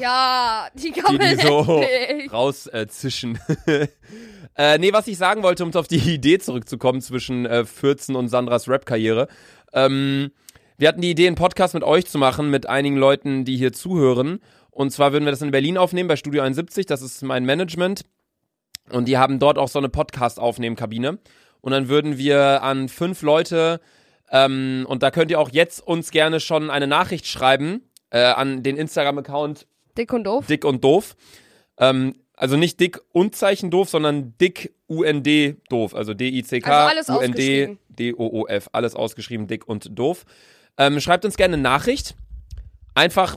Ja, 0.00 0.68
die 0.74 0.92
kann 0.92 1.16
man 1.16 1.36
die 1.36 1.42
so 1.42 1.84
rauszischen. 2.30 3.38
Äh, 3.66 3.88
äh, 4.56 4.78
nee, 4.78 4.92
was 4.92 5.08
ich 5.08 5.18
sagen 5.18 5.42
wollte, 5.42 5.64
um 5.64 5.74
auf 5.74 5.88
die 5.88 5.96
Idee 5.96 6.38
zurückzukommen 6.38 7.00
zwischen 7.00 7.46
äh, 7.46 7.64
14 7.64 8.14
und 8.14 8.28
Sandras 8.28 8.68
Rap-Karriere. 8.68 9.26
Ähm, 9.72 10.30
wir 10.78 10.86
hatten 10.86 11.00
die 11.00 11.10
Idee, 11.10 11.26
einen 11.26 11.36
Podcast 11.36 11.74
mit 11.74 11.82
euch 11.82 12.06
zu 12.06 12.18
machen, 12.18 12.50
mit 12.50 12.66
einigen 12.68 12.96
Leuten, 12.96 13.44
die 13.44 13.56
hier 13.56 13.72
zuhören. 13.72 14.40
Und 14.70 14.92
zwar 14.92 15.12
würden 15.12 15.24
wir 15.24 15.32
das 15.32 15.42
in 15.42 15.50
Berlin 15.50 15.78
aufnehmen, 15.78 16.08
bei 16.08 16.16
Studio 16.16 16.42
71. 16.42 16.86
Das 16.86 17.02
ist 17.02 17.22
mein 17.22 17.44
Management. 17.44 18.02
Und 18.90 19.08
die 19.08 19.18
haben 19.18 19.40
dort 19.40 19.58
auch 19.58 19.68
so 19.68 19.80
eine 19.80 19.88
Podcast-Aufnehmen-Kabine. 19.88 21.18
Und 21.60 21.72
dann 21.72 21.88
würden 21.88 22.18
wir 22.18 22.62
an 22.62 22.88
fünf 22.88 23.22
Leute, 23.22 23.80
ähm, 24.30 24.86
und 24.88 25.02
da 25.02 25.10
könnt 25.10 25.30
ihr 25.30 25.40
auch 25.40 25.50
jetzt 25.50 25.86
uns 25.86 26.10
gerne 26.10 26.40
schon 26.40 26.70
eine 26.70 26.86
Nachricht 26.86 27.26
schreiben, 27.26 27.82
äh, 28.10 28.20
an 28.20 28.62
den 28.62 28.76
Instagram-Account 28.76 29.66
Dick 29.96 30.12
und 30.12 30.24
doof. 30.24 30.46
Dick 30.46 30.64
und 30.64 30.82
Doof. 30.82 31.16
Ähm, 31.78 32.14
also 32.36 32.56
nicht 32.56 32.80
Dick 32.80 33.00
und 33.12 33.36
Zeichen 33.36 33.70
doof, 33.70 33.88
sondern 33.88 34.36
Dick 34.38 34.74
UND 34.86 35.28
doof. 35.68 35.94
Also 35.94 36.14
D-I-C-K 36.14 36.68
Also 36.68 36.88
alles 36.90 37.08
UND 37.08 37.30
ausgeschrieben. 37.30 37.78
D-O-O-F. 37.88 38.68
Alles 38.72 38.94
ausgeschrieben, 38.96 39.46
Dick 39.46 39.68
und 39.68 39.96
doof. 39.96 40.24
Ähm, 40.76 41.00
schreibt 41.00 41.24
uns 41.24 41.36
gerne 41.36 41.54
eine 41.54 41.62
Nachricht. 41.62 42.16
Einfach, 42.94 43.36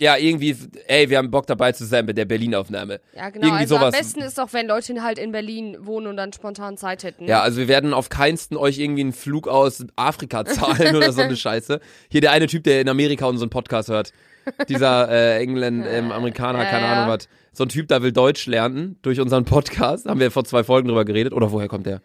ja, 0.00 0.16
irgendwie, 0.16 0.56
ey, 0.86 1.10
wir 1.10 1.18
haben 1.18 1.30
Bock 1.30 1.46
dabei 1.46 1.72
zu 1.72 1.84
sein 1.84 2.06
bei 2.06 2.14
der 2.14 2.24
Berlin-Aufnahme. 2.24 3.00
Ja, 3.14 3.28
genau. 3.28 3.46
Irgendwie 3.46 3.60
also 3.64 3.76
sowas. 3.76 3.94
am 3.94 4.00
besten 4.00 4.20
ist 4.22 4.38
doch, 4.38 4.50
wenn 4.54 4.66
Leute 4.66 5.02
halt 5.02 5.18
in 5.18 5.30
Berlin 5.30 5.76
wohnen 5.80 6.06
und 6.06 6.16
dann 6.16 6.32
spontan 6.32 6.78
Zeit 6.78 7.04
hätten. 7.04 7.26
Ja, 7.26 7.42
also 7.42 7.58
wir 7.58 7.68
werden 7.68 7.92
auf 7.92 8.08
keinsten 8.08 8.56
euch 8.56 8.78
irgendwie 8.78 9.02
einen 9.02 9.12
Flug 9.12 9.46
aus 9.46 9.84
Afrika 9.96 10.44
zahlen 10.46 10.96
oder 10.96 11.12
so 11.12 11.20
eine 11.20 11.36
Scheiße. 11.36 11.80
Hier 12.10 12.22
der 12.22 12.32
eine 12.32 12.46
Typ, 12.46 12.64
der 12.64 12.80
in 12.80 12.88
Amerika 12.88 13.26
unseren 13.26 13.50
Podcast 13.50 13.90
hört. 13.90 14.12
Dieser 14.70 15.08
äh, 15.10 15.42
England, 15.42 15.84
ähm, 15.86 16.12
Amerikaner, 16.12 16.64
keine 16.64 16.86
Ja, 16.86 16.92
ja. 16.92 17.02
Ahnung 17.02 17.14
was. 17.14 17.28
So 17.52 17.64
ein 17.64 17.68
Typ, 17.68 17.88
da 17.88 18.02
will 18.02 18.12
Deutsch 18.12 18.46
lernen 18.46 18.96
durch 19.02 19.20
unseren 19.20 19.44
Podcast. 19.44 20.06
Haben 20.06 20.18
wir 20.20 20.30
vor 20.30 20.44
zwei 20.44 20.64
Folgen 20.64 20.88
drüber 20.88 21.04
geredet. 21.04 21.34
Oder 21.34 21.52
woher 21.52 21.68
kommt 21.68 21.84
der? 21.84 22.00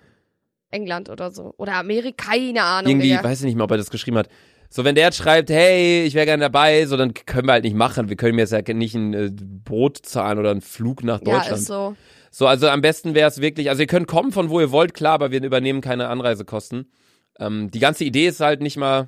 England 0.70 1.10
oder 1.10 1.32
so. 1.32 1.54
Oder 1.58 1.76
Amerika, 1.76 2.32
keine 2.32 2.62
Ahnung. 2.62 2.92
Irgendwie, 2.92 3.10
Digga. 3.10 3.24
weiß 3.24 3.40
ich 3.40 3.46
nicht 3.46 3.56
mehr, 3.56 3.64
ob 3.64 3.72
er 3.72 3.78
das 3.78 3.90
geschrieben 3.90 4.18
hat. 4.18 4.28
So, 4.70 4.84
wenn 4.84 4.96
der 4.96 5.06
jetzt 5.06 5.18
schreibt, 5.18 5.50
hey, 5.50 6.04
ich 6.04 6.14
wäre 6.14 6.26
gerne 6.26 6.42
dabei, 6.42 6.86
so, 6.86 6.98
dann 6.98 7.14
können 7.14 7.48
wir 7.48 7.54
halt 7.54 7.64
nicht 7.64 7.76
machen. 7.76 8.10
Wir 8.10 8.16
können 8.16 8.36
mir 8.36 8.42
jetzt 8.42 8.52
ja 8.52 8.62
nicht 8.74 8.96
ein 8.96 9.14
äh, 9.14 9.32
Boot 9.32 10.00
zahlen 10.06 10.40
oder 10.40 10.52
einen 10.52 10.62
Flug 10.62 11.04
nach 11.04 11.22
ja, 11.26 11.38
Deutschland. 11.38 11.60
ist 11.60 11.68
so. 11.68 11.96
So, 12.32 12.48
also 12.48 12.68
am 12.68 12.82
besten 12.82 13.16
wäre 13.16 13.30
es 13.30 13.40
wirklich, 13.40 13.70
also 13.70 13.82
ihr 13.82 13.88
könnt 13.88 14.08
kommen 14.08 14.34
von 14.34 14.50
wo 14.50 14.60
ihr 14.60 14.70
wollt, 14.72 14.94
klar, 14.94 15.14
aber 15.14 15.32
wir 15.32 15.42
übernehmen 15.42 15.80
keine 15.80 16.10
Anreisekosten. 16.10 16.92
Ähm, 17.40 17.72
die 17.72 17.80
ganze 17.80 18.04
Idee 18.04 18.28
ist 18.28 18.42
halt 18.42 18.62
nicht 18.62 18.76
mal 18.76 19.08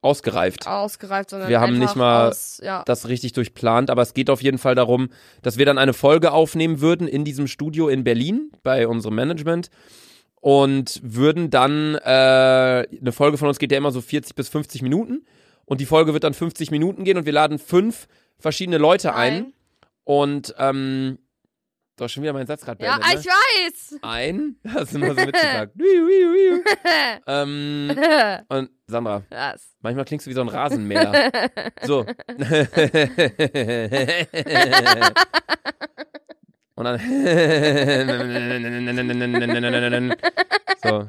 ausgereift. 0.00 0.66
Ausgereift, 0.66 1.30
sondern 1.30 1.48
Wir 1.48 1.60
haben 1.60 1.78
nicht 1.78 1.96
mal 1.96 2.28
aus, 2.28 2.60
ja. 2.62 2.84
Das 2.84 3.08
richtig 3.08 3.32
durchplant, 3.32 3.90
aber 3.90 4.02
es 4.02 4.14
geht 4.14 4.30
auf 4.30 4.42
jeden 4.42 4.58
Fall 4.58 4.76
darum, 4.76 5.08
dass 5.42 5.58
wir 5.58 5.66
dann 5.66 5.78
eine 5.78 5.92
Folge 5.92 6.30
aufnehmen 6.30 6.80
würden 6.80 7.08
in 7.08 7.24
diesem 7.24 7.48
Studio 7.48 7.88
in 7.88 8.04
Berlin 8.04 8.52
bei 8.62 8.86
unserem 8.86 9.16
Management 9.16 9.70
und 10.48 11.00
würden 11.02 11.50
dann, 11.50 11.94
äh, 11.96 11.98
eine 12.08 13.12
Folge 13.12 13.36
von 13.36 13.48
uns 13.48 13.58
geht 13.58 13.70
ja 13.70 13.76
immer 13.76 13.90
so 13.90 14.00
40 14.00 14.34
bis 14.34 14.48
50 14.48 14.80
Minuten 14.80 15.26
und 15.66 15.78
die 15.82 15.84
Folge 15.84 16.14
wird 16.14 16.24
dann 16.24 16.32
50 16.32 16.70
Minuten 16.70 17.04
gehen 17.04 17.18
und 17.18 17.26
wir 17.26 17.34
laden 17.34 17.58
fünf 17.58 18.08
verschiedene 18.38 18.78
Leute 18.78 19.14
ein, 19.14 19.52
und, 20.04 20.54
ähm, 20.58 21.18
du 21.96 22.04
hast 22.04 22.12
schon 22.12 22.22
wieder 22.22 22.32
meinen 22.32 22.46
Satz 22.46 22.64
gerade 22.64 22.82
Ja, 22.82 22.96
beendet, 22.96 23.20
ich 23.20 23.26
ne? 23.26 23.32
weiß. 23.32 23.98
Ein, 24.00 24.56
hast 24.66 24.94
du 24.94 24.98
mal 25.00 25.14
so 25.14 25.26
mitgesagt. 25.26 25.74
Ähm, 27.26 27.90
und 28.48 28.70
Sandra, 28.86 29.22
Was? 29.28 29.76
manchmal 29.82 30.06
klingst 30.06 30.24
du 30.26 30.30
wie 30.30 30.34
so 30.34 30.40
ein 30.40 30.48
Rasenmäher. 30.48 31.30
so. 31.82 32.06
und 36.78 36.84
dann. 36.84 37.00
so. 40.82 41.08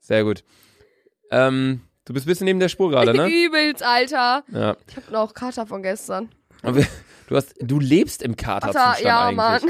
Sehr 0.00 0.24
gut. 0.24 0.42
Ähm, 1.30 1.82
du 2.06 2.14
bist 2.14 2.24
ein 2.24 2.30
bisschen 2.30 2.46
neben 2.46 2.58
der 2.58 2.70
Spur 2.70 2.90
gerade, 2.90 3.12
ne? 3.12 3.28
Übelst, 3.28 3.82
Alter. 3.82 4.44
Ja. 4.50 4.78
Ich 4.88 4.96
hab 4.96 5.10
noch 5.10 5.34
Kater 5.34 5.66
von 5.66 5.82
gestern. 5.82 6.30
Du 6.62 7.36
hast, 7.36 7.54
du 7.60 7.78
lebst 7.78 8.22
im 8.22 8.34
Katerzustand 8.34 8.96
Kater, 8.96 9.06
ja, 9.06 9.26
eigentlich. 9.26 9.36
Mann. 9.36 9.60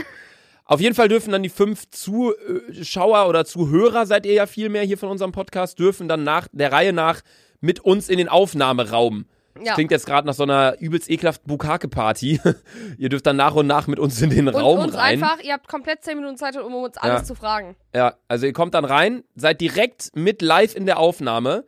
Auf 0.67 0.81
jeden 0.81 0.95
Fall 0.95 1.09
dürfen 1.09 1.33
dann 1.33 1.43
die 1.43 1.49
fünf 1.49 1.91
Zuschauer 1.91 3.29
oder 3.29 3.45
Zuhörer, 3.45 4.07
seid 4.07 4.25
ihr 4.25 4.35
ja 4.35 4.47
viel 4.47 4.69
mehr 4.69 4.85
hier 4.85 4.99
von 4.99 5.09
unserem 5.09 5.33
Podcast, 5.33 5.81
dürfen 5.81 6.07
dann 6.07 6.23
nach 6.23 6.47
der 6.53 6.71
Reihe 6.71 6.93
nach 6.93 7.23
mit 7.61 7.81
uns 7.81 8.09
in 8.09 8.19
den 8.19 8.29
Aufnahmeraum. 8.29 9.27
Ja. 9.65 9.75
klingt 9.75 9.91
jetzt 9.91 10.07
gerade 10.07 10.27
nach 10.27 10.35
so 10.35 10.43
einer 10.45 10.77
übelst 10.81 11.11
ekelhaften 11.11 11.47
Bukake-Party. 11.49 12.41
ihr 12.99 13.09
dürft 13.09 13.27
dann 13.27 13.37
nach 13.37 13.55
und 13.55 13.67
nach 13.67 13.87
mit 13.87 13.99
uns 13.99 14.21
in 14.23 14.31
den 14.31 14.49
Und 14.49 14.55
Raum 14.55 14.79
uns 14.81 14.95
rein. 14.95 15.23
einfach, 15.23 15.41
ihr 15.43 15.53
habt 15.53 15.69
komplett 15.69 16.03
10 16.05 16.17
Minuten 16.17 16.37
Zeit, 16.37 16.57
um 16.57 16.75
uns 16.75 16.97
alles 16.97 17.21
Ja. 17.21 17.25
zu 17.25 17.35
fragen. 17.35 17.77
Ja, 17.95 18.15
also 18.29 18.47
ihr 18.47 18.53
kommt 18.53 18.75
dann 18.75 18.85
rein, 18.85 19.25
seid 19.37 19.61
direkt 19.61 20.11
mit 20.15 20.43
live 20.43 20.75
in 20.75 20.87
der 20.87 20.99
Aufnahme, 20.99 21.65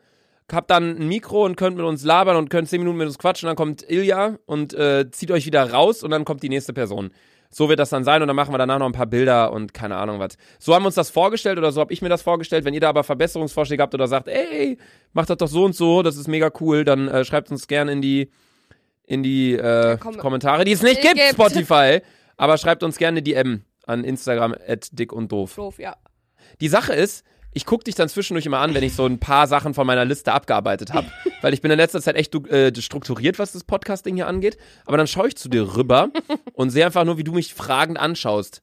habt 0.52 0.70
dann 0.70 0.96
ein 0.98 1.08
Mikro 1.08 1.44
und 1.46 1.56
könnt 1.56 1.76
mit 1.76 1.84
uns 1.86 2.04
labern 2.04 2.36
und 2.36 2.50
könnt 2.50 2.68
10 2.68 2.80
Minuten 2.80 2.98
mit 2.98 3.06
uns 3.06 3.18
quatschen. 3.18 3.46
Dann 3.46 3.56
kommt 3.56 3.88
Ilja 3.88 4.36
und 4.44 4.74
äh, 4.74 5.10
zieht 5.10 5.30
euch 5.30 5.46
wieder 5.46 5.70
raus 5.70 6.02
und 6.02 6.10
dann 6.10 6.24
kommt 6.26 6.42
die 6.42 6.50
nächste 6.50 6.72
Person. 6.74 7.10
So 7.54 7.68
wird 7.68 7.78
das 7.78 7.90
dann 7.90 8.02
sein 8.02 8.22
und 8.22 8.28
dann 8.28 8.34
machen 8.36 8.52
wir 8.52 8.58
danach 8.58 8.78
noch 8.78 8.86
ein 8.86 8.92
paar 8.92 9.06
Bilder 9.06 9.52
und 9.52 9.74
keine 9.74 9.96
Ahnung 9.96 10.18
was. 10.18 10.38
So 10.58 10.74
haben 10.74 10.82
wir 10.82 10.86
uns 10.86 10.94
das 10.94 11.10
vorgestellt 11.10 11.58
oder 11.58 11.70
so 11.70 11.80
habe 11.82 11.92
ich 11.92 12.00
mir 12.00 12.08
das 12.08 12.22
vorgestellt. 12.22 12.64
Wenn 12.64 12.72
ihr 12.72 12.80
da 12.80 12.88
aber 12.88 13.04
Verbesserungsvorschläge 13.04 13.82
habt 13.82 13.92
oder 13.94 14.08
sagt, 14.08 14.26
ey, 14.28 14.78
macht 15.12 15.28
das 15.28 15.36
doch 15.36 15.48
so 15.48 15.64
und 15.66 15.74
so, 15.76 16.02
das 16.02 16.16
ist 16.16 16.28
mega 16.28 16.50
cool, 16.60 16.84
dann 16.84 17.08
äh, 17.08 17.24
schreibt 17.26 17.50
uns 17.50 17.66
gerne 17.68 17.92
in 17.92 18.00
die 18.00 18.30
in 19.04 19.22
die 19.22 19.52
äh, 19.52 19.98
Kom- 20.00 20.16
Kommentare, 20.16 20.64
die 20.64 20.72
es 20.72 20.82
nicht 20.82 20.98
Die 21.02 21.08
gibt, 21.08 21.16
gibt. 21.16 21.32
Spotify. 21.34 22.00
Aber 22.38 22.56
schreibt 22.56 22.82
uns 22.82 22.96
gerne 22.96 23.20
die 23.22 23.32
DM 23.34 23.62
an 23.86 24.02
Instagram 24.04 24.54
at 24.66 24.88
dick 24.92 25.12
und 25.12 25.30
doof. 25.30 25.54
Doof, 25.56 25.78
ja. 25.78 25.96
Die 26.60 26.68
Sache 26.68 26.94
ist, 26.94 27.24
ich 27.54 27.66
gucke 27.66 27.84
dich 27.84 27.94
dann 27.94 28.08
zwischendurch 28.08 28.46
immer 28.46 28.58
an, 28.60 28.74
wenn 28.74 28.82
ich 28.82 28.94
so 28.94 29.04
ein 29.06 29.18
paar 29.18 29.46
Sachen 29.46 29.74
von 29.74 29.86
meiner 29.86 30.04
Liste 30.04 30.32
abgearbeitet 30.32 30.92
habe. 30.92 31.06
weil 31.42 31.52
ich 31.54 31.60
bin 31.60 31.70
in 31.70 31.76
letzter 31.76 32.00
Zeit 32.00 32.16
echt 32.16 32.32
du- 32.34 32.46
äh, 32.46 32.72
strukturiert, 32.80 33.38
was 33.38 33.52
das 33.52 33.64
Podcasting 33.64 34.14
hier 34.16 34.26
angeht. 34.26 34.56
Aber 34.86 34.96
dann 34.96 35.06
schaue 35.06 35.28
ich 35.28 35.36
zu 35.36 35.48
dir 35.48 35.76
rüber 35.76 36.10
und 36.54 36.70
sehe 36.70 36.86
einfach 36.86 37.04
nur, 37.04 37.18
wie 37.18 37.24
du 37.24 37.32
mich 37.32 37.52
fragend 37.54 37.98
anschaust. 37.98 38.62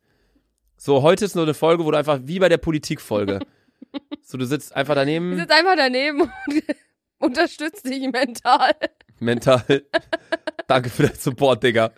So, 0.77 1.01
heute 1.01 1.25
ist 1.25 1.35
nur 1.35 1.43
eine 1.45 1.53
Folge, 1.53 1.85
wo 1.85 1.91
du 1.91 1.97
einfach, 1.97 2.19
wie 2.23 2.39
bei 2.39 2.49
der 2.49 2.57
Politikfolge. 2.57 3.39
so, 4.23 4.37
du 4.37 4.45
sitzt 4.45 4.75
einfach 4.75 4.93
Du 4.93 4.99
daneben, 5.01 5.35
sitzt 5.37 5.51
einfach 5.51 5.75
daneben 5.75 6.21
und 6.21 6.31
unterstützt 7.19 7.85
dich 7.85 8.01
mental. 8.11 8.71
mental. 9.19 9.83
Danke 10.67 10.89
für 10.89 11.03
den 11.07 11.15
Support, 11.15 11.63
Digga. 11.63 11.91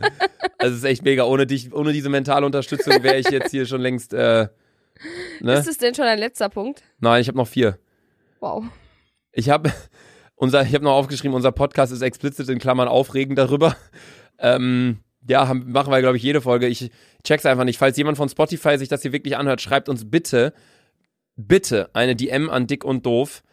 Also, 0.57 0.73
es 0.73 0.79
ist 0.79 0.83
echt 0.85 1.03
mega. 1.03 1.25
Ohne 1.25 1.45
dich, 1.45 1.73
ohne 1.73 1.91
diese 1.93 2.09
mentale 2.09 2.45
Unterstützung 2.45 3.03
wäre 3.03 3.17
ich 3.19 3.29
jetzt 3.29 3.51
hier 3.51 3.65
schon 3.65 3.81
längst, 3.81 4.13
äh, 4.13 4.47
ne? 5.39 5.53
Ist 5.53 5.67
es 5.67 5.77
denn 5.77 5.95
schon 5.95 6.05
dein 6.05 6.19
letzter 6.19 6.49
Punkt? 6.49 6.83
Nein, 6.99 7.21
ich 7.21 7.27
habe 7.27 7.37
noch 7.37 7.47
vier. 7.47 7.77
Wow. 8.39 8.65
Ich 9.31 9.49
habe 9.49 9.71
unser, 10.35 10.63
ich 10.63 10.73
habe 10.73 10.83
noch 10.83 10.93
aufgeschrieben, 10.93 11.35
unser 11.35 11.51
Podcast 11.51 11.91
ist 11.91 12.01
explizit 12.01 12.49
in 12.49 12.59
Klammern 12.59 12.87
aufregend 12.87 13.37
darüber. 13.37 13.75
Ähm, 14.39 14.99
ja, 15.27 15.47
haben, 15.47 15.71
machen 15.71 15.91
wir, 15.91 16.01
glaube 16.01 16.17
ich, 16.17 16.23
jede 16.23 16.41
Folge. 16.41 16.67
Ich 16.67 16.91
check's 17.23 17.45
einfach 17.45 17.63
nicht. 17.63 17.77
Falls 17.77 17.97
jemand 17.97 18.17
von 18.17 18.29
Spotify 18.29 18.77
sich 18.77 18.89
das 18.89 19.03
hier 19.03 19.11
wirklich 19.11 19.37
anhört, 19.37 19.61
schreibt 19.61 19.87
uns 19.87 20.09
bitte, 20.09 20.53
bitte 21.35 21.89
eine 21.93 22.15
DM 22.15 22.49
an 22.49 22.67
Dick 22.67 22.83
und 22.83 23.05
Doof, 23.05 23.43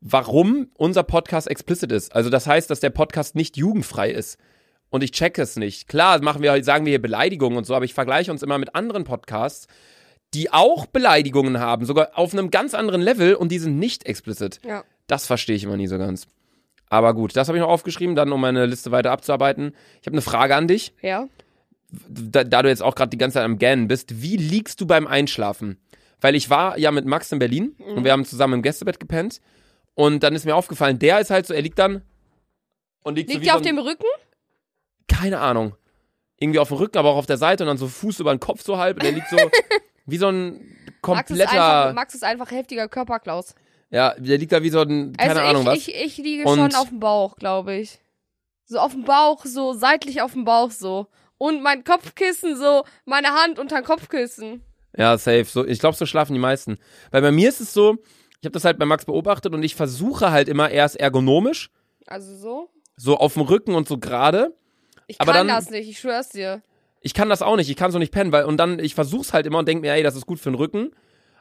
warum 0.00 0.70
unser 0.74 1.02
Podcast 1.02 1.48
explicit 1.48 1.92
ist. 1.92 2.14
Also 2.14 2.30
das 2.30 2.46
heißt, 2.46 2.70
dass 2.70 2.80
der 2.80 2.90
Podcast 2.90 3.34
nicht 3.34 3.56
jugendfrei 3.56 4.10
ist. 4.10 4.38
Und 4.90 5.04
ich 5.04 5.12
check 5.12 5.38
es 5.38 5.56
nicht. 5.56 5.86
Klar, 5.86 6.22
machen 6.22 6.42
wir, 6.42 6.64
sagen 6.64 6.86
wir 6.86 6.92
hier 6.92 7.02
Beleidigungen 7.02 7.58
und 7.58 7.64
so, 7.64 7.74
aber 7.74 7.84
ich 7.84 7.92
vergleiche 7.92 8.30
uns 8.30 8.42
immer 8.42 8.58
mit 8.58 8.74
anderen 8.74 9.04
Podcasts, 9.04 9.66
die 10.34 10.52
auch 10.52 10.86
Beleidigungen 10.86 11.58
haben, 11.60 11.84
sogar 11.86 12.10
auf 12.14 12.32
einem 12.32 12.50
ganz 12.50 12.74
anderen 12.74 13.00
Level 13.00 13.34
und 13.34 13.50
die 13.50 13.58
sind 13.58 13.78
nicht 13.78 14.06
explicit. 14.06 14.60
Ja. 14.66 14.84
Das 15.06 15.26
verstehe 15.26 15.56
ich 15.56 15.64
immer 15.64 15.76
nie 15.76 15.86
so 15.86 15.98
ganz. 15.98 16.26
Aber 16.90 17.14
gut, 17.14 17.36
das 17.36 17.48
habe 17.48 17.58
ich 17.58 17.62
noch 17.62 17.68
aufgeschrieben, 17.70 18.14
dann 18.14 18.32
um 18.32 18.40
meine 18.40 18.66
Liste 18.66 18.90
weiter 18.90 19.10
abzuarbeiten. 19.10 19.74
Ich 20.00 20.06
habe 20.06 20.14
eine 20.14 20.22
Frage 20.22 20.54
an 20.56 20.68
dich, 20.68 20.92
Ja. 21.02 21.28
da, 21.90 22.44
da 22.44 22.62
du 22.62 22.68
jetzt 22.68 22.82
auch 22.82 22.94
gerade 22.94 23.10
die 23.10 23.18
ganze 23.18 23.34
Zeit 23.34 23.44
am 23.44 23.58
Gähnen 23.58 23.88
bist. 23.88 24.22
Wie 24.22 24.36
liegst 24.36 24.80
du 24.80 24.86
beim 24.86 25.06
Einschlafen? 25.06 25.78
Weil 26.20 26.34
ich 26.34 26.50
war 26.50 26.78
ja 26.78 26.90
mit 26.90 27.04
Max 27.06 27.30
in 27.32 27.38
Berlin 27.38 27.76
und 27.94 28.04
wir 28.04 28.12
haben 28.12 28.24
zusammen 28.24 28.54
im 28.54 28.62
Gästebett 28.62 28.98
gepennt. 29.00 29.40
Und 29.94 30.22
dann 30.22 30.34
ist 30.34 30.44
mir 30.44 30.56
aufgefallen, 30.56 30.98
der 30.98 31.20
ist 31.20 31.30
halt 31.30 31.46
so, 31.46 31.54
er 31.54 31.62
liegt 31.62 31.78
dann 31.78 32.02
und 33.02 33.14
liegt, 33.16 33.30
so 33.30 33.34
Liegt 33.36 33.46
so 33.50 33.52
auf 33.52 33.58
ein, 33.58 33.64
dem 33.64 33.78
Rücken? 33.78 34.04
keine 35.08 35.40
Ahnung. 35.40 35.74
Irgendwie 36.40 36.58
auf 36.60 36.68
dem 36.68 36.76
Rücken, 36.78 36.98
aber 36.98 37.10
auch 37.10 37.16
auf 37.16 37.26
der 37.26 37.36
Seite 37.38 37.64
und 37.64 37.68
dann 37.68 37.78
so 37.78 37.88
Fuß 37.88 38.20
über 38.20 38.32
den 38.34 38.40
Kopf 38.40 38.62
so 38.62 38.78
halb. 38.78 38.96
Und 38.98 39.02
der 39.04 39.12
liegt 39.12 39.28
so 39.28 39.36
wie 40.08 40.16
so 40.18 40.28
ein 40.28 40.52
Max 40.54 41.30
ist, 41.30 41.36
kompletter, 41.36 41.50
einfach, 41.52 41.94
Max 41.94 42.14
ist 42.14 42.24
einfach 42.24 42.50
heftiger 42.50 42.88
Körperklaus. 42.88 43.54
ja, 43.90 44.14
der 44.18 44.38
liegt 44.38 44.52
da 44.52 44.62
wie 44.62 44.70
so 44.70 44.80
ein, 44.80 45.14
keine 45.16 45.30
Also 45.30 45.42
Ahnung 45.42 45.62
ich, 45.62 45.68
was. 45.68 45.76
ich, 45.78 45.94
ich 45.94 46.16
liege 46.18 46.44
Und- 46.44 46.58
schon 46.58 46.74
auf 46.74 46.88
dem 46.88 47.00
Bauch, 47.00 47.36
glaube 47.36 47.74
ich. 47.76 47.98
So 48.64 48.78
auf 48.80 48.92
dem 48.92 49.04
Bauch, 49.04 49.44
so 49.46 49.72
seitlich 49.72 50.20
auf 50.20 50.32
dem 50.32 50.44
Bauch 50.44 50.70
so. 50.70 51.06
Und 51.38 51.62
mein 51.62 51.84
Kopfkissen 51.84 52.56
so, 52.56 52.84
meine 53.04 53.28
Hand 53.28 53.58
unter 53.58 53.80
Kopfkissen. 53.82 54.62
Ja, 54.96 55.16
safe. 55.16 55.44
So, 55.44 55.64
ich 55.64 55.78
glaube, 55.78 55.96
so 55.96 56.04
schlafen 56.04 56.32
die 56.34 56.38
meisten. 56.40 56.78
Weil 57.10 57.22
bei 57.22 57.30
mir 57.32 57.48
ist 57.48 57.60
es 57.60 57.72
so, 57.72 57.96
ich 58.40 58.44
habe 58.44 58.52
das 58.52 58.64
halt 58.64 58.78
bei 58.78 58.84
Max 58.84 59.04
beobachtet 59.04 59.54
und 59.54 59.62
ich 59.62 59.74
versuche 59.74 60.30
halt 60.32 60.48
immer 60.48 60.70
erst 60.70 60.96
ergonomisch, 60.96 61.70
Also 62.06 62.36
so. 62.36 62.70
so 62.96 63.16
auf 63.16 63.34
dem 63.34 63.42
Rücken 63.42 63.74
und 63.74 63.86
so 63.88 63.98
gerade. 63.98 64.54
Ich 65.06 65.16
kann 65.18 65.28
dann- 65.28 65.48
das 65.48 65.70
nicht, 65.70 65.88
ich 65.88 65.98
schwör's 66.00 66.28
dir. 66.30 66.60
Ich 67.00 67.14
kann 67.14 67.28
das 67.28 67.42
auch 67.42 67.56
nicht, 67.56 67.70
ich 67.70 67.76
kann 67.76 67.90
so 67.92 67.98
nicht 67.98 68.12
pennen, 68.12 68.32
weil 68.32 68.44
und 68.44 68.56
dann 68.56 68.78
ich 68.78 68.94
versuch's 68.94 69.32
halt 69.32 69.46
immer 69.46 69.58
und 69.58 69.68
denke 69.68 69.82
mir, 69.82 69.92
ey, 69.92 70.02
das 70.02 70.16
ist 70.16 70.26
gut 70.26 70.38
für 70.40 70.50
den 70.50 70.56
Rücken, 70.56 70.90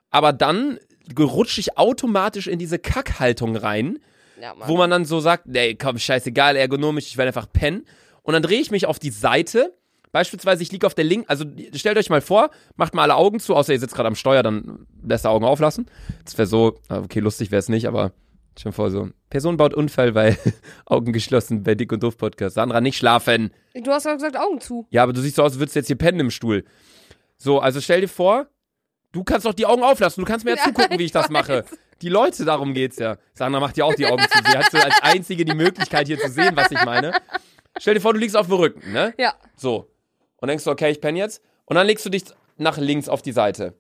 aber 0.10 0.34
dann 0.34 0.80
gerutsche 1.14 1.60
ich 1.60 1.78
automatisch 1.78 2.48
in 2.48 2.60
diese 2.60 2.80
Kackhaltung 2.80 3.56
rein, 3.56 4.00
Ja, 4.42 4.54
wo 4.66 4.78
man 4.78 4.90
dann 4.90 5.06
so 5.06 5.20
sagt, 5.20 5.46
ey, 5.52 5.76
komm, 5.76 5.98
scheißegal, 5.98 6.56
ergonomisch, 6.56 7.08
ich 7.08 7.18
werde 7.18 7.30
einfach 7.30 7.52
pennen 7.52 7.86
und 8.24 8.34
dann 8.34 8.44
drehe 8.44 8.60
ich 8.60 8.72
mich 8.72 8.86
auf 8.86 9.00
die 9.00 9.10
Seite. 9.12 9.74
Beispielsweise, 10.14 10.64
ich 10.64 10.72
liege 10.72 10.88
auf 10.88 10.96
der 10.96 11.04
linken, 11.04 11.28
also 11.30 11.44
stellt 11.74 11.98
euch 11.98 12.10
mal 12.10 12.22
vor, 12.22 12.50
macht 12.76 12.96
mal 12.96 13.04
alle 13.04 13.16
Augen 13.16 13.40
zu, 13.40 13.56
außer 13.56 13.74
ihr 13.74 13.80
sitzt 13.80 13.94
gerade 13.94 14.08
am 14.08 14.16
Steuer, 14.16 14.42
dann 14.42 14.88
lässt 15.04 15.26
ihr 15.26 15.30
Augen 15.30 15.46
auflassen. 15.46 15.86
Das 16.24 16.38
wäre 16.38 16.48
so, 16.48 16.80
okay, 16.90 17.20
lustig 17.20 17.52
wäre 17.52 17.60
es 17.60 17.68
nicht, 17.68 17.88
aber 17.88 18.14
schon 18.60 18.72
vor 18.74 18.92
so. 18.92 19.10
Person 19.30 19.58
baut 19.58 19.74
Unfall, 19.74 20.16
weil 20.16 20.38
Augen 20.86 21.14
geschlossen 21.14 21.64
bei 21.64 21.76
Dick 21.76 21.92
und 21.92 22.04
Doof 22.04 22.18
Podcast. 22.18 22.56
Sandra, 22.56 22.82
nicht 22.82 22.98
schlafen. 22.98 23.52
Du 23.74 23.92
hast 23.92 24.06
doch 24.06 24.14
gesagt, 24.14 24.38
Augen 24.38 24.60
zu. 24.62 24.88
Ja, 24.90 25.04
aber 25.04 25.14
du 25.14 25.22
siehst 25.22 25.36
so 25.36 25.44
aus, 25.44 25.54
als 25.54 25.60
würdest 25.60 25.76
du 25.76 25.80
jetzt 25.80 25.88
hier 25.88 25.98
pennen 25.98 26.20
im 26.20 26.32
Stuhl. 26.32 26.64
So, 27.38 27.60
also 27.60 27.82
stell 27.82 28.02
dir 28.02 28.08
vor, 28.08 28.48
du 29.12 29.24
kannst 29.24 29.46
doch 29.46 29.54
die 29.54 29.66
Augen 29.66 29.84
auflassen. 29.84 30.24
Du 30.24 30.28
kannst 30.28 30.46
mir 30.46 30.52
ja 30.52 30.58
Ja, 30.60 30.64
zugucken, 30.66 30.98
wie 30.98 31.04
ich 31.04 31.08
ich 31.08 31.12
das 31.12 31.30
mache. 31.30 31.66
Die 32.02 32.10
Leute, 32.10 32.46
darum 32.46 32.74
geht's 32.74 32.98
ja. 32.98 33.18
Sandra 33.34 33.60
macht 33.60 33.78
ja 33.78 33.86
auch 33.86 33.96
die 33.96 34.06
Augen 34.06 34.24
zu. 34.24 34.40
Sie 34.44 34.58
hat 34.58 34.72
so 34.72 34.78
als 34.78 34.96
einzige 35.02 35.46
die 35.46 35.56
Möglichkeit, 35.56 36.08
hier 36.08 36.20
zu 36.20 36.30
sehen, 36.30 36.56
was 36.56 36.72
ich 36.72 36.84
meine. 36.86 37.14
Stell 37.80 37.96
dir 37.96 38.02
vor, 38.02 38.14
du 38.14 38.20
liegst 38.20 38.36
auf 38.36 38.48
dem 38.48 38.56
Rücken, 38.56 38.92
ne? 38.92 39.14
Ja. 39.18 39.34
So. 39.56 39.92
Und 40.38 40.48
denkst 40.48 40.64
du, 40.64 40.72
okay, 40.72 40.92
ich 40.92 41.02
penne 41.02 41.18
jetzt. 41.18 41.42
Und 41.66 41.76
dann 41.76 41.88
legst 41.88 42.06
du 42.06 42.10
dich 42.10 42.24
nach 42.58 42.78
links 42.78 43.10
auf 43.10 43.22
die 43.22 43.32
Seite. 43.32 43.74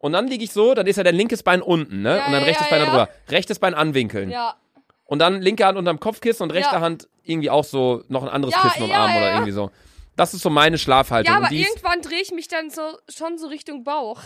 Und 0.00 0.12
dann 0.12 0.26
liege 0.28 0.42
ich 0.42 0.50
so, 0.50 0.72
dann 0.72 0.86
ist 0.86 0.96
ja 0.96 1.02
dein 1.02 1.14
linkes 1.14 1.42
Bein 1.42 1.60
unten, 1.60 2.00
ne? 2.00 2.16
Ja, 2.16 2.26
und 2.26 2.32
dann 2.32 2.40
ja, 2.40 2.46
rechtes 2.46 2.70
ja, 2.70 2.76
Bein 2.76 2.88
drüber. 2.88 3.08
Rechtes 3.28 3.58
Bein 3.58 3.74
anwinkeln. 3.74 4.30
Ja. 4.30 4.56
Und 5.04 5.18
dann 5.18 5.42
linke 5.42 5.66
Hand 5.66 5.76
unterm 5.76 6.00
Kopfkissen 6.00 6.44
und 6.44 6.52
rechte. 6.52 6.80
Hand 6.80 7.06
irgendwie 7.22 7.50
auch 7.50 7.64
so 7.64 8.02
noch 8.08 8.22
ein 8.22 8.28
anderes 8.30 8.54
Kissen 8.54 8.88
ja, 8.88 8.96
Arm 8.96 9.16
oder 9.16 9.32
irgendwie 9.34 9.52
so. 9.52 9.70
Das 10.16 10.32
ist 10.32 10.42
so 10.42 10.48
meine 10.48 10.78
Schlafhaltung. 10.78 11.32
Ja, 11.32 11.38
aber 11.38 11.52
irgendwann 11.52 12.00
drehe 12.00 12.20
ich 12.22 12.32
mich 12.32 12.48
dann 12.48 12.70
so 12.70 12.82
schon 13.08 13.36
so 13.36 13.46
Richtung 13.48 13.84
Bauch. 13.84 14.20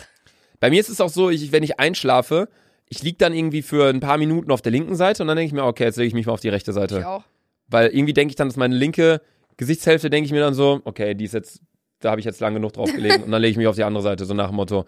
bei 0.60 0.70
mir 0.70 0.80
ist 0.80 0.88
es 0.88 1.00
auch 1.00 1.08
so, 1.08 1.28
ich, 1.30 1.52
wenn 1.52 1.62
ich 1.62 1.80
einschlafe, 1.80 2.48
ich 2.88 3.02
liege 3.02 3.18
dann 3.18 3.34
irgendwie 3.34 3.62
für 3.62 3.88
ein 3.88 4.00
paar 4.00 4.18
Minuten 4.18 4.52
auf 4.52 4.62
der 4.62 4.72
linken 4.72 4.94
Seite 4.94 5.22
und 5.22 5.28
dann 5.28 5.36
denke 5.36 5.48
ich 5.48 5.52
mir, 5.52 5.64
okay, 5.64 5.84
jetzt 5.84 5.96
lege 5.96 6.08
ich 6.08 6.14
mich 6.14 6.26
mal 6.26 6.32
auf 6.32 6.40
die 6.40 6.48
rechte 6.48 6.70
Ich 6.70 6.74
Seite. 6.74 7.08
auch. 7.08 7.24
Weil 7.66 7.88
irgendwie 7.88 8.12
denke 8.12 8.30
ich 8.30 8.36
dann, 8.36 8.48
dass 8.48 8.56
meine 8.56 8.76
linke 8.76 9.20
Gesichtshälfte, 9.56 10.10
denke 10.10 10.26
ich 10.26 10.32
mir 10.32 10.40
dann 10.40 10.54
so, 10.54 10.80
okay, 10.84 11.14
die 11.14 11.24
ist 11.24 11.34
jetzt, 11.34 11.60
da 12.00 12.10
habe 12.10 12.20
ich 12.20 12.26
jetzt 12.26 12.40
lang 12.40 12.54
genug 12.54 12.72
drauf 12.74 12.92
gelegen 12.92 13.22
und 13.24 13.30
dann 13.30 13.40
lege 13.40 13.52
ich 13.52 13.56
mich 13.56 13.66
auf 13.66 13.76
die 13.76 13.84
andere 13.84 14.02
Seite, 14.02 14.24
so 14.24 14.34
nach 14.34 14.48
dem 14.48 14.56
Motto, 14.56 14.84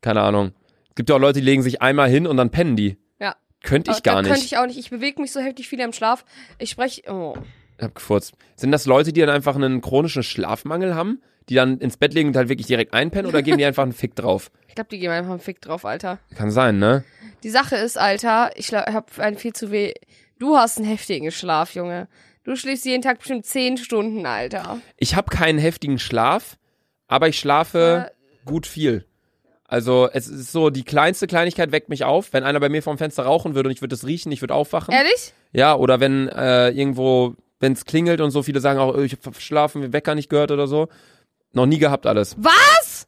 keine 0.00 0.22
Ahnung. 0.22 0.52
Es 0.90 0.94
gibt 0.94 1.10
ja 1.10 1.16
auch 1.16 1.20
Leute, 1.20 1.40
die 1.40 1.44
legen 1.44 1.62
sich 1.62 1.82
einmal 1.82 2.08
hin 2.08 2.26
und 2.26 2.36
dann 2.36 2.50
pennen 2.50 2.76
die. 2.76 2.98
Ja. 3.20 3.36
Könnte 3.62 3.90
ich 3.90 4.02
gar 4.02 4.22
nicht. 4.22 4.30
Könnte 4.30 4.44
ich 4.44 4.56
auch 4.58 4.66
nicht. 4.66 4.78
Ich 4.78 4.90
bewege 4.90 5.20
mich 5.20 5.32
so 5.32 5.40
heftig 5.40 5.68
viel 5.68 5.80
im 5.80 5.92
Schlaf. 5.92 6.24
Ich 6.58 6.70
spreche. 6.70 7.02
Oh. 7.10 7.36
Ich 7.78 7.84
hab 7.84 7.94
gefurzt. 7.94 8.34
Sind 8.56 8.72
das 8.72 8.86
Leute, 8.86 9.12
die 9.12 9.20
dann 9.20 9.30
einfach 9.30 9.54
einen 9.54 9.80
chronischen 9.80 10.22
Schlafmangel 10.22 10.94
haben? 10.94 11.22
Die 11.48 11.54
dann 11.54 11.78
ins 11.78 11.96
Bett 11.96 12.12
legen 12.12 12.28
und 12.28 12.36
halt 12.36 12.48
wirklich 12.48 12.66
direkt 12.66 12.92
einpennen 12.92 13.26
oder 13.26 13.42
geben 13.42 13.58
die 13.58 13.64
einfach 13.64 13.84
einen 13.84 13.92
Fick 13.92 14.14
drauf? 14.14 14.50
Ich 14.68 14.74
glaube, 14.74 14.90
die 14.90 15.00
geben 15.00 15.12
einfach 15.12 15.32
einen 15.32 15.40
Fick 15.40 15.60
drauf, 15.60 15.84
Alter. 15.84 16.20
Kann 16.36 16.52
sein, 16.52 16.78
ne? 16.78 17.02
Die 17.42 17.50
Sache 17.50 17.74
ist, 17.74 17.98
Alter, 17.98 18.50
ich 18.54 18.72
habe 18.72 19.06
ein 19.16 19.36
viel 19.36 19.52
zu 19.52 19.72
weh. 19.72 19.92
Du 20.38 20.56
hast 20.56 20.78
einen 20.78 20.86
heftigen 20.86 21.32
Schlaf, 21.32 21.74
Junge. 21.74 22.06
Du 22.44 22.54
schläfst 22.54 22.84
jeden 22.84 23.02
Tag 23.02 23.18
bestimmt 23.18 23.44
zehn 23.44 23.76
Stunden, 23.76 24.24
Alter. 24.24 24.80
Ich 24.96 25.16
habe 25.16 25.34
keinen 25.34 25.58
heftigen 25.58 25.98
Schlaf, 25.98 26.58
aber 27.08 27.26
ich 27.28 27.40
schlafe 27.40 28.12
gut 28.44 28.68
viel. 28.68 29.04
Also 29.70 30.08
es 30.12 30.26
ist 30.28 30.50
so, 30.50 30.70
die 30.70 30.82
kleinste 30.82 31.26
Kleinigkeit 31.26 31.72
weckt 31.72 31.90
mich 31.90 32.02
auf. 32.04 32.32
Wenn 32.32 32.42
einer 32.42 32.58
bei 32.58 32.70
mir 32.70 32.82
vom 32.82 32.96
Fenster 32.96 33.24
rauchen 33.24 33.54
würde 33.54 33.68
und 33.68 33.74
ich 33.74 33.82
würde 33.82 33.94
es 33.94 34.06
riechen, 34.06 34.32
ich 34.32 34.40
würde 34.40 34.54
aufwachen. 34.54 34.92
Ehrlich? 34.94 35.34
Ja, 35.52 35.76
oder 35.76 36.00
wenn 36.00 36.28
äh, 36.28 36.70
irgendwo, 36.70 37.34
wenn 37.60 37.74
es 37.74 37.84
klingelt 37.84 38.22
und 38.22 38.30
so, 38.30 38.42
viele 38.42 38.60
sagen 38.60 38.78
auch, 38.80 38.96
äh, 38.96 39.04
ich 39.04 39.12
hab 39.12 39.22
verschlafen, 39.22 39.92
Wecker 39.92 40.14
nicht 40.14 40.30
gehört 40.30 40.50
oder 40.50 40.66
so. 40.66 40.88
Noch 41.52 41.66
nie 41.66 41.78
gehabt 41.78 42.06
alles. 42.06 42.34
Was? 42.38 43.06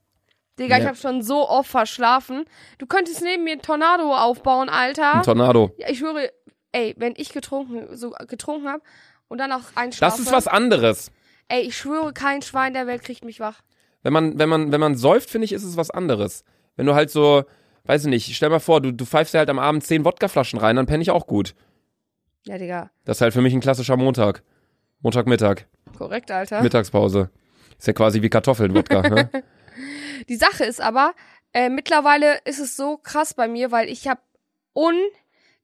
Digga, 0.58 0.76
ich 0.76 0.82
Ja. 0.82 0.88
habe 0.88 0.98
schon 0.98 1.22
so 1.22 1.48
oft 1.48 1.70
verschlafen. 1.70 2.44
Du 2.76 2.84
könntest 2.86 3.22
neben 3.22 3.44
mir 3.44 3.52
einen 3.52 3.62
Tornado 3.62 4.14
aufbauen, 4.14 4.68
Alter. 4.68 5.14
Ein 5.14 5.22
Tornado. 5.22 5.72
Ja, 5.78 5.88
ich 5.88 5.98
schwöre, 5.98 6.30
ey, 6.72 6.94
wenn 6.98 7.14
ich 7.16 7.32
getrunken, 7.32 7.96
so 7.96 8.10
getrunken 8.28 8.68
habe 8.68 8.82
und 9.28 9.38
dann 9.38 9.50
auch 9.52 9.62
einschlafe. 9.76 10.18
Das 10.18 10.20
ist 10.20 10.30
was 10.32 10.46
anderes. 10.46 11.10
Ey, 11.48 11.62
ich 11.62 11.76
schwöre, 11.78 12.12
kein 12.12 12.42
Schwein 12.42 12.74
der 12.74 12.86
Welt 12.86 13.02
kriegt 13.02 13.24
mich 13.24 13.40
wach. 13.40 13.62
Wenn 14.02 14.12
man, 14.12 14.38
wenn 14.38 14.48
man, 14.48 14.72
wenn 14.72 14.80
man 14.80 14.96
säuft, 14.96 15.30
finde 15.30 15.44
ich, 15.44 15.52
ist 15.52 15.64
es 15.64 15.76
was 15.76 15.90
anderes. 15.90 16.44
Wenn 16.76 16.86
du 16.86 16.94
halt 16.94 17.10
so, 17.10 17.44
weiß 17.84 18.04
ich 18.04 18.10
nicht, 18.10 18.34
stell 18.34 18.48
mal 18.48 18.60
vor, 18.60 18.80
du, 18.80 18.92
du 18.92 19.04
pfeifst 19.04 19.34
dir 19.34 19.38
halt 19.38 19.50
am 19.50 19.58
Abend 19.58 19.84
zehn 19.84 20.04
Wodkaflaschen 20.04 20.58
rein, 20.58 20.76
dann 20.76 20.86
penne 20.86 21.02
ich 21.02 21.10
auch 21.10 21.26
gut. 21.26 21.54
Ja, 22.44 22.56
Digga. 22.56 22.90
Das 23.04 23.18
ist 23.18 23.20
halt 23.20 23.34
für 23.34 23.42
mich 23.42 23.52
ein 23.52 23.60
klassischer 23.60 23.96
Montag. 23.96 24.42
Montagmittag. 25.00 25.66
Korrekt, 25.96 26.30
Alter. 26.30 26.62
Mittagspause. 26.62 27.30
Ist 27.78 27.86
ja 27.86 27.92
quasi 27.92 28.22
wie 28.22 28.30
Kartoffeln, 28.30 28.74
Wodka. 28.74 29.02
ne? 29.02 29.30
Die 30.28 30.36
Sache 30.36 30.64
ist 30.64 30.80
aber, 30.80 31.14
äh, 31.52 31.68
mittlerweile 31.68 32.38
ist 32.44 32.58
es 32.58 32.76
so 32.76 32.96
krass 32.96 33.34
bei 33.34 33.48
mir, 33.48 33.70
weil 33.70 33.88
ich 33.88 34.08
habe 34.08 34.20
un... 34.74 34.94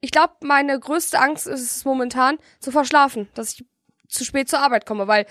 Ich 0.01 0.11
glaube, 0.11 0.35
meine 0.43 0.79
größte 0.79 1.19
Angst 1.19 1.47
ist 1.47 1.63
es 1.63 1.85
momentan, 1.85 2.39
zu 2.61 2.71
verschlafen, 2.71 3.29
dass 3.35 3.55
ich 3.55 3.65
zu 4.09 4.25
spät 4.25 4.49
zur 4.49 4.61
Arbeit 4.61 4.87
komme, 4.87 5.09
weil 5.09 5.27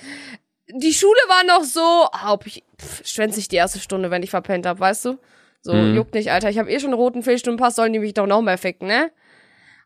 die 0.69 0.93
Schule 0.93 1.19
war 1.27 1.43
noch 1.45 1.63
so, 1.63 2.07
ah, 2.11 2.33
ob 2.33 2.45
ich 2.47 2.63
pff, 2.81 3.05
schwänze 3.05 3.39
ich 3.39 3.47
die 3.47 3.55
erste 3.55 3.79
Stunde, 3.79 4.11
wenn 4.11 4.23
ich 4.23 4.29
verpennt 4.31 4.65
hab, 4.65 4.79
weißt 4.79 5.05
du? 5.05 5.17
So, 5.61 5.73
Mhm. 5.73 5.95
juckt 5.95 6.13
nicht, 6.13 6.31
Alter. 6.31 6.49
Ich 6.49 6.59
habe 6.59 6.71
eh 6.71 6.79
schon 6.79 6.89
einen 6.91 6.99
roten 6.99 7.23
Fehlstundenpass, 7.23 7.75
sollen 7.75 7.93
die 7.93 7.99
mich 7.99 8.13
doch 8.13 8.27
noch 8.27 8.41
mehr 8.41 8.57
ficken, 8.57 8.87
ne? 8.87 9.11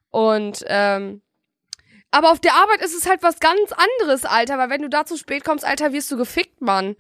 Und, 0.10 0.64
ähm, 0.68 1.22
aber 2.12 2.32
auf 2.32 2.40
der 2.40 2.56
Arbeit 2.56 2.82
ist 2.82 2.96
es 2.96 3.08
halt 3.08 3.22
was 3.22 3.40
ganz 3.40 3.72
anderes, 3.72 4.26
Alter, 4.26 4.58
weil 4.58 4.70
wenn 4.72 4.82
du 4.82 4.90
da 4.90 5.06
zu 5.06 5.16
spät 5.18 5.44
kommst, 5.46 5.64
Alter, 5.64 5.94
wirst 5.94 6.10
du 6.12 6.18
gefickt, 6.18 6.62
Mann. 6.62 6.96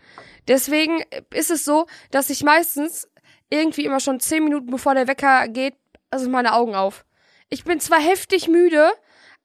Deswegen 0.47 1.03
ist 1.33 1.49
es 1.49 1.65
so, 1.65 1.87
dass 2.11 2.29
ich 2.29 2.43
meistens 2.43 3.09
irgendwie 3.49 3.85
immer 3.85 3.99
schon 3.99 4.19
zehn 4.19 4.43
Minuten 4.43 4.69
bevor 4.69 4.93
der 4.93 5.07
Wecker 5.07 5.47
geht, 5.47 5.73
also 6.11 6.29
meine 6.29 6.53
Augen 6.53 6.75
auf. 6.75 7.05
Ich 7.49 7.63
bin 7.63 7.79
zwar 7.79 7.99
heftig 7.99 8.47
müde, 8.47 8.91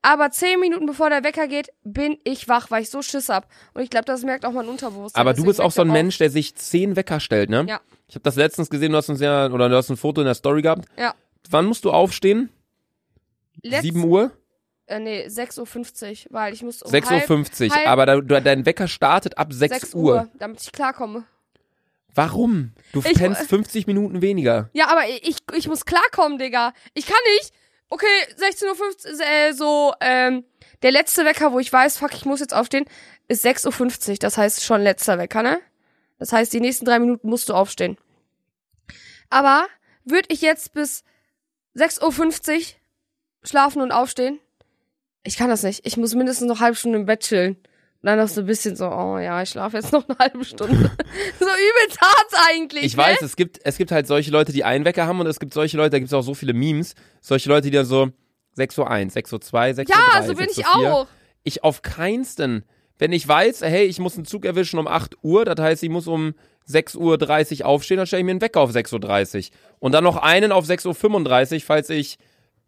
aber 0.05 0.31
zehn 0.31 0.59
Minuten 0.59 0.85
bevor 0.85 1.09
der 1.09 1.23
Wecker 1.23 1.47
geht, 1.47 1.69
bin 1.83 2.17
ich 2.23 2.47
wach, 2.47 2.71
weil 2.71 2.83
ich 2.83 2.89
so 2.89 3.01
Schiss 3.01 3.29
hab. 3.29 3.47
Und 3.73 3.81
ich 3.81 3.89
glaube, 3.89 4.05
das 4.05 4.23
merkt 4.23 4.45
auch 4.45 4.51
mein 4.51 4.67
Unterbewusstsein. 4.67 5.19
Aber 5.19 5.33
du 5.33 5.43
bist 5.43 5.59
auch 5.59 5.71
so 5.71 5.81
ein. 5.81 5.87
Mensch, 5.89 6.17
der 6.17 6.29
sich 6.29 6.55
zehn 6.55 6.95
Wecker 6.95 7.19
stellt, 7.19 7.49
ne? 7.49 7.65
Ja. 7.67 7.81
Ich 8.07 8.15
habe 8.15 8.23
das 8.23 8.35
letztens 8.35 8.69
gesehen, 8.69 8.91
du 8.91 8.97
hast 8.97 9.09
uns 9.09 9.19
ja, 9.19 9.47
oder 9.47 9.67
du 9.69 9.75
hast 9.75 9.89
ein 9.89 9.97
Foto 9.97 10.21
in 10.21 10.25
der 10.25 10.35
Story 10.35 10.61
gehabt. 10.61 10.85
Ja. 10.97 11.13
Wann 11.49 11.65
musst 11.65 11.85
du 11.85 11.91
aufstehen? 11.91 12.49
Letz- 13.63 13.81
7 13.81 14.03
Uhr? 14.03 14.31
Äh, 14.87 14.99
nee, 14.99 15.25
6.50 15.27 16.27
Uhr, 16.27 16.33
weil 16.33 16.53
ich 16.53 16.61
muss 16.61 16.83
um 16.83 16.91
6.50 16.91 17.69
Uhr. 17.71 17.87
Aber 17.87 18.05
da, 18.05 18.15
du, 18.21 18.41
dein 18.41 18.65
Wecker 18.67 18.87
startet 18.87 19.37
ab 19.37 19.51
6, 19.51 19.73
6 19.81 19.93
Uhr. 19.95 20.01
Uhr, 20.15 20.27
damit 20.37 20.61
ich 20.61 20.71
klarkomme. 20.71 21.23
Warum? 22.13 22.71
Du 22.93 22.99
Ich- 22.99 23.13
pennst 23.17 23.41
50 23.49 23.87
Minuten 23.87 24.21
weniger. 24.21 24.69
Ja, 24.73 24.87
aber 24.89 25.01
ich, 25.21 25.37
ich 25.53 25.67
muss 25.67 25.85
klarkommen, 25.85 26.37
Digga. 26.37 26.73
Ich 26.93 27.05
kann 27.07 27.17
nicht. 27.39 27.51
Okay, 27.89 28.05
16.50 28.37 28.65
Uhr, 28.65 29.21
äh, 29.21 29.53
so, 29.53 29.93
ähm, 30.01 30.43
der 30.81 30.91
letzte 30.91 31.25
Wecker, 31.25 31.51
wo 31.51 31.59
ich 31.59 31.71
weiß, 31.71 31.97
fuck, 31.97 32.13
ich 32.13 32.25
muss 32.25 32.39
jetzt 32.39 32.53
aufstehen, 32.53 32.85
ist 33.27 33.45
6.50 33.45 34.09
Uhr. 34.09 34.15
Das 34.17 34.37
heißt 34.37 34.63
schon 34.63 34.81
letzter 34.81 35.17
Wecker, 35.17 35.43
ne? 35.43 35.59
Das 36.19 36.31
heißt, 36.31 36.53
die 36.53 36.59
nächsten 36.61 36.85
drei 36.85 36.99
Minuten 36.99 37.29
musst 37.29 37.49
du 37.49 37.53
aufstehen. 37.53 37.97
Aber 39.29 39.67
würde 40.03 40.27
ich 40.31 40.41
jetzt 40.41 40.73
bis 40.73 41.03
6.50 41.75 42.57
Uhr 42.57 42.63
schlafen 43.43 43.81
und 43.81 43.91
aufstehen? 43.91 44.39
Ich 45.23 45.37
kann 45.37 45.49
das 45.49 45.63
nicht. 45.63 45.85
Ich 45.85 45.97
muss 45.97 46.13
mindestens 46.13 46.47
noch 46.47 46.59
halbe 46.59 46.77
Stunde 46.77 46.99
im 46.99 47.05
Bett 47.05 47.21
chillen. 47.21 47.57
Und 48.01 48.07
dann 48.07 48.19
noch 48.19 48.27
so 48.27 48.41
ein 48.41 48.47
bisschen 48.47 48.75
so, 48.75 48.87
oh 48.87 49.17
ja, 49.17 49.41
ich 49.41 49.49
schlafe 49.49 49.77
jetzt 49.77 49.91
noch 49.91 50.07
eine 50.07 50.17
halbe 50.19 50.45
Stunde. 50.45 50.75
so 51.39 51.45
übelst 51.45 51.99
hart 51.99 52.27
eigentlich. 52.49 52.83
Ich 52.83 52.97
ne? 52.97 53.03
weiß, 53.03 53.21
es 53.23 53.35
gibt, 53.35 53.59
es 53.63 53.77
gibt 53.77 53.91
halt 53.91 54.05
solche 54.05 54.29
Leute, 54.29 54.51
die 54.51 54.63
einen 54.63 54.85
Wecker 54.85 55.07
haben 55.07 55.19
und 55.19 55.27
es 55.27 55.39
gibt 55.39 55.53
solche 55.53 55.77
Leute, 55.77 55.91
da 55.91 55.99
gibt 55.99 56.09
es 56.09 56.13
auch 56.13 56.21
so 56.21 56.35
viele 56.35 56.53
Memes, 56.53 56.93
solche 57.21 57.49
Leute, 57.49 57.71
die 57.71 57.75
dann 57.75 57.85
so 57.85 58.09
6 58.53 58.77
Uhr 58.77 58.89
1, 58.89 59.13
6 59.13 59.33
Uhr 59.33 59.41
2, 59.41 59.73
6 59.73 59.89
Uhr 59.89 59.95
3, 59.95 60.19
Ja, 60.19 60.23
so 60.23 60.33
bin 60.35 60.47
6 60.47 60.57
ich 60.57 60.65
Uhr 60.65 60.79
4. 60.79 60.93
auch. 60.93 61.07
Ich 61.43 61.63
auf 61.63 61.81
keinsten. 61.81 62.63
Wenn 62.97 63.11
ich 63.11 63.27
weiß, 63.27 63.61
hey, 63.61 63.85
ich 63.85 63.99
muss 63.99 64.15
einen 64.15 64.25
Zug 64.25 64.45
erwischen 64.45 64.79
um 64.79 64.87
8 64.87 65.17
Uhr, 65.21 65.43
das 65.43 65.59
heißt, 65.59 65.83
ich 65.83 65.89
muss 65.89 66.07
um 66.07 66.33
6.30 66.69 67.61
Uhr 67.61 67.65
aufstehen, 67.65 67.97
dann 67.97 68.07
stelle 68.07 68.21
ich 68.21 68.25
mir 68.25 68.31
einen 68.31 68.41
Wecker 68.41 68.61
auf 68.61 68.71
6.30 68.71 69.49
Uhr. 69.49 69.57
Und 69.79 69.91
dann 69.91 70.03
noch 70.03 70.17
einen 70.17 70.51
auf 70.51 70.65
6.35 70.65 71.55
Uhr, 71.55 71.61
falls 71.61 71.89
ich 71.89 72.17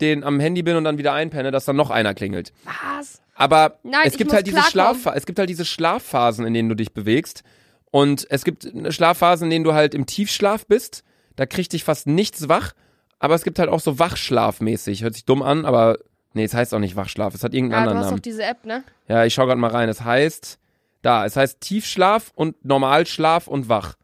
den 0.01 0.23
am 0.23 0.39
Handy 0.39 0.63
bin 0.63 0.75
und 0.75 0.83
dann 0.83 0.97
wieder 0.97 1.13
einpenne, 1.13 1.51
dass 1.51 1.65
dann 1.65 1.75
noch 1.75 1.89
einer 1.89 2.13
klingelt. 2.13 2.53
Was? 2.65 3.21
Aber 3.38 3.78
Nein, 3.84 4.02
es 4.06 4.17
gibt 4.17 4.34
halt 4.34 4.47
diese. 4.47 4.62
Schlaf, 4.63 5.06
es 5.13 5.26
gibt 5.26 5.38
halt 5.39 5.50
diese 5.50 5.63
Schlafphasen, 5.63 6.45
in 6.45 6.54
denen 6.54 6.69
du 6.69 6.76
dich 6.76 6.91
bewegst. 6.93 7.43
Und 7.91 8.26
es 8.30 8.43
gibt 8.43 8.67
Schlafphasen, 8.89 9.45
in 9.45 9.52
denen 9.52 9.63
du 9.63 9.73
halt 9.73 9.93
im 9.93 10.06
Tiefschlaf 10.06 10.65
bist. 10.65 11.04
Da 11.36 11.45
kriegt 11.45 11.71
dich 11.73 11.84
fast 11.84 12.08
nichts 12.08 12.50
wach. 12.50 12.73
Aber 13.19 13.36
es 13.36 13.43
gibt 13.43 13.60
halt 13.60 13.69
auch 13.69 13.80
so 13.80 14.00
Wachschlafmäßig. 14.00 15.04
Hört 15.04 15.13
sich 15.13 15.26
dumm 15.26 15.41
an, 15.43 15.65
aber 15.65 15.97
nee, 16.34 16.43
es 16.43 16.54
heißt 16.54 16.73
auch 16.73 16.80
nicht 16.80 16.95
Wachschlaf. 16.95 17.34
Es 17.36 17.43
hat 17.43 17.54
irgendeinen 17.54 17.86
Ja, 17.86 17.86
du 17.86 17.89
anderen 17.91 18.00
hast 18.00 18.06
doch 18.08 18.12
Namen. 18.12 18.21
diese 18.23 18.43
App, 18.43 18.65
ne? 18.65 18.84
Ja, 19.08 19.23
ich 19.26 19.34
schau 19.36 19.45
gerade 19.45 19.60
mal 19.62 19.71
rein. 19.71 19.88
Es 19.88 20.02
heißt 20.04 20.60
da, 21.04 21.26
es 21.26 21.36
heißt 21.36 21.62
Tiefschlaf 21.62 22.32
und 22.36 22.63
Normalschlaf 22.65 23.47
und 23.47 23.69
Wach. 23.69 23.95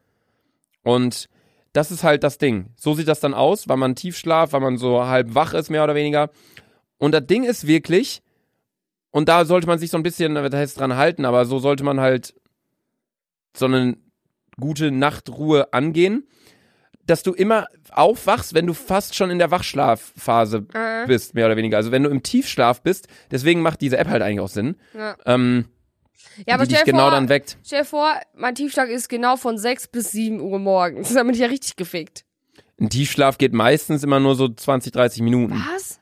Und 0.84 1.28
das 1.74 1.92
ist 1.92 2.04
halt 2.04 2.24
das 2.24 2.38
Ding. 2.38 2.68
So 2.76 2.94
sieht 2.94 3.08
das 3.08 3.20
dann 3.20 3.34
aus, 3.34 3.68
weil 3.68 3.78
man 3.78 3.96
Tiefschlaf, 3.96 4.54
weil 4.54 4.62
man 4.62 4.78
so 4.78 5.06
halb 5.06 5.34
wach 5.34 5.54
ist, 5.54 5.70
mehr 5.70 5.84
oder 5.84 5.96
weniger. 5.96 6.30
Und 7.00 7.14
das 7.14 7.26
Ding 7.26 7.44
ist 7.44 7.66
wirklich, 7.68 8.22
und 9.14 9.30
da 9.30 9.46
sollte 9.46 9.68
man 9.68 9.78
sich 9.78 9.92
so 9.92 9.98
ein 9.98 10.04
bisschen, 10.04 10.34
das 10.34 10.52
heißt 10.54 10.80
dran 10.80 10.96
halten, 10.98 11.24
aber 11.24 11.46
so 11.46 11.60
sollte 11.60 11.84
man 11.84 12.00
halt 12.00 12.34
so 13.56 13.66
eine 13.66 13.96
gute 14.60 14.90
Nachtruhe 14.92 15.72
angehen, 15.72 16.28
dass 17.06 17.22
du 17.22 17.32
immer 17.34 17.68
aufwachst, 17.92 18.56
wenn 18.56 18.66
du 18.66 18.74
fast 18.74 19.14
schon 19.16 19.30
in 19.30 19.38
der 19.38 19.52
Wachschlafphase 19.52 20.66
Äh, 20.74 21.06
bist, 21.06 21.36
mehr 21.36 21.46
oder 21.46 21.56
weniger. 21.58 21.78
Also 21.78 21.92
wenn 21.92 22.02
du 22.02 22.10
im 22.10 22.24
Tiefschlaf 22.24 22.82
bist, 22.82 23.08
deswegen 23.30 23.62
macht 23.62 23.82
diese 23.82 23.98
App 24.00 24.08
halt 24.08 24.24
eigentlich 24.24 24.40
auch 24.40 24.50
Sinn, 24.50 24.78
ja. 24.96 25.16
ähm, 25.28 25.66
ja, 26.48 26.56
aber 26.56 26.66
die 26.66 26.74
stell 26.74 26.86
dir 26.86 26.92
genau 26.94 27.04
vor, 27.04 27.12
dann 27.12 27.30
weckt. 27.30 27.58
stell 27.64 27.82
dir 27.82 27.86
vor, 27.86 28.12
mein 28.34 28.56
Tiefschlag 28.56 28.90
ist 28.90 29.10
genau 29.10 29.38
von 29.38 29.60
6 29.60 29.90
bis 29.90 30.12
7 30.12 30.42
Uhr 30.42 30.58
morgens. 30.58 31.14
Da 31.14 31.22
bin 31.22 31.34
ich 31.36 31.40
ja 31.40 31.48
richtig 31.48 31.76
gefickt. 31.76 32.26
Ein 32.80 32.90
Tiefschlaf 32.90 33.38
geht 33.38 33.54
meistens 33.54 34.04
immer 34.04 34.20
nur 34.20 34.34
so 34.36 34.50
20, 34.50 34.92
30 34.92 35.22
Minuten. 35.22 35.54
Was? 35.72 36.00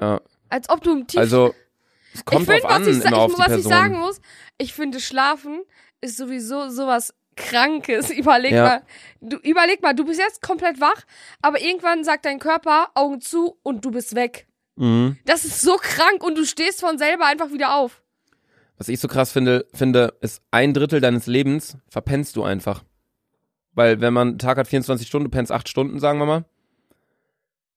Ja. 0.00 0.22
Als 0.48 0.70
ob 0.70 0.82
du 0.82 0.92
im 0.92 1.06
Tiefschlaf... 1.06 1.20
Also 1.24 1.54
es 2.14 2.24
kommt 2.24 2.42
ich 2.42 2.48
find, 2.48 2.62
drauf 2.64 2.70
an, 2.70 2.86
was 2.86 2.96
ich, 2.96 3.04
immer 3.04 3.18
auf 3.18 3.30
ich, 3.30 3.36
die 3.36 3.40
was 3.40 3.48
Person. 3.48 3.72
ich 3.72 3.78
sagen 3.78 3.98
muss, 3.98 4.20
ich 4.58 4.72
finde, 4.72 5.00
Schlafen 5.00 5.62
ist 6.00 6.16
sowieso 6.16 6.68
sowas 6.68 7.14
Krankes. 7.36 8.10
Überleg 8.16 8.52
Ja. 8.52 8.64
mal, 8.64 8.82
du, 9.20 9.36
überleg 9.38 9.82
mal, 9.82 9.94
du 9.94 10.04
bist 10.04 10.20
jetzt 10.20 10.42
komplett 10.42 10.80
wach, 10.80 11.02
aber 11.40 11.60
irgendwann 11.60 12.04
sagt 12.04 12.24
dein 12.24 12.38
Körper 12.38 12.88
Augen 12.94 13.20
zu 13.20 13.58
und 13.62 13.84
du 13.84 13.90
bist 13.90 14.14
weg. 14.14 14.46
mhm. 14.76 15.16
Das 15.24 15.44
ist 15.44 15.60
so 15.60 15.76
krank 15.76 16.22
und 16.22 16.36
du 16.36 16.44
stehst 16.44 16.80
von 16.80 16.98
selber 16.98 17.26
einfach 17.26 17.52
wieder 17.52 17.74
auf. 17.76 18.02
Was 18.78 18.88
ich 18.88 18.98
so 19.00 19.06
krass 19.08 19.30
finde, 19.32 19.66
finde, 19.74 20.14
ist 20.20 20.42
ein 20.50 20.74
Drittel 20.74 21.00
deines 21.00 21.26
Lebens 21.26 21.76
verpennst 21.88 22.36
du 22.36 22.42
einfach. 22.42 22.82
Weil 23.74 24.00
wenn 24.00 24.12
man 24.12 24.28
einen 24.28 24.38
Tag 24.38 24.58
hat 24.58 24.68
24 24.68 25.06
Stunden, 25.06 25.26
du 25.26 25.30
pennst 25.30 25.52
8 25.52 25.68
Stunden, 25.68 25.98
sagen 25.98 26.18
wir 26.18 26.26
mal. 26.26 26.44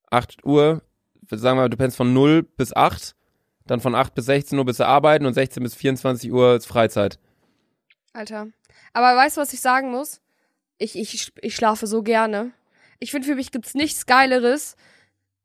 8 0.10 0.46
Uhr, 0.46 0.82
sagen 1.30 1.58
wir 1.58 1.64
mal, 1.64 1.70
du 1.70 1.78
pennst 1.78 1.98
von 1.98 2.14
0 2.14 2.44
bis 2.44 2.76
8, 2.76 3.16
dann 3.66 3.80
von 3.80 3.96
8 3.96 4.14
bis 4.14 4.26
16 4.26 4.58
Uhr 4.58 4.66
bist 4.66 4.80
du 4.80 4.86
arbeiten 4.86 5.26
und 5.26 5.34
16 5.34 5.64
bis 5.64 5.76
24 5.76 6.32
Uhr 6.32 6.56
ist 6.56 6.66
Freizeit. 6.66 7.20
Alter. 8.14 8.48
Aber 8.94 9.16
weißt 9.16 9.38
du, 9.38 9.42
was 9.42 9.54
ich 9.54 9.62
sagen 9.62 9.92
muss? 9.92 10.22
Ich, 10.78 10.98
ich, 10.98 11.32
ich 11.42 11.56
schlafe 11.56 11.88
so 11.88 12.04
gerne. 12.04 12.52
Ich 13.00 13.12
finde, 13.12 13.28
für 13.28 13.36
mich 13.36 13.52
gibt's 13.52 13.74
nichts 13.74 14.06
Geileres 14.06 14.76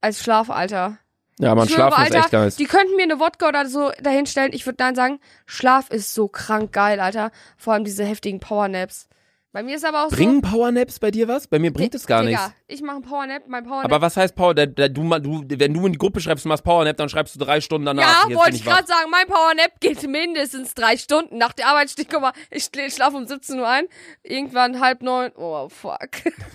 als 0.01 0.23
Schlaf, 0.23 0.51
Alter. 0.51 0.99
Ja, 1.39 1.55
man 1.55 1.69
schlafen 1.69 2.03
ist 2.03 2.13
Alter, 2.13 2.19
echt 2.19 2.33
nice. 2.33 2.57
Die 2.57 2.67
könnten 2.67 2.97
mir 2.97 3.05
eine 3.05 3.19
Wodka 3.19 3.49
oder 3.49 3.67
so 3.67 3.91
dahinstellen. 4.03 4.53
Ich 4.53 4.67
würde 4.67 4.77
dann 4.77 4.95
sagen, 4.95 5.21
Schlaf 5.47 5.91
ist 5.91 6.13
so 6.13 6.29
krank 6.29 6.73
geil, 6.73 7.01
Alter. 7.01 7.33
Vor 7.57 7.73
allem 7.73 7.85
diese 7.85 8.05
heftigen 8.05 8.41
Powernaps. 8.41 9.09
Bei 9.53 9.65
mir 9.65 9.75
ist 9.75 9.85
aber 9.85 10.07
auch 10.07 10.11
Bringen 10.11 10.43
Powernaps 10.43 11.01
bei 11.01 11.11
dir 11.11 11.27
was? 11.27 11.49
Bei 11.49 11.59
mir 11.59 11.71
so. 11.71 11.75
bringt 11.75 11.93
es 11.97 12.07
gar 12.07 12.23
Digga, 12.23 12.47
nichts. 12.47 12.61
Ich 12.69 12.83
mache 12.83 12.97
einen 12.97 13.05
Powernap, 13.05 13.49
mein 13.49 13.65
Powernap. 13.65 13.85
Aber 13.87 14.01
was 14.01 14.17
heißt 14.17 14.37
Power? 14.37 14.55
Da, 14.55 14.67
da, 14.67 14.87
du, 14.87 15.03
du, 15.19 15.45
wenn 15.59 15.75
du 15.75 15.87
in 15.87 15.93
die 15.93 15.99
Gruppe 15.99 16.21
schreibst, 16.21 16.45
du 16.45 16.49
machst 16.49 16.63
Powernap, 16.63 16.97
dann 16.97 17.09
schreibst 17.09 17.35
du 17.35 17.41
drei 17.41 17.61
Stunden 17.61 17.85
danach. 17.87 18.29
ja, 18.29 18.37
wollte 18.37 18.55
ich 18.55 18.65
gerade 18.65 18.87
sagen, 18.87 19.11
mein 19.11 19.27
Powernap 19.27 19.81
geht 19.81 20.07
mindestens 20.09 20.75
drei 20.75 20.97
Stunden. 20.97 21.37
Nach 21.37 21.53
der 21.53 21.67
Arbeit 21.67 21.91
stehe 21.91 22.05
ich, 22.07 22.13
guck 22.13 22.21
mal, 22.23 22.33
ich 22.53 22.63
schl- 22.63 22.95
schlafe 22.95 23.17
um 23.17 23.27
17 23.27 23.59
Uhr 23.59 23.69
ein. 23.69 23.87
Irgendwann 24.23 24.79
halb 24.79 25.03
neun. 25.03 25.33
Oh, 25.35 25.69
fuck. 25.69 25.99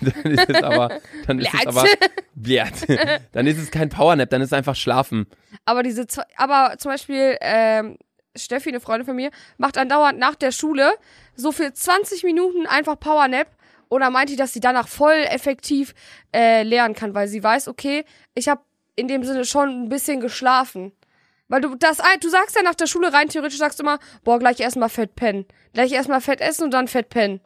dann 0.00 0.32
ist 0.32 0.48
es 0.48 0.62
aber, 0.62 0.98
dann 1.26 1.38
ist 1.38 1.52
es 1.52 1.66
aber, 1.66 1.84
blärt. 2.34 2.74
dann 3.32 3.46
ist 3.46 3.58
es 3.58 3.70
kein 3.70 3.90
Powernap, 3.90 4.30
dann 4.30 4.40
ist 4.40 4.48
es 4.48 4.52
einfach 4.54 4.74
Schlafen. 4.74 5.26
Aber 5.66 5.82
diese, 5.82 6.06
zwei- 6.06 6.24
aber 6.36 6.76
zum 6.78 6.92
Beispiel, 6.92 7.36
ähm, 7.42 7.98
Steffi, 8.38 8.68
eine 8.70 8.80
Freundin 8.80 9.06
von 9.06 9.16
mir, 9.16 9.30
macht 9.58 9.78
andauernd 9.78 10.18
nach 10.18 10.34
der 10.34 10.52
Schule 10.52 10.92
so 11.34 11.52
für 11.52 11.72
20 11.72 12.22
Minuten 12.24 12.66
einfach 12.66 12.98
Powernap. 12.98 13.48
Oder 13.88 14.10
meint 14.10 14.30
die, 14.30 14.36
dass 14.36 14.52
sie 14.52 14.58
danach 14.60 14.88
voll 14.88 15.14
effektiv 15.30 15.94
äh, 16.34 16.64
lernen 16.64 16.94
kann, 16.96 17.14
weil 17.14 17.28
sie 17.28 17.42
weiß, 17.42 17.68
okay, 17.68 18.04
ich 18.34 18.48
habe 18.48 18.60
in 18.96 19.06
dem 19.06 19.22
Sinne 19.22 19.44
schon 19.44 19.84
ein 19.84 19.88
bisschen 19.88 20.18
geschlafen. 20.20 20.90
Weil 21.48 21.60
du 21.60 21.76
das, 21.76 21.98
du 22.20 22.28
sagst 22.28 22.56
ja 22.56 22.62
nach 22.62 22.74
der 22.74 22.88
Schule 22.88 23.12
rein 23.12 23.28
theoretisch 23.28 23.58
sagst 23.58 23.78
du 23.78 23.84
immer, 23.84 24.00
boah, 24.24 24.40
gleich 24.40 24.58
erstmal 24.58 24.88
fett 24.88 25.14
pennen. 25.14 25.44
Gleich 25.72 25.92
erstmal 25.92 26.20
fett 26.20 26.40
essen 26.40 26.64
und 26.64 26.72
dann 26.72 26.88
fett 26.88 27.10
pennen. 27.10 27.40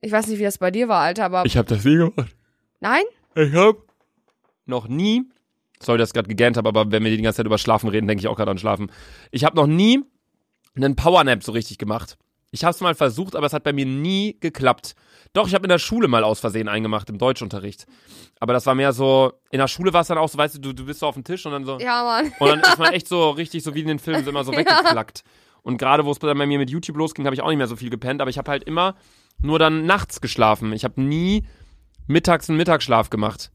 Ich 0.00 0.10
weiß 0.10 0.28
nicht, 0.28 0.38
wie 0.38 0.44
das 0.44 0.56
bei 0.56 0.70
dir 0.70 0.88
war, 0.88 1.02
Alter, 1.02 1.24
aber 1.26 1.44
Ich 1.44 1.56
habe 1.58 1.68
das 1.68 1.84
nie 1.84 1.96
gemacht. 1.96 2.34
nein? 2.80 3.02
Ich 3.34 3.52
hab 3.52 3.76
noch 4.64 4.88
nie, 4.88 5.28
sorry, 5.82 5.98
dass 5.98 6.10
ich 6.10 6.14
gerade 6.14 6.28
gegähnt 6.28 6.56
habe, 6.56 6.68
aber 6.68 6.90
wenn 6.90 7.04
wir 7.04 7.16
die 7.16 7.22
ganze 7.22 7.38
Zeit 7.38 7.46
über 7.46 7.58
Schlafen 7.58 7.88
reden, 7.88 8.06
denke 8.06 8.20
ich 8.20 8.28
auch 8.28 8.36
gerade 8.36 8.50
an 8.50 8.58
Schlafen. 8.58 8.90
Ich 9.30 9.44
habe 9.44 9.56
noch 9.56 9.66
nie 9.66 10.00
einen 10.76 10.96
Powernap 10.96 11.42
so 11.42 11.52
richtig 11.52 11.78
gemacht. 11.78 12.16
Ich 12.50 12.64
habe 12.64 12.70
es 12.70 12.80
mal 12.80 12.94
versucht, 12.94 13.36
aber 13.36 13.46
es 13.46 13.52
hat 13.52 13.64
bei 13.64 13.72
mir 13.72 13.84
nie 13.84 14.36
geklappt. 14.40 14.94
Doch, 15.34 15.46
ich 15.46 15.54
habe 15.54 15.66
in 15.66 15.68
der 15.68 15.78
Schule 15.78 16.08
mal 16.08 16.24
aus 16.24 16.40
Versehen 16.40 16.68
eingemacht, 16.68 17.10
im 17.10 17.18
Deutschunterricht. 17.18 17.86
Aber 18.40 18.54
das 18.54 18.64
war 18.64 18.74
mehr 18.74 18.92
so, 18.94 19.32
in 19.50 19.58
der 19.58 19.68
Schule 19.68 19.92
war 19.92 20.00
es 20.00 20.08
dann 20.08 20.16
auch 20.16 20.28
so, 20.28 20.38
weißt 20.38 20.56
du, 20.56 20.60
du, 20.60 20.72
du 20.72 20.86
bist 20.86 21.00
so 21.00 21.06
auf 21.06 21.14
dem 21.14 21.24
Tisch 21.24 21.44
und 21.44 21.52
dann 21.52 21.66
so. 21.66 21.78
Ja, 21.78 22.02
Mann. 22.04 22.32
Und 22.38 22.48
dann 22.48 22.60
ist 22.60 22.78
man 22.78 22.92
echt 22.94 23.08
so 23.08 23.30
richtig, 23.30 23.62
so 23.62 23.74
wie 23.74 23.80
in 23.80 23.88
den 23.88 23.98
Filmen, 23.98 24.24
so 24.24 24.30
immer 24.30 24.44
so 24.44 24.52
weggeklackt. 24.52 25.24
Und 25.62 25.76
gerade 25.76 26.06
wo 26.06 26.10
es 26.10 26.18
bei 26.18 26.32
mir 26.34 26.58
mit 26.58 26.70
YouTube 26.70 26.96
losging, 26.96 27.26
habe 27.26 27.34
ich 27.34 27.42
auch 27.42 27.48
nicht 27.48 27.58
mehr 27.58 27.66
so 27.66 27.76
viel 27.76 27.90
gepennt, 27.90 28.22
aber 28.22 28.30
ich 28.30 28.38
habe 28.38 28.50
halt 28.50 28.64
immer 28.64 28.94
nur 29.42 29.58
dann 29.58 29.84
nachts 29.84 30.22
geschlafen. 30.22 30.72
Ich 30.72 30.84
habe 30.84 31.00
nie 31.02 31.46
mittags 32.06 32.48
einen 32.48 32.56
Mittagsschlaf 32.56 33.10
gemacht. 33.10 33.50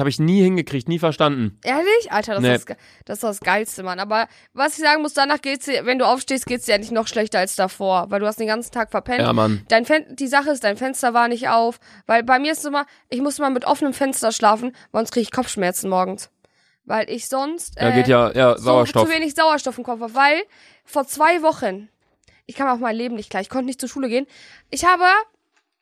Habe 0.00 0.08
ich 0.08 0.18
nie 0.18 0.42
hingekriegt, 0.42 0.88
nie 0.88 0.98
verstanden. 0.98 1.58
Ehrlich? 1.64 2.10
Alter, 2.10 2.34
das, 2.34 2.42
Nee. 2.42 2.54
ist, 2.54 2.68
das, 3.04 3.16
ist 3.18 3.22
das 3.24 3.40
Geilste, 3.40 3.82
Mann. 3.82 3.98
Aber 4.00 4.28
was 4.52 4.78
ich 4.78 4.84
sagen 4.84 5.02
muss, 5.02 5.14
danach 5.14 5.40
geht's 5.40 5.64
dir, 5.66 5.84
wenn 5.86 5.98
du 5.98 6.06
aufstehst, 6.06 6.46
geht's 6.46 6.66
dir 6.66 6.74
eigentlich 6.74 6.90
noch 6.90 7.06
schlechter 7.08 7.38
als 7.38 7.56
davor, 7.56 8.06
weil 8.10 8.20
du 8.20 8.26
hast 8.26 8.38
den 8.40 8.46
ganzen 8.46 8.72
Tag 8.72 8.90
verpennt. 8.90 9.20
Ja, 9.20 9.32
Mann. 9.32 9.64
Dein 9.68 9.84
Fen 9.84 10.04
die 10.16 10.26
Sache 10.28 10.50
ist, 10.50 10.64
dein 10.64 10.76
Fenster 10.76 11.14
war 11.14 11.28
nicht 11.28 11.48
auf, 11.48 11.80
weil 12.06 12.22
bei 12.22 12.38
mir 12.38 12.52
ist 12.52 12.58
es 12.58 12.64
immer, 12.64 12.86
ich 13.08 13.20
muss 13.20 13.38
immer 13.38 13.50
mit 13.50 13.64
offenem 13.64 13.92
Fenster 13.92 14.32
schlafen, 14.32 14.74
sonst 14.92 15.10
kriege 15.12 15.22
ich 15.22 15.30
Kopfschmerzen 15.32 15.88
morgens. 15.90 16.30
Weil 16.84 17.10
ich 17.10 17.28
sonst 17.28 17.76
Ja, 17.80 17.90
äh, 17.90 17.92
geht 17.94 18.08
ja, 18.08 18.32
ja, 18.32 18.56
so, 18.56 18.64
Sauerstoff. 18.64 19.06
zu 19.06 19.12
wenig 19.14 19.34
Sauerstoff 19.34 19.76
im 19.76 19.84
Kopf 19.84 20.00
habe, 20.00 20.14
weil 20.14 20.40
vor 20.84 21.06
zwei 21.06 21.42
Wochen, 21.42 21.88
ich 22.46 22.54
kann 22.56 22.66
auch 22.68 22.78
mein 22.78 22.96
Leben 22.96 23.14
nicht 23.16 23.28
klar, 23.28 23.42
ich 23.42 23.50
konnte 23.50 23.66
nicht 23.66 23.78
zur 23.80 23.90
Schule 23.90 24.08
gehen. 24.08 24.26
Ich 24.70 24.86
habe, 24.86 25.04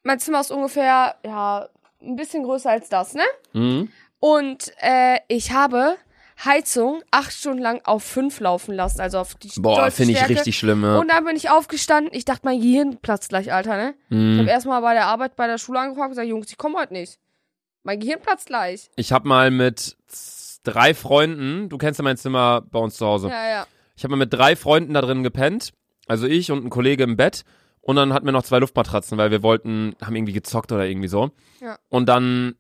mein 0.03 0.19
Zimmer 0.19 0.41
ist 0.41 0.51
ungefähr, 0.51 1.15
ja, 1.25 1.69
ein 2.03 2.17
bisschen 2.17 2.43
größer 2.43 2.71
als 2.71 2.89
das, 2.89 3.15
ne? 3.15 3.23
Mhm. 3.53 3.89
Und 4.21 4.73
äh, 4.81 5.19
ich 5.29 5.53
habe 5.53 5.97
Heizung 6.45 7.03
acht 7.11 7.33
Stunden 7.33 7.63
lang 7.63 7.81
auf 7.85 8.03
fünf 8.03 8.41
laufen 8.41 8.75
lassen, 8.75 9.01
also 9.01 9.19
auf 9.19 9.35
die 9.37 9.51
Boah, 9.61 9.91
finde 9.91 10.13
ich 10.13 10.29
richtig 10.29 10.59
schlimm, 10.59 10.83
ja. 10.85 10.99
Und 10.99 11.09
dann 11.11 11.25
bin 11.25 11.37
ich 11.37 11.49
aufgestanden. 11.51 12.13
Ich 12.15 12.25
dachte, 12.25 12.43
mein 12.45 12.61
Gehirn 12.61 12.99
platzt 12.99 13.31
gleich, 13.31 13.53
Alter, 13.53 13.77
ne? 13.77 13.95
Ich 14.11 14.17
Mhm. 14.17 14.39
habe 14.41 14.51
erstmal 14.51 14.83
bei 14.83 14.93
der 14.95 15.07
Arbeit 15.07 15.37
bei 15.37 15.47
der 15.47 15.59
Schule 15.59 15.81
angefragt 15.81 16.07
und 16.07 16.11
gesagt, 16.13 16.29
Jungs, 16.29 16.51
ich 16.51 16.59
komme 16.59 16.79
heute 16.79 16.93
nicht. 16.93 17.19
Mein 17.85 18.01
Gehirn 18.01 18.21
platzt 18.21 18.47
gleich. 18.49 18.91
Ich 18.97 19.13
habe 19.13 19.29
mal 19.29 19.51
mit 19.51 19.97
drei 20.65 20.93
Freunden, 20.93 21.69
du 21.69 21.79
kennst 21.79 21.99
ja 21.99 22.05
mein 22.05 22.17
Zimmer 22.17 22.61
bei 22.63 22.79
uns 22.81 22.97
zu 22.97 23.07
Hause. 23.07 23.29
Ja, 23.29 23.49
ja. 23.49 23.67
Ich 23.97 24.03
habe 24.05 24.11
mal 24.11 24.19
mit 24.19 24.33
drei 24.35 24.57
Freunden 24.57 24.93
da 24.93 25.01
drin 25.01 25.23
gepennt. 25.23 25.73
Also 26.09 26.27
ich 26.27 26.51
und 26.51 26.65
ein 26.65 26.71
Kollege 26.71 27.05
im 27.05 27.17
Bett. 27.17 27.45
Und 27.81 27.97
dann 27.97 28.13
hatten 28.13 28.27
wir 28.27 28.33
noch 28.33 28.43
zwei 28.43 28.59
Luftmatratzen, 28.59 29.17
weil 29.17 29.31
wir 29.31 29.43
wollten, 29.45 29.95
haben 30.05 30.17
irgendwie 30.17 30.33
gezockt 30.33 30.73
oder 30.73 30.85
irgendwie 30.87 31.09
so. 31.09 31.31
Ja. 31.61 31.79
Und 31.89 32.09
dann, 32.09 32.57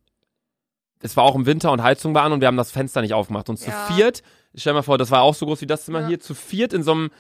es 1.07 1.17
war 1.17 1.25
auch 1.25 1.35
im 1.35 1.47
Winter 1.47 1.73
und 1.73 1.83
Heizung 1.83 2.15
war 2.15 2.23
an 2.25 2.33
und 2.33 2.41
wir 2.41 2.49
haben 2.49 2.57
das 2.57 2.71
Fenster 2.71 3.01
nicht 3.01 3.15
aufgemacht. 3.15 3.49
Und 3.49 3.57
zu 3.57 3.71
Ja. 3.71 3.87
viert, 3.87 4.23
ich 4.53 4.63
stell 4.63 4.73
mal 4.75 4.83
vor, 4.83 4.99
das 4.99 5.11
war 5.11 5.23
auch 5.23 5.35
so 5.35 5.47
groß 5.47 5.61
wie 5.63 5.67
das 5.67 5.85
Zimmer 5.87 6.01
Ja. 6.01 6.07
hier, 6.09 6.21
zu 6.21 6.35
viert 6.35 6.73
in 6.73 6.83
so 6.83 6.93
einem 6.93 7.11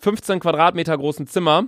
15 0.00 0.40
Quadratmeter 0.40 0.96
großen 0.96 1.26
Zimmer. 1.26 1.64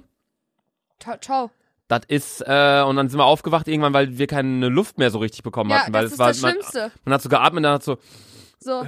Ciao, 1.00 1.16
ciao. 1.18 1.50
Das 1.88 2.02
ist, 2.06 2.40
äh, 2.46 2.82
und 2.86 2.96
dann 2.96 3.08
sind 3.08 3.18
wir 3.18 3.24
aufgewacht 3.24 3.66
irgendwann, 3.66 3.92
weil 3.92 4.16
wir 4.18 4.26
keine 4.28 4.68
Luft 4.68 4.98
mehr 4.98 5.10
so 5.10 5.18
richtig 5.18 5.42
bekommen 5.42 5.70
Ja, 5.70 5.80
hatten. 5.80 5.92
Weil 5.92 6.02
das 6.02 6.10
es 6.10 6.12
ist 6.14 6.18
war, 6.20 6.28
das 6.28 6.40
man, 6.42 6.50
Schlimmste. 6.52 6.92
man 7.04 7.14
hat 7.14 7.22
so 7.22 7.28
geatmet, 7.28 7.64
dann 7.64 7.72
hat 7.74 7.82
so, 7.82 7.98
So. 8.60 8.84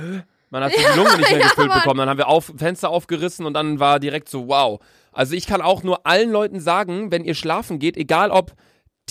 man 0.50 0.62
hat 0.62 0.72
so 0.72 0.78
die 0.80 0.84
Lunge 0.98 1.16
nicht 1.18 1.30
mehr 1.30 1.40
gefüllt 1.40 1.72
bekommen. 1.72 1.98
Dann 1.98 2.08
haben 2.08 2.18
wir 2.18 2.28
auf, 2.28 2.52
Fenster 2.56 2.90
aufgerissen 2.90 3.44
und 3.46 3.54
dann 3.54 3.80
war 3.80 3.98
direkt 3.98 4.28
so, 4.28 4.46
wow. 4.48 4.80
Also 5.10 5.34
ich 5.34 5.46
kann 5.46 5.62
auch 5.62 5.82
nur 5.82 6.06
allen 6.06 6.30
Leuten 6.30 6.60
sagen, 6.60 7.10
wenn 7.10 7.24
ihr 7.24 7.34
schlafen 7.34 7.78
geht, 7.80 7.96
egal 7.96 8.30
ob 8.30 8.52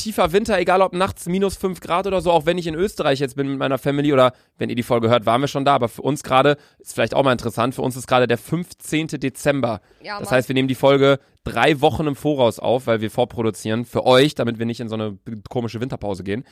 tiefer 0.01 0.31
Winter, 0.31 0.57
egal 0.59 0.81
ob 0.81 0.93
nachts 0.93 1.27
minus 1.27 1.55
5 1.57 1.79
Grad 1.79 2.07
oder 2.07 2.21
so, 2.21 2.31
auch 2.31 2.45
wenn 2.45 2.57
ich 2.57 2.67
in 2.67 2.75
Österreich 2.75 3.19
jetzt 3.19 3.35
bin 3.35 3.47
mit 3.47 3.59
meiner 3.59 3.77
Family 3.77 4.11
oder 4.11 4.33
wenn 4.57 4.69
ihr 4.69 4.75
die 4.75 4.83
Folge 4.83 5.09
hört, 5.09 5.25
waren 5.25 5.41
wir 5.41 5.47
schon 5.47 5.65
da, 5.65 5.75
aber 5.75 5.89
für 5.89 6.01
uns 6.01 6.23
gerade, 6.23 6.57
ist 6.79 6.93
vielleicht 6.93 7.13
auch 7.13 7.23
mal 7.23 7.31
interessant, 7.31 7.75
für 7.75 7.81
uns 7.81 7.95
ist 7.95 8.07
gerade 8.07 8.27
der 8.27 8.37
15. 8.37 9.07
Dezember. 9.07 9.81
Ja, 10.01 10.19
Das 10.19 10.31
heißt, 10.31 10.49
wir 10.49 10.53
nehmen 10.53 10.67
die 10.67 10.75
Folge 10.75 11.19
drei 11.43 11.81
Wochen 11.81 12.07
im 12.07 12.15
Voraus 12.15 12.59
auf, 12.59 12.87
weil 12.87 13.01
wir 13.01 13.11
vorproduzieren 13.11 13.85
für 13.85 14.05
euch, 14.05 14.35
damit 14.35 14.59
wir 14.59 14.65
nicht 14.65 14.79
in 14.79 14.89
so 14.89 14.95
eine 14.95 15.17
komische 15.49 15.81
Winterpause 15.81 16.23
gehen. 16.23 16.45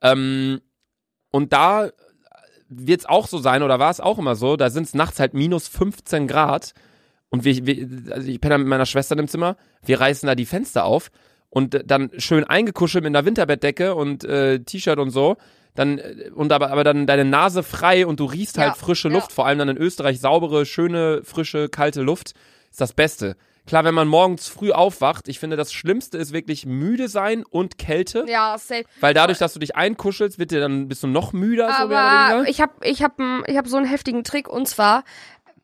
Ähm, 0.00 0.60
und 1.30 1.52
da 1.52 1.90
wird 2.68 3.00
es 3.00 3.06
auch 3.06 3.26
so 3.26 3.38
sein, 3.38 3.62
oder 3.62 3.78
war 3.78 3.90
es 3.90 4.00
auch 4.00 4.18
immer 4.18 4.36
so, 4.36 4.56
da 4.56 4.70
sind 4.70 4.84
es 4.84 4.94
nachts 4.94 5.20
halt 5.20 5.34
minus 5.34 5.68
15 5.68 6.26
Grad 6.26 6.72
und 7.30 7.44
wir, 7.44 7.66
wir 7.66 8.14
also 8.14 8.28
ich 8.28 8.40
penne 8.40 8.58
mit 8.58 8.66
meiner 8.66 8.86
Schwester 8.86 9.18
im 9.18 9.28
Zimmer, 9.28 9.56
wir 9.84 10.00
reißen 10.00 10.26
da 10.26 10.34
die 10.34 10.46
Fenster 10.46 10.84
auf 10.84 11.10
und 11.54 11.74
äh, 11.74 11.84
dann 11.84 12.10
schön 12.16 12.44
eingekuschelt 12.44 13.04
mit 13.04 13.14
einer 13.14 13.26
Winterbettdecke 13.26 13.94
und 13.94 14.24
äh, 14.24 14.60
T-Shirt 14.60 14.98
und 14.98 15.10
so. 15.10 15.36
Dann, 15.74 15.98
äh, 15.98 16.30
und 16.34 16.50
aber, 16.50 16.70
aber 16.70 16.82
dann 16.82 17.06
deine 17.06 17.26
Nase 17.26 17.62
frei 17.62 18.06
und 18.06 18.20
du 18.20 18.24
riechst 18.24 18.56
Ja, 18.56 18.64
halt 18.64 18.76
frische 18.76 19.08
ja. 19.08 19.14
Luft, 19.14 19.32
vor 19.32 19.46
allem 19.46 19.58
dann 19.58 19.68
in 19.68 19.76
Österreich 19.76 20.18
saubere, 20.18 20.64
schöne, 20.64 21.20
frische, 21.24 21.68
kalte 21.68 22.00
Luft, 22.00 22.32
ist 22.70 22.80
das 22.80 22.94
Beste. 22.94 23.36
Klar, 23.66 23.84
wenn 23.84 23.94
man 23.94 24.08
morgens 24.08 24.48
früh 24.48 24.72
aufwacht, 24.72 25.28
ich 25.28 25.38
finde, 25.38 25.56
das 25.56 25.72
Schlimmste 25.72 26.16
ist 26.18 26.32
wirklich 26.32 26.64
müde 26.66 27.06
sein 27.08 27.44
und 27.44 27.76
Kälte, 27.78 28.24
Ja, 28.26 28.56
safe. 28.58 28.84
weil 29.00 29.12
dadurch, 29.14 29.38
dass 29.38 29.52
du 29.52 29.60
dich 29.60 29.76
einkuschelst, 29.76 30.38
wird 30.38 30.50
dir 30.52 30.60
dann 30.60 30.88
bist 30.88 31.02
du 31.02 31.06
noch 31.06 31.32
müder, 31.34 31.66
so 31.66 31.86
mehr 31.86 31.86
oder 31.86 31.98
Aber 32.00 32.48
ich 32.48 32.60
habe 32.62 32.72
ich 32.82 33.02
hab, 33.02 33.20
ich 33.46 33.56
hab 33.56 33.68
so 33.68 33.76
einen 33.76 33.86
heftigen 33.86 34.24
Trick 34.24 34.48
und 34.48 34.66
zwar, 34.66 35.04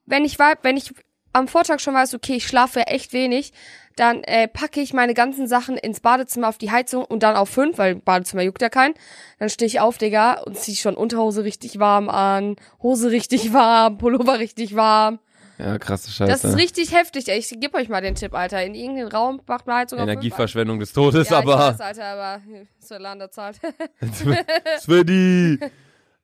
wenn 0.06 0.24
ich 0.24 0.38
wenn 0.38 0.76
ich 0.76 0.92
am 1.32 1.48
Vortag 1.48 1.80
schon 1.80 1.94
weiß, 1.94 2.14
okay, 2.14 2.34
ich 2.36 2.46
schlafe 2.46 2.86
echt 2.86 3.12
wenig, 3.12 3.52
dann 3.98 4.22
äh, 4.24 4.48
packe 4.48 4.80
ich 4.80 4.92
meine 4.92 5.14
ganzen 5.14 5.46
Sachen 5.46 5.76
ins 5.76 6.00
Badezimmer 6.00 6.48
auf 6.48 6.58
die 6.58 6.70
Heizung 6.70 7.04
und 7.04 7.22
dann 7.22 7.36
auf 7.36 7.48
fünf, 7.48 7.78
weil 7.78 7.96
Badezimmer 7.96 8.42
juckt 8.42 8.62
ja 8.62 8.68
keinen. 8.68 8.94
Dann 9.38 9.48
stehe 9.48 9.66
ich 9.66 9.80
auf, 9.80 9.98
Digga, 9.98 10.40
und 10.42 10.56
ziehe 10.56 10.76
schon 10.76 10.94
Unterhose 10.94 11.44
richtig 11.44 11.78
warm 11.78 12.08
an, 12.08 12.56
Hose 12.82 13.10
richtig 13.10 13.52
warm, 13.52 13.98
Pullover 13.98 14.38
richtig 14.38 14.76
warm. 14.76 15.18
Ja, 15.58 15.76
krasse 15.78 16.12
Scheiße. 16.12 16.30
Das 16.30 16.44
ist 16.44 16.56
richtig 16.56 16.94
heftig, 16.94 17.28
ey. 17.28 17.38
Ich 17.38 17.48
gebe 17.48 17.76
euch 17.76 17.88
mal 17.88 18.00
den 18.00 18.14
Tipp, 18.14 18.32
Alter. 18.32 18.62
In 18.62 18.76
irgendeinen 18.76 19.08
Raum 19.08 19.40
macht 19.48 19.66
man 19.66 19.78
Heizung 19.78 19.98
auf. 19.98 20.04
Energieverschwendung 20.04 20.78
des 20.78 20.92
Todes, 20.92 21.30
Ja, 21.30 21.38
aber 21.38 21.52
ich 21.52 21.58
weiß, 21.58 21.80
Alter, 21.80 22.04
aber 22.04 22.42
Zalanda 22.78 23.28
zahlt. 23.30 23.58
Svedi. 24.80 25.58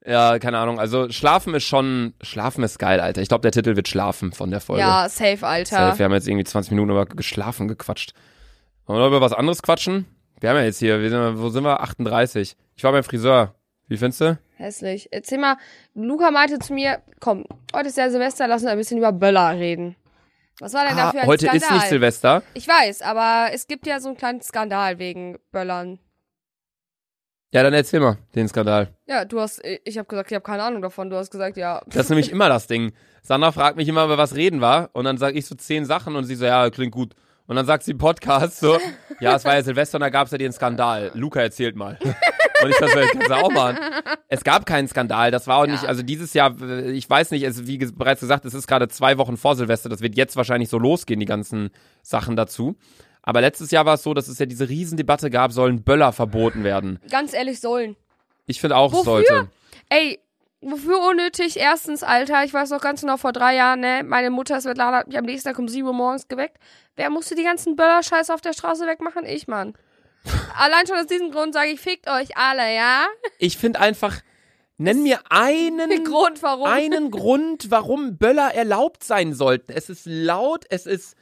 Ja, 0.07 0.39
keine 0.39 0.59
Ahnung. 0.59 0.79
Also 0.79 1.09
Schlafen 1.11 1.55
ist 1.55 1.65
schon, 1.65 2.13
Schlafen 2.21 2.63
ist 2.63 2.79
geil, 2.79 3.01
Alter. 3.01 3.23
Ich 3.23 3.29
glaube, 3.29 3.43
der 3.43 3.53
Titel 3.53 3.75
wird 3.77 3.89
Schlafen 3.89 4.33
von 4.33 4.51
der 4.51 4.61
Folge. 4.61 4.81
ja, 4.83 5.09
safe, 5.09 5.47
Alter. 5.47 5.77
Safe. 5.77 5.99
Wir 5.99 6.05
haben 6.05 6.13
jetzt 6.13 6.29
irgendwie 6.29 6.45
20 6.45 6.73
Minuten 6.73 6.91
über 6.91 7.07
geschlafen 7.07 7.69
gequatscht. 7.69 8.13
Wollen 8.87 9.01
wir 9.01 9.07
über 9.07 9.21
was 9.23 9.33
anderes 9.33 9.63
quatschen? 9.63 10.05
Wir 10.41 10.51
haben 10.51 10.57
ja 10.59 10.65
jetzt 10.65 10.79
hier, 10.79 11.01
wir 11.01 11.09
sind, 11.09 11.39
wo 11.41 11.49
sind 11.49 11.65
wir? 11.65 11.81
38. 11.81 12.55
Ich 12.77 12.85
war 12.85 12.93
beim 12.93 13.03
Friseur. 13.05 13.55
Wie 13.89 13.97
findest 13.97 14.21
du? 14.21 14.39
Hässlich. 14.57 15.09
Erzähl 15.11 15.39
mal, 15.39 15.57
Luca 15.95 16.31
meinte 16.31 16.59
zu 16.59 16.75
mir, 16.75 17.01
komm, 17.21 17.45
heute 17.75 17.89
ist 17.89 17.97
ja 17.97 18.11
Silvester, 18.11 18.47
lass 18.47 18.63
uns 18.63 18.71
ein 18.71 18.77
bisschen 18.79 18.99
über 18.99 19.13
Böller 19.13 19.53
reden. 19.59 19.97
Was 20.61 20.75
war 20.75 20.87
denn 20.87 20.97
Ah, 20.99 21.11
für 21.11 21.21
ein 21.21 21.27
heute 21.27 21.47
Skandal? 21.47 21.57
ist 21.57 21.71
nicht 21.73 21.89
Silvester. 21.89 22.43
Ich 22.55 22.69
weiß, 22.69 23.03
aber 23.03 23.49
es 23.53 23.67
gibt 23.67 23.87
ja 23.87 24.01
so 24.01 24.09
einen 24.09 24.17
kleinen 24.17 24.41
Skandal 24.43 24.99
wegen 24.99 25.39
Böllern. 25.51 25.99
Ja, 27.55 27.63
dann 27.63 27.73
erzähl 27.73 28.01
mal 28.01 28.19
den 28.35 28.49
Skandal. 28.49 28.89
Ja, 29.07 29.25
du 29.25 29.39
hast, 29.41 29.63
ich 29.85 29.97
habe 29.97 30.09
gesagt, 30.09 30.31
ich 30.31 30.35
habe 30.35 30.43
keine 30.45 30.65
Ahnung 30.65 30.83
davon. 30.83 31.09
Du 31.09 31.17
hast 31.17 31.31
gesagt, 31.31 31.57
ja. 31.57 31.81
Das 31.87 31.97
ist 32.07 32.09
nämlich 32.11 32.31
immer 32.33 32.49
das 32.49 32.67
Ding. 32.67 32.93
Sandra 33.23 33.53
fragt 33.53 33.77
mich 33.77 33.87
immer, 33.89 34.05
über 34.05 34.19
was 34.19 34.35
reden 34.35 34.61
war. 34.61 34.91
Und 34.93 35.05
dann 35.05 35.19
sage 35.19 35.39
ich 35.39 35.47
so 35.47 35.55
zehn 35.55 35.85
Sachen 35.85 36.17
und 36.17 36.25
sie 36.25 36.35
so, 36.35 36.45
ja, 36.45 36.69
klingt 36.71 36.93
gut. 36.93 37.15
Und 37.47 37.55
dann 37.57 37.65
sagt 37.65 37.85
sie 37.85 37.93
im 37.93 37.99
Podcast 37.99 38.59
so, 38.59 38.77
ja, 39.21 39.37
es 39.37 39.45
war 39.45 39.55
ja 39.55 39.63
Silvester 39.63 39.97
und 39.97 40.01
da 40.01 40.09
gab 40.09 40.27
es 40.27 40.33
ja 40.33 40.39
den 40.39 40.53
Skandal. 40.53 41.13
Luca 41.15 41.41
erzählt 41.41 41.77
mal. 41.77 41.99
Und 42.63 42.71
ich 42.71 42.77
dachte, 42.79 43.07
kannst 43.13 43.29
du 43.29 43.35
auch 43.35 43.51
machen. 43.51 43.79
Es 44.29 44.43
gab 44.45 44.65
keinen 44.65 44.87
Skandal. 44.89 45.31
Das 45.31 45.47
war 45.49 45.59
auch 45.59 45.67
nicht, 45.67 45.83
Ja. 45.83 45.89
also 45.89 46.03
dieses 46.03 46.33
Jahr, 46.35 46.55
äh, 46.63 46.93
ich 46.93 47.11
weiß 47.11 47.33
nicht, 47.33 47.43
es, 47.43 47.67
wie 47.67 47.77
bereits 47.79 48.21
gesagt, 48.21 48.45
es 48.47 48.55
ist 48.55 48.67
gerade 48.69 48.89
zwei 48.89 49.19
Wochen 49.19 49.37
vor 49.37 49.57
Silvester. 49.57 49.89
Das 49.91 50.01
wird 50.01 50.17
jetzt 50.17 50.37
wahrscheinlich 50.37 50.71
so 50.71 50.79
losgehen, 50.79 51.21
die 51.21 51.27
ganzen 51.27 51.71
Sachen 52.03 52.37
dazu. 52.37 52.77
Aber 53.25 53.41
letztes 53.41 53.71
Jahr 53.71 53.87
war 53.87 53.95
es 53.95 54.03
so, 54.03 54.13
dass 54.15 54.29
es 54.29 54.39
ja 54.39 54.47
diese 54.47 54.69
Riesendebatte 54.69 55.31
gab, 55.31 55.51
sollen 55.53 55.83
Böller 55.83 56.13
verboten 56.13 56.63
werden. 56.63 57.01
Ganz 57.11 57.33
ehrlich, 57.33 57.61
sollen. 57.61 57.97
Ich 58.47 58.61
finde 58.61 58.77
auch, 58.77 58.93
Wofür? 58.93 59.05
sollte. 59.05 59.49
Ey, 59.89 60.21
wofür 60.61 61.01
unnötig? 61.09 61.57
Erstens, 61.57 62.03
Alter, 62.03 62.45
ich 62.45 62.53
weiß 62.53 62.71
noch 62.71 62.83
ganz 62.83 63.01
genau, 63.01 63.17
vor 63.17 63.33
drei 63.33 63.55
Jahren, 63.55 63.81
ne, 63.81 64.03
meine 64.05 64.31
Mutter 64.31 64.59
ist 64.59 64.67
mit 64.67 64.77
Lana, 64.77 64.99
hat 64.99 65.09
mich 65.09 65.17
am 65.17 65.25
nächsten 65.25 65.49
Tag 65.49 65.59
um 65.59 65.69
7 65.69 65.87
Uhr 65.87 65.95
morgens 65.95 66.29
geweckt. 66.29 66.59
Wer 66.97 67.09
musste 67.09 67.35
die 67.35 67.43
ganzen 67.45 67.77
Böller-Scheiße 67.77 68.33
auf 68.33 68.43
der 68.43 68.53
Straße 68.53 68.87
wegmachen? 68.87 69.25
Ich, 69.25 69.49
Mann. 69.49 69.73
Allein 70.59 70.87
schon 70.87 70.97
aus 70.97 71.07
diesem 71.07 71.31
Grund 71.31 71.55
sage 71.55 71.71
ich, 71.71 71.81
fickt 71.81 72.09
euch 72.09 72.37
alle, 72.37 72.75
ja? 72.75 73.07
Ich 73.39 73.57
finde 73.57 73.81
einfach, 73.81 74.21
nenn 74.77 75.03
mir 75.03 75.21
einen 75.31 76.05
Grund, 76.05 76.43
warum. 76.43 76.67
einen 76.67 77.11
Grund, 77.11 77.71
warum 77.71 78.19
Böller 78.19 78.55
erlaubt 78.55 79.03
sein 79.03 79.33
sollten. 79.33 79.73
Es 79.73 79.89
ist 79.89 80.05
laut, 80.07 80.65
es 80.69 80.87
ist 80.87 81.17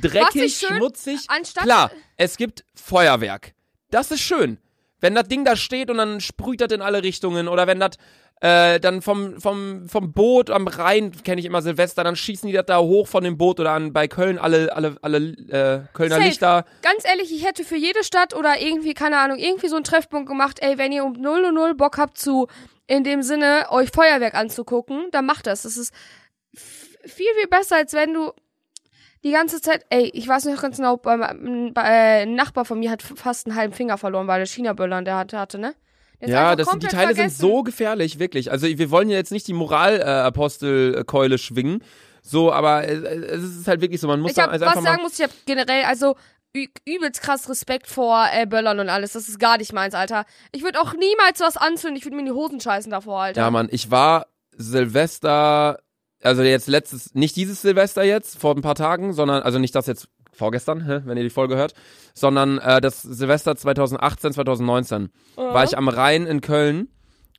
dreckig, 0.00 0.56
schön- 0.56 0.76
schmutzig. 0.76 1.26
Klar, 1.54 1.90
es 2.16 2.36
gibt 2.36 2.64
Feuerwerk. 2.74 3.52
Das 3.90 4.10
ist 4.10 4.20
schön. 4.20 4.58
Wenn 5.00 5.14
das 5.14 5.28
Ding 5.28 5.44
da 5.44 5.56
steht 5.56 5.90
und 5.90 5.96
dann 5.98 6.20
sprüht 6.20 6.60
das 6.60 6.72
in 6.72 6.82
alle 6.82 7.02
Richtungen 7.02 7.48
oder 7.48 7.66
wenn 7.66 7.80
das 7.80 7.92
äh, 8.42 8.80
dann 8.80 9.02
vom, 9.02 9.38
vom, 9.40 9.86
vom 9.88 10.12
Boot 10.12 10.48
am 10.50 10.66
Rhein, 10.66 11.12
kenne 11.24 11.40
ich 11.40 11.46
immer 11.46 11.60
Silvester, 11.60 12.04
dann 12.04 12.16
schießen 12.16 12.46
die 12.46 12.54
das 12.54 12.64
da 12.66 12.78
hoch 12.78 13.06
von 13.06 13.22
dem 13.22 13.36
Boot 13.36 13.60
oder 13.60 13.72
an 13.72 13.92
bei 13.92 14.08
Köln 14.08 14.38
alle, 14.38 14.74
alle, 14.74 14.96
alle 15.02 15.18
äh, 15.18 15.80
Kölner 15.94 16.16
Safe. 16.16 16.26
Lichter. 16.28 16.64
Ganz 16.82 17.04
ehrlich, 17.04 17.32
ich 17.34 17.44
hätte 17.46 17.64
für 17.64 17.76
jede 17.76 18.02
Stadt 18.02 18.34
oder 18.34 18.60
irgendwie, 18.60 18.94
keine 18.94 19.18
Ahnung, 19.18 19.38
irgendwie 19.38 19.68
so 19.68 19.76
einen 19.76 19.84
Treffpunkt 19.84 20.26
gemacht, 20.28 20.58
ey, 20.62 20.78
wenn 20.78 20.90
ihr 20.92 21.04
um 21.04 21.14
0.00 21.14 21.74
Bock 21.74 21.98
habt 21.98 22.16
zu, 22.16 22.46
in 22.86 23.04
dem 23.04 23.22
Sinne, 23.22 23.66
euch 23.70 23.90
Feuerwerk 23.90 24.34
anzugucken, 24.34 25.08
dann 25.12 25.26
macht 25.26 25.46
das. 25.46 25.62
Das 25.62 25.76
ist 25.76 25.92
viel, 26.54 27.28
viel 27.38 27.48
besser, 27.48 27.76
als 27.76 27.92
wenn 27.92 28.14
du, 28.14 28.32
die 29.24 29.32
ganze 29.32 29.60
Zeit, 29.60 29.84
ey, 29.90 30.10
ich 30.14 30.26
weiß 30.26 30.46
noch 30.46 30.60
ganz 30.60 30.76
genau, 30.76 30.96
bei, 30.96 31.16
bei, 31.16 31.82
äh, 31.82 32.22
ein 32.22 32.34
Nachbar 32.34 32.64
von 32.64 32.78
mir 32.78 32.90
hat 32.90 33.02
fast 33.02 33.46
einen 33.46 33.56
halben 33.56 33.74
Finger 33.74 33.98
verloren, 33.98 34.26
weil 34.26 34.40
der 34.40 34.46
China-Böllern 34.46 35.04
der 35.04 35.16
hatte, 35.16 35.38
hatte, 35.38 35.58
ne? 35.58 35.74
Ist 36.20 36.30
Ja, 36.30 36.54
das, 36.54 36.68
die 36.68 36.86
Teile 36.86 37.14
vergessen. 37.14 37.36
sind 37.36 37.48
so 37.48 37.62
gefährlich, 37.62 38.18
wirklich. 38.18 38.50
Also 38.50 38.66
wir 38.66 38.90
wollen 38.90 39.08
ja 39.08 39.16
jetzt 39.16 39.32
nicht 39.32 39.46
die 39.48 39.54
Moralapostelkeule 39.54 41.38
schwingen, 41.38 41.82
so, 42.22 42.52
aber 42.52 42.84
äh, 42.86 42.92
es 42.92 43.42
ist 43.42 43.68
halt 43.68 43.80
wirklich 43.80 44.00
so, 44.00 44.06
man 44.06 44.20
muss 44.20 44.32
Ich 44.32 44.36
da 44.36 44.44
hab, 44.44 44.50
also 44.50 44.66
was 44.66 44.82
sagen 44.82 45.02
muss, 45.02 45.18
ich 45.18 45.24
hab 45.24 45.30
generell, 45.46 45.84
also 45.84 46.16
übelst 46.84 47.22
krass 47.22 47.48
Respekt 47.48 47.86
vor 47.86 48.26
äh, 48.32 48.44
Böllern 48.46 48.80
und 48.80 48.88
alles. 48.88 49.12
Das 49.12 49.28
ist 49.28 49.38
gar 49.38 49.58
nicht 49.58 49.72
meins, 49.72 49.94
Alter. 49.94 50.24
Ich 50.52 50.62
würde 50.62 50.80
auch 50.80 50.94
niemals 50.94 51.40
was 51.40 51.56
anzünden. 51.56 51.96
Ich 51.96 52.04
würde 52.04 52.16
mir 52.16 52.20
in 52.20 52.26
die 52.26 52.32
Hosen 52.32 52.60
scheißen 52.60 52.90
davor, 52.90 53.20
Alter. 53.20 53.40
Ja, 53.40 53.50
Mann, 53.50 53.68
ich 53.70 53.90
war 53.90 54.26
Silvester, 54.56 55.78
also 56.22 56.42
jetzt 56.42 56.68
letztes, 56.68 57.14
nicht 57.14 57.36
dieses 57.36 57.62
Silvester 57.62 58.02
jetzt, 58.02 58.38
vor 58.38 58.54
ein 58.54 58.62
paar 58.62 58.74
Tagen, 58.74 59.12
sondern, 59.12 59.42
also 59.42 59.58
nicht 59.58 59.74
das 59.74 59.86
jetzt 59.86 60.08
vorgestern, 60.32 61.02
wenn 61.06 61.16
ihr 61.16 61.24
die 61.24 61.30
Folge 61.30 61.56
hört, 61.56 61.74
sondern 62.14 62.58
äh, 62.58 62.80
das 62.80 63.02
Silvester 63.02 63.56
2018, 63.56 64.32
2019 64.32 65.10
war 65.36 65.64
ich 65.64 65.76
am 65.76 65.88
Rhein 65.88 66.26
in 66.26 66.40
Köln 66.40 66.88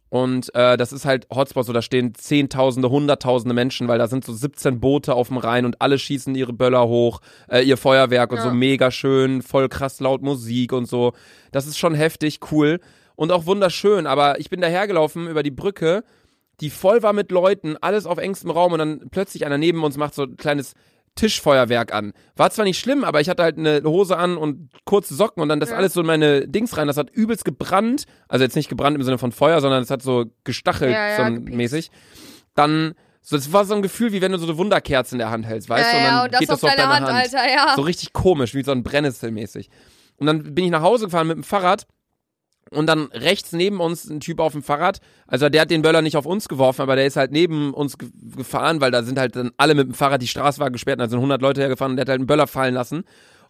und 0.10 0.54
äh, 0.56 0.76
das 0.76 0.92
ist 0.92 1.06
halt 1.06 1.26
Hotspot, 1.34 1.66
so 1.66 1.72
da 1.74 1.82
stehen 1.82 2.14
Zehntausende, 2.16 2.90
Hunderttausende 2.90 3.56
Menschen, 3.56 3.88
weil 3.88 3.98
da 3.98 4.08
sind 4.08 4.26
so 4.26 4.34
17 4.34 4.80
Boote 4.82 5.14
auf 5.16 5.30
dem 5.30 5.38
Rhein 5.38 5.66
und 5.66 5.82
alle 5.82 5.98
schießen 5.98 6.36
ihre 6.36 6.52
Böller 6.54 6.88
hoch, 6.88 7.22
äh, 7.50 7.62
ihr 7.62 7.78
Feuerwerk 7.78 8.32
und 8.32 8.38
Ja. 8.40 8.44
so 8.44 8.52
mega 8.52 8.92
schön, 8.92 9.42
voll 9.42 9.70
krass 9.70 10.00
laut 10.02 10.22
Musik 10.22 10.74
und 10.74 10.86
so. 10.86 11.14
Das 11.54 11.66
ist 11.66 11.78
schon 11.80 11.96
heftig, 11.96 12.40
cool 12.52 12.82
und 13.16 13.32
auch 13.32 13.46
wunderschön, 13.46 14.06
aber 14.06 14.40
ich 14.40 14.50
bin 14.50 14.60
dahergelaufen 14.60 15.28
über 15.28 15.44
die 15.44 15.52
Brücke, 15.52 16.04
die 16.62 16.70
voll 16.70 17.03
war 17.03 17.14
mit 17.14 17.32
Leuten, 17.32 17.76
alles 17.82 18.05
auf 18.05 18.18
engstem 18.18 18.51
Raum 18.51 18.74
und 18.74 18.80
dann 18.80 19.09
plötzlich 19.12 19.45
einer 19.45 19.57
neben 19.57 19.84
uns 19.84 19.97
macht 19.97 20.14
so 20.14 20.24
ein 20.24 20.38
kleines 20.38 20.74
Tischfeuerwerk 21.16 21.93
an. 21.93 22.14
War 22.36 22.49
zwar 22.51 22.64
nicht 22.66 22.80
schlimm, 22.80 23.03
aber 23.03 23.20
ich 23.20 23.30
hatte 23.30 23.43
halt 23.43 23.57
eine 23.57 23.82
Hose 23.84 24.18
an 24.18 24.38
und 24.38 24.70
kurze 24.86 25.14
Socken 25.14 25.43
und 25.43 25.49
dann 25.49 25.59
das 25.59 25.72
Ja. 25.72 25.76
alles 25.76 25.93
so 25.93 26.01
in 26.01 26.07
meine 26.07 26.47
Dings 26.47 26.78
rein. 26.78 26.88
Das 26.88 26.97
hat 26.97 27.09
übelst 27.09 27.43
gebrannt. 27.43 28.05
Also 28.30 28.43
jetzt 28.45 28.55
nicht 28.55 28.70
gebrannt 28.70 28.95
im 28.95 29.03
Sinne 29.03 29.18
von 29.18 29.32
Feuer, 29.32 29.59
sondern 29.59 29.84
es 29.84 29.89
hat 29.89 30.01
so 30.01 30.26
gestachelt, 30.45 30.93
Ja, 30.93 31.09
ja, 31.09 31.26
so 31.28 31.32
mäßig. 31.41 31.91
Dann, 32.55 32.93
so, 33.22 33.36
es 33.36 33.51
war 33.51 33.66
so 33.66 33.76
ein 33.76 33.82
Gefühl, 33.82 34.14
wie 34.14 34.22
wenn 34.22 34.32
du 34.32 34.38
so 34.38 34.47
eine 34.47 34.57
Wunderkerze 34.57 35.16
in 35.16 35.20
der 35.20 35.32
Hand 35.32 35.45
hältst, 35.45 35.70
weißt 35.70 35.93
du? 35.93 35.97
Und 35.97 36.03
dann 36.03 36.24
und 36.26 36.32
das 36.34 36.39
geht 36.39 36.49
das 36.49 36.62
so 36.62 36.68
auf 36.68 36.76
deine 36.76 36.88
Hand, 36.89 37.07
Alter, 37.07 37.51
ja. 37.51 37.74
so 37.76 37.82
richtig 37.82 38.14
komisch, 38.14 38.53
wie 38.53 38.64
so 38.64 38.72
ein 38.72 38.84
Brennnessel 38.84 39.32
mäßig. 39.32 39.70
Und 40.18 40.28
dann 40.28 40.53
bin 40.55 40.64
ich 40.66 40.72
nach 40.72 40.82
Hause 40.82 41.05
gefahren 41.05 41.28
mit 41.28 41.36
dem 41.36 41.43
Fahrrad 41.43 41.88
und 42.72 42.88
dann 42.88 43.05
rechts 43.13 43.51
neben 43.51 43.80
uns 43.80 44.09
ein 44.09 44.19
Typ 44.22 44.39
auf 44.39 44.53
dem 44.53 44.63
Fahrrad. 44.63 44.99
Also 45.28 45.49
der 45.49 45.61
hat 45.61 45.72
den 45.72 45.82
Böller 45.82 46.01
nicht 46.01 46.17
auf 46.17 46.26
uns 46.26 46.47
geworfen, 46.47 46.82
aber 46.82 46.95
der 46.95 47.05
ist 47.05 47.17
halt 47.17 47.32
neben 47.32 47.74
uns 47.74 47.97
ge 47.97 48.09
gefahren, 48.36 48.82
weil 48.82 48.91
da 48.91 49.03
sind 49.03 49.19
halt 49.19 49.36
dann 49.36 49.51
alle 49.57 49.76
mit 49.76 49.88
dem 49.88 49.93
Fahrrad, 49.93 50.22
die 50.22 50.28
Straße 50.28 50.59
war 50.59 50.72
gesperrt, 50.72 50.97
und 50.99 51.03
da 51.05 51.09
sind 51.09 51.17
100 51.19 51.41
Leute 51.41 51.61
hergefahren 51.61 51.91
und 51.91 51.97
der 51.97 52.03
hat 52.03 52.09
halt 52.09 52.19
einen 52.19 52.28
Böller 52.28 52.47
fallen 52.47 52.74
lassen. 52.74 53.03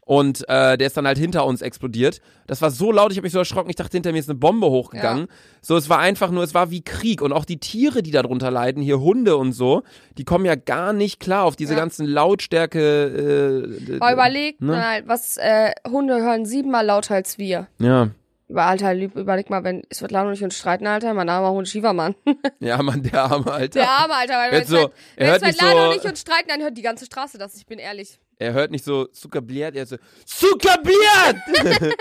Und 0.04 0.50
äh, 0.50 0.78
der 0.80 0.88
ist 0.88 0.98
dann 0.98 1.06
halt 1.06 1.20
hinter 1.20 1.46
uns 1.46 1.62
explodiert. 1.62 2.22
Das 2.48 2.62
war 2.64 2.72
so 2.72 2.92
laut, 2.92 3.12
ich 3.12 3.18
habe 3.20 3.26
mich 3.26 3.32
so 3.34 3.40
erschrocken, 3.40 3.70
ich 3.70 3.76
dachte, 3.76 3.96
hinter 3.96 4.12
mir 4.12 4.18
ist 4.18 4.28
eine 4.30 4.38
Bombe 4.40 4.68
hochgegangen. 4.68 5.28
So, 5.62 5.78
es 5.78 5.90
war 5.90 6.00
einfach 6.00 6.32
nur, 6.32 6.44
es 6.44 6.56
war 6.56 6.72
wie 6.72 6.82
Krieg. 6.82 7.22
Und 7.22 7.32
auch 7.32 7.46
die 7.46 7.60
Tiere, 7.60 8.02
die 8.02 8.10
darunter 8.10 8.50
leiden, 8.50 8.82
hier 8.82 9.00
Hunde 9.00 9.38
und 9.38 9.54
so, 9.54 9.84
die 10.18 10.26
kommen 10.26 10.44
ja 10.46 10.56
gar 10.56 10.92
nicht 10.92 11.20
klar 11.20 11.44
auf 11.46 11.56
diese 11.56 11.74
Ja. 11.74 11.80
ganzen 11.80 12.08
Lautstärke. 12.08 13.92
Äh, 13.92 13.98
Aber 14.00 14.14
überleg, 14.14 14.60
ne? 14.60 14.72
mal, 14.72 15.04
was 15.08 15.38
äh, 15.38 15.72
Hunde 15.90 16.16
hören 16.22 16.46
siebenmal 16.46 16.86
lauter 16.86 17.16
als 17.16 17.38
wir. 17.38 17.68
ja. 17.80 18.10
Über 18.52 18.66
Alter, 18.66 18.94
lieb, 18.94 19.16
überleg 19.16 19.50
mal, 19.50 19.64
wenn 19.64 19.84
es 19.88 20.02
wird 20.02 20.12
und 20.12 20.34
ich 20.34 20.44
uns 20.44 20.58
streiten, 20.58 20.86
Alter, 20.86 21.14
mein 21.14 21.30
armer 21.30 21.52
Hund 21.52 21.70
Schiefermann. 21.70 22.16
Ja, 22.60 22.84
Mann, 22.84 23.02
der 23.02 23.24
arme 23.24 23.50
Alter. 23.50 23.80
Der 23.80 23.90
arme, 23.90 24.14
Alter, 24.14 24.34
weil 24.34 24.52
wenn 24.52 24.66
so, 24.68 24.92
er 25.16 25.28
hört 25.32 25.42
nicht 25.42 25.58
Svetlana 25.58 25.84
so- 25.86 25.90
und 25.92 25.96
ich 25.96 26.04
uns 26.10 26.20
streiten, 26.20 26.50
dann 26.50 26.62
hört 26.62 26.78
die 26.78 26.82
ganze 26.82 27.06
Straße 27.06 27.38
das, 27.38 27.56
ich 27.56 27.66
bin 27.66 27.80
ehrlich. 27.80 28.20
Er 28.40 28.52
hört 28.52 28.72
nicht 28.72 28.84
so 28.84 29.06
Zuckerbliert, 29.06 29.74
er 29.76 29.86
hört 29.88 29.90
so 29.90 29.98
Zuckerbliert! 30.26 31.38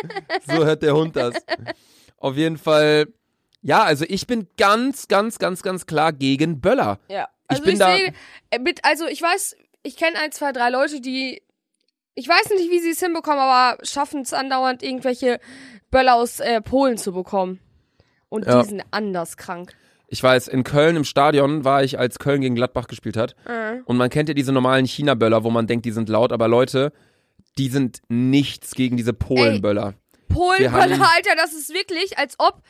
so 0.49 0.65
hört 0.65 0.83
der 0.83 0.93
Hund 0.95 1.15
das. 1.15 1.35
Auf 2.17 2.35
jeden 2.37 2.59
Fall, 2.59 3.07
ja, 3.63 3.85
also 3.85 4.05
ich 4.09 4.27
bin 4.27 4.49
ganz, 4.57 5.07
ganz, 5.07 5.39
ganz, 5.39 5.63
ganz 5.63 5.87
klar 5.87 6.13
gegen 6.13 6.61
Böller. 6.61 6.99
Ja. 7.09 7.29
Ich 7.45 7.51
Also 7.51 7.63
bin 7.63 7.73
ich, 7.75 7.79
da- 7.79 7.97
sehe, 7.97 8.13
äh, 8.51 8.59
mit, 8.59 8.85
also 8.85 9.07
ich 9.07 9.23
weiß, 9.23 9.57
ich 9.85 9.97
kenne 9.97 10.19
ein, 10.19 10.33
zwei, 10.33 10.51
drei 10.51 10.71
Leute, 10.71 11.01
die, 11.01 11.43
ich 12.21 12.29
weiß 12.29 12.51
nicht, 12.51 12.71
wie 12.71 12.81
sie 12.81 12.91
es 12.91 13.01
hinbekommen, 13.01 13.41
aber 13.41 13.79
schaffen 13.85 14.21
es 14.23 14.33
andauernd, 14.33 14.83
irgendwelche 14.83 15.41
Böller 15.91 16.15
aus 16.15 16.39
äh, 16.41 16.61
Polen 16.61 16.99
zu 16.99 17.13
bekommen. 17.13 17.59
Und 18.29 18.47
Ja. 18.47 18.63
die 18.63 18.69
sind 18.69 18.83
anders 18.91 19.37
krank. 19.37 19.73
Ich 20.09 20.23
weiß, 20.23 20.49
in 20.49 20.63
Köln 20.65 20.97
im 20.97 21.05
Stadion 21.05 21.65
war 21.65 21.83
ich, 21.83 21.99
als 21.99 22.19
Köln 22.19 22.41
gegen 22.41 22.55
Gladbach 22.55 22.87
gespielt 22.89 23.17
hat. 23.17 23.35
Mhm. 23.49 23.83
Und 23.87 23.97
man 23.97 24.11
kennt 24.11 24.29
ja 24.29 24.35
diese 24.35 24.53
normalen 24.53 24.85
China-Böller, 24.87 25.45
wo 25.45 25.51
man 25.51 25.67
denkt, 25.67 25.87
die 25.87 25.93
sind 25.93 26.09
laut, 26.09 26.33
aber 26.33 26.47
Leute, 26.49 26.93
die 27.59 27.69
sind 27.69 28.03
nichts 28.09 28.75
gegen 28.75 28.97
diese 28.97 29.13
Polen-Böller. 29.13 29.95
Polenböller, 30.29 31.09
Alter, 31.15 31.35
das 31.37 31.53
ist 31.55 31.73
wirklich, 31.75 32.19
als 32.19 32.35
ob, 32.39 32.63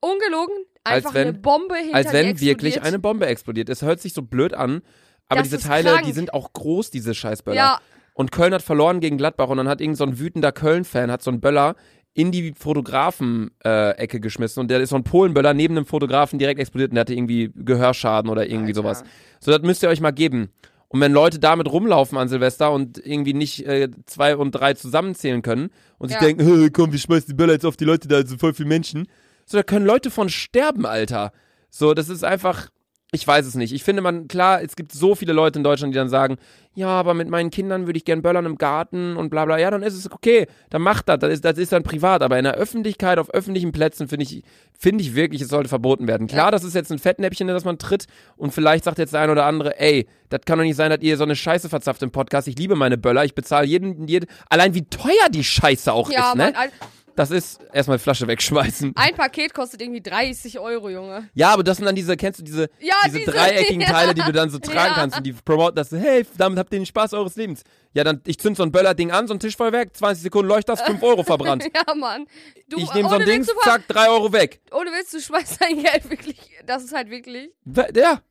ungelogen, 0.00 0.54
einfach 0.84 1.14
wenn- 1.14 1.28
eine 1.28 1.38
Bombe 1.38 1.76
hinter 1.76 1.94
Als 1.96 2.12
wenn 2.12 2.26
explodiert. 2.26 2.62
wirklich 2.62 2.82
eine 2.82 2.98
Bombe 2.98 3.26
explodiert. 3.26 3.68
Es 3.68 3.82
hört 3.82 4.00
sich 4.00 4.12
so 4.12 4.22
blöd 4.22 4.54
an, 4.54 4.82
aber 5.28 5.40
Das 5.40 5.50
diese 5.50 5.66
Teile, 5.66 5.90
krank. 5.90 6.04
die 6.06 6.12
sind 6.12 6.32
auch 6.34 6.52
groß, 6.52 6.90
diese 6.90 7.14
Scheißböller. 7.14 7.56
Ja, 7.56 7.80
Und 8.18 8.32
Köln 8.32 8.52
hat 8.52 8.62
verloren 8.62 8.98
gegen 8.98 9.16
Gladbach 9.16 9.48
und 9.48 9.58
dann 9.58 9.68
hat 9.68 9.80
irgend 9.80 9.96
so 9.96 10.02
ein 10.02 10.18
wütender 10.18 10.50
Köln-Fan 10.50 11.08
hat 11.12 11.22
so 11.22 11.30
einen 11.30 11.40
Böller 11.40 11.76
in 12.14 12.32
die 12.32 12.52
Fotografen-Ecke 12.52 14.18
geschmissen 14.20 14.60
und 14.60 14.70
der 14.70 14.80
ist 14.80 14.90
so 14.90 14.96
ein 14.96 15.04
Polenböller 15.04 15.54
neben 15.54 15.74
dem 15.76 15.86
Fotografen 15.86 16.38
direkt 16.38 16.58
explodiert 16.60 16.90
und 16.90 16.96
der 16.96 17.02
hatte 17.02 17.14
irgendwie 17.14 17.52
Gehörschaden 17.54 18.28
oder 18.30 18.46
irgendwie 18.46 18.70
Alter. 18.70 18.74
sowas. 18.82 19.04
So, 19.40 19.52
das 19.52 19.62
müsst 19.62 19.82
ihr 19.82 19.88
euch 19.88 20.00
mal 20.00 20.10
geben. 20.10 20.50
Und 20.88 21.00
wenn 21.00 21.12
Leute 21.12 21.38
damit 21.38 21.70
rumlaufen 21.70 22.16
an 22.18 22.28
Silvester 22.28 22.72
und 22.72 22.98
irgendwie 23.04 23.34
nicht 23.34 23.64
äh, 23.66 23.88
zwei 24.06 24.36
und 24.36 24.52
drei 24.52 24.72
zusammenzählen 24.74 25.42
können 25.42 25.68
und 25.98 26.08
sich 26.08 26.16
Ja. 26.20 26.26
denken, 26.26 26.44
"Hey, 26.44 26.70
komm, 26.70 26.90
wir 26.92 26.98
schmeißen 26.98 27.28
die 27.28 27.34
Böller 27.34 27.52
jetzt 27.52 27.66
auf 27.66 27.76
die 27.76 27.84
Leute, 27.84 28.08
da 28.08 28.26
sind 28.26 28.40
voll 28.40 28.54
viele 28.54 28.68
Menschen. 28.68 29.06
So, 29.44 29.58
da 29.58 29.62
können 29.62 29.86
Leute 29.86 30.10
von 30.10 30.28
sterben, 30.28 30.86
Alter. 30.86 31.30
So, 31.70 31.92
das 31.94 32.08
ist 32.08 32.24
einfach, 32.24 32.68
ich 33.10 33.26
weiß 33.26 33.46
es 33.46 33.54
nicht. 33.54 33.72
Ich 33.72 33.84
finde 33.84 34.02
man, 34.02 34.28
klar, 34.28 34.62
es 34.62 34.76
gibt 34.76 34.92
so 34.92 35.14
viele 35.14 35.32
Leute 35.32 35.58
in 35.58 35.64
Deutschland, 35.64 35.94
die 35.94 35.98
dann 35.98 36.10
sagen, 36.10 36.36
ja, 36.74 36.88
aber 36.88 37.14
mit 37.14 37.28
meinen 37.28 37.50
Kindern 37.50 37.86
würde 37.86 37.96
ich 37.96 38.04
gern 38.04 38.20
böllern 38.20 38.44
im 38.44 38.58
Garten 38.58 39.16
und 39.16 39.30
bla 39.30 39.46
bla. 39.46 39.58
Ja, 39.58 39.70
dann 39.70 39.82
ist 39.82 39.94
es 39.94 40.12
okay. 40.12 40.46
Dann 40.68 40.82
macht 40.82 41.08
das. 41.08 41.18
Das 41.18 41.32
ist, 41.32 41.44
das 41.44 41.56
ist 41.56 41.72
dann 41.72 41.82
privat. 41.82 42.22
Aber 42.22 42.36
in 42.36 42.44
der 42.44 42.54
Öffentlichkeit, 42.54 43.18
auf 43.18 43.30
öffentlichen 43.30 43.72
Plätzen, 43.72 44.08
finde 44.08 44.24
ich, 44.24 44.44
finde 44.78 45.02
ich 45.02 45.14
wirklich, 45.14 45.40
es 45.40 45.48
sollte 45.48 45.70
verboten 45.70 46.06
werden. 46.06 46.26
Klar, 46.26 46.50
das 46.50 46.64
ist 46.64 46.74
jetzt 46.74 46.92
ein 46.92 46.98
Fettnäppchen, 46.98 47.48
in 47.48 47.54
das 47.54 47.64
man 47.64 47.78
tritt. 47.78 48.06
Und 48.36 48.52
vielleicht 48.52 48.84
sagt 48.84 48.98
jetzt 48.98 49.14
der 49.14 49.20
ein 49.22 49.30
oder 49.30 49.46
andere, 49.46 49.80
ey, 49.80 50.06
das 50.28 50.42
kann 50.44 50.58
doch 50.58 50.64
nicht 50.64 50.76
sein, 50.76 50.90
dass 50.90 51.00
ihr 51.00 51.16
so 51.16 51.24
eine 51.24 51.34
Scheiße 51.34 51.70
verzapft 51.70 52.02
im 52.02 52.10
Podcast. 52.10 52.46
Ich 52.46 52.58
liebe 52.58 52.76
meine 52.76 52.98
Böller. 52.98 53.24
Ich 53.24 53.34
bezahle 53.34 53.66
jeden, 53.66 54.06
jeden, 54.06 54.26
allein 54.50 54.74
wie 54.74 54.84
teuer 54.84 55.30
die 55.30 55.44
Scheiße 55.44 55.92
auch 55.92 56.10
ja, 56.10 56.28
ist, 56.28 56.36
ne? 56.36 56.52
Mann, 56.54 56.70
Das 57.18 57.32
ist 57.32 57.58
erstmal 57.72 57.98
Flasche 57.98 58.28
wegschmeißen. 58.28 58.92
ein 58.94 59.14
Paket 59.16 59.52
kostet 59.52 59.82
irgendwie 59.82 60.00
30 60.00 60.60
Euro, 60.60 60.88
Junge. 60.88 61.28
Ja, 61.34 61.50
aber 61.52 61.64
das 61.64 61.78
sind 61.78 61.86
dann 61.86 61.96
diese, 61.96 62.16
kennst 62.16 62.38
du 62.38 62.44
diese, 62.44 62.70
Ja, 62.78 62.94
diese, 63.06 63.18
diese- 63.18 63.32
dreieckigen 63.32 63.80
ja. 63.80 63.88
Teile, 63.88 64.14
die 64.14 64.22
du 64.22 64.30
dann 64.30 64.50
so 64.50 64.60
tragen 64.60 64.76
Ja. 64.78 64.94
kannst 64.94 65.16
und 65.16 65.26
die 65.26 65.32
promoten 65.32 65.74
das 65.74 65.90
so, 65.90 65.96
hey, 65.96 66.24
damit 66.36 66.60
habt 66.60 66.72
ihr 66.72 66.78
den 66.78 66.86
Spaß 66.86 67.14
eures 67.14 67.34
Lebens. 67.34 67.62
Ja, 67.92 68.04
dann, 68.04 68.20
ich 68.24 68.38
zünd 68.38 68.56
so 68.56 68.62
ein 68.62 68.70
Böllerding 68.70 69.10
an, 69.10 69.26
so 69.26 69.34
ein 69.34 69.40
Tischfeuerwerk, 69.40 69.96
20 69.96 70.22
Sekunden 70.22 70.48
leuchtet 70.48 70.68
das, 70.78 70.82
5 70.82 71.02
Euro 71.02 71.24
verbrannt. 71.24 71.64
Ja, 71.74 71.92
Mann. 71.96 72.26
Du, 72.68 72.78
ich 72.78 72.94
nehme 72.94 73.08
so 73.08 73.16
ein 73.16 73.26
Ding, 73.26 73.44
du, 73.44 73.52
zack, 73.64 73.88
3 73.88 74.10
Euro 74.10 74.32
weg. 74.32 74.60
ohne 74.70 74.90
Witz, 74.92 75.10
du 75.10 75.20
schmeißt 75.20 75.60
dein 75.60 75.82
Geld 75.82 76.08
wirklich, 76.08 76.38
das 76.66 76.84
ist 76.84 76.94
halt 76.94 77.10
wirklich, 77.10 77.50
Ja, 77.96 78.22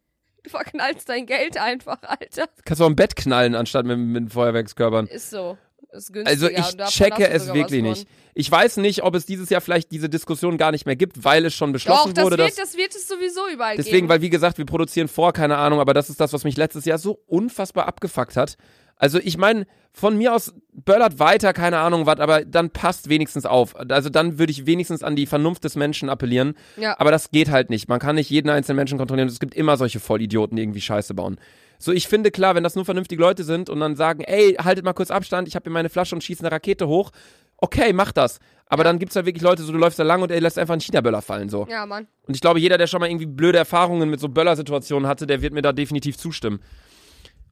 du 0.43 0.49
verknallst 0.49 1.09
dein 1.09 1.25
Geld 1.25 1.57
einfach, 1.57 1.97
Alter. 2.03 2.47
kannst 2.63 2.79
du 2.79 2.85
auch 2.85 2.89
im 2.89 2.95
Bett 2.95 3.17
knallen, 3.17 3.53
anstatt 3.53 3.85
mit, 3.85 3.97
mit 3.99 4.31
Feuerwerkskörpern. 4.31 5.07
Ist 5.07 5.29
so. 5.31 5.57
Ist 5.91 6.11
günstiger. 6.11 6.47
Also 6.47 6.49
ich 6.49 6.89
checke 6.89 7.29
es 7.29 7.53
wirklich 7.53 7.81
nicht. 7.81 8.07
Ich 8.33 8.51
weiß 8.51 8.77
nicht, 8.77 9.03
ob 9.03 9.15
es 9.15 9.25
dieses 9.25 9.49
Jahr 9.49 9.61
vielleicht 9.61 9.91
diese 9.91 10.09
Diskussion 10.09 10.57
gar 10.57 10.71
nicht 10.71 10.85
mehr 10.85 10.95
gibt, 10.95 11.23
weil 11.23 11.45
es 11.45 11.53
schon 11.53 11.71
beschlossen 11.71 12.09
Doch, 12.09 12.13
das 12.13 12.23
wurde, 12.25 12.37
wird, 12.37 12.49
dass 12.49 12.55
das 12.55 12.77
wird 12.77 12.93
es 12.93 13.07
sowieso 13.07 13.47
überall 13.51 13.77
Deswegen, 13.77 13.95
geben. 13.95 14.09
weil 14.09 14.21
wie 14.21 14.29
gesagt, 14.29 14.57
wir 14.57 14.65
produzieren 14.65 15.07
vor, 15.07 15.33
keine 15.33 15.57
Ahnung, 15.57 15.79
aber 15.79 15.93
das 15.93 16.09
ist 16.09 16.19
das, 16.19 16.33
was 16.33 16.43
mich 16.43 16.57
letztes 16.57 16.85
Jahr 16.85 16.97
so 16.97 17.19
unfassbar 17.25 17.87
abgefuckt 17.87 18.35
hat. 18.35 18.57
Also 18.97 19.19
ich 19.19 19.37
meine, 19.37 19.65
von 19.93 20.17
mir 20.17 20.33
aus 20.33 20.53
böllert 20.73 21.19
weiter, 21.19 21.53
keine 21.53 21.79
Ahnung 21.79 22.05
was, 22.05 22.19
aber 22.19 22.45
dann 22.45 22.69
passt 22.69 23.09
wenigstens 23.09 23.45
auf. 23.45 23.75
Also 23.75 24.09
dann 24.09 24.37
würde 24.39 24.51
ich 24.51 24.65
wenigstens 24.65 25.03
an 25.03 25.15
die 25.15 25.25
Vernunft 25.25 25.63
des 25.63 25.75
Menschen 25.75 26.09
appellieren. 26.09 26.55
Ja. 26.77 26.99
Aber 26.99 27.11
das 27.11 27.31
geht 27.31 27.49
halt 27.49 27.69
nicht. 27.69 27.87
Man 27.87 27.99
kann 27.99 28.15
nicht 28.15 28.29
jeden 28.29 28.49
einzelnen 28.49 28.77
Menschen 28.77 28.97
kontrollieren. 28.97 29.27
Es 29.27 29.39
gibt 29.39 29.55
immer 29.55 29.77
solche 29.77 29.99
Vollidioten, 29.99 30.55
die 30.55 30.63
irgendwie 30.63 30.81
Scheiße 30.81 31.13
bauen. 31.13 31.39
So, 31.79 31.91
ich 31.91 32.07
finde 32.07 32.31
klar, 32.31 32.55
wenn 32.55 32.63
das 32.63 32.75
nur 32.75 32.85
vernünftige 32.85 33.21
Leute 33.21 33.43
sind 33.43 33.69
und 33.69 33.79
dann 33.79 33.95
sagen, 33.95 34.23
ey, 34.23 34.53
haltet 34.55 34.83
mal 34.83 34.93
kurz 34.93 35.11
Abstand, 35.11 35.47
ich 35.47 35.55
habe 35.55 35.63
hier 35.63 35.71
meine 35.73 35.89
Flasche 35.89 36.15
und 36.15 36.23
schieße 36.23 36.41
eine 36.43 36.51
Rakete 36.51 36.87
hoch. 36.87 37.11
Okay, 37.57 37.93
mach 37.93 38.11
das. 38.11 38.39
Aber 38.67 38.83
dann 38.83 38.99
gibt's 38.99 39.15
halt 39.15 39.25
wirklich 39.25 39.43
Leute, 39.43 39.63
so 39.63 39.71
du 39.71 39.77
läufst 39.77 39.97
da 39.97 40.03
lang 40.03 40.21
und 40.21 40.31
er 40.31 40.41
lässt 40.41 40.59
einfach 40.59 40.73
einen 40.73 40.81
China-Böller 40.81 41.21
fallen, 41.21 41.49
so. 41.49 41.65
ja, 41.69 41.85
Mann. 41.85 42.07
Und 42.27 42.35
ich 42.35 42.41
glaube, 42.41 42.59
jeder, 42.59 42.77
der 42.77 42.87
schon 42.87 42.99
mal 42.99 43.09
irgendwie 43.09 43.25
blöde 43.25 43.57
Erfahrungen 43.57 44.09
mit 44.09 44.19
so 44.19 44.29
Böller-Situationen 44.29 45.07
hatte, 45.07 45.25
der 45.25 45.41
wird 45.41 45.53
mir 45.53 45.61
da 45.61 45.71
definitiv 45.73 46.17
zustimmen. 46.17 46.59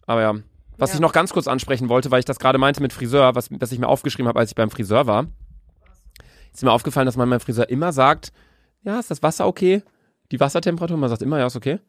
Aber 0.06 0.22
ja. 0.22 0.34
Was 0.78 0.90
Ja. 0.90 0.96
ich 0.96 1.02
noch 1.02 1.14
ganz 1.14 1.32
kurz 1.32 1.48
ansprechen 1.48 1.88
wollte, 1.88 2.12
weil 2.12 2.20
ich 2.20 2.26
das 2.26 2.38
gerade 2.38 2.58
meinte 2.58 2.82
mit 2.82 2.92
Friseur, 2.92 3.34
was, 3.34 3.48
was 3.52 3.72
ich 3.72 3.80
mir 3.80 3.88
aufgeschrieben 3.88 4.28
habe, 4.28 4.40
als 4.40 4.50
ich 4.52 4.56
beim 4.56 4.70
Friseur 4.70 5.08
war, 5.08 5.28
ist 6.54 6.64
mir 6.64 6.72
aufgefallen, 6.72 7.06
dass 7.06 7.16
man 7.16 7.30
beim 7.30 7.40
Friseur 7.40 7.70
immer 7.70 7.92
sagt, 7.94 8.32
ja, 8.84 9.00
ist 9.00 9.10
das 9.10 9.24
Wasser 9.24 9.48
okay? 9.48 9.84
Die 10.32 10.40
Wassertemperatur, 10.40 10.98
man 10.98 11.10
sagt 11.10 11.22
immer, 11.22 11.40
ja, 11.40 11.46
ist 11.48 11.56
okay. 11.56 11.80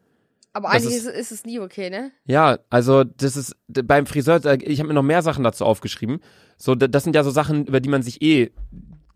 Aber 0.53 0.69
eigentlich 0.69 0.95
ist- 0.95 1.05
ist, 1.07 1.31
es 1.31 1.45
nie 1.45 1.59
okay, 1.59 1.89
ne? 1.89 2.11
Ja, 2.25 2.57
also 2.69 3.03
das 3.03 3.37
ist 3.37 3.55
beim 3.67 4.05
Friseur, 4.05 4.43
ich 4.61 4.79
habe 4.79 4.87
mir 4.87 4.93
noch 4.95 5.03
mehr 5.03 5.21
Sachen 5.21 5.43
dazu 5.43 5.65
aufgeschrieben. 5.65 6.19
So, 6.57 6.73
das 6.75 7.03
sind 7.03 7.15
ja 7.15 7.23
so 7.23 7.29
Sachen, 7.31 7.65
über 7.65 7.79
die 7.79 7.89
man 7.89 8.01
sich 8.01 8.21
eh, 8.21 8.51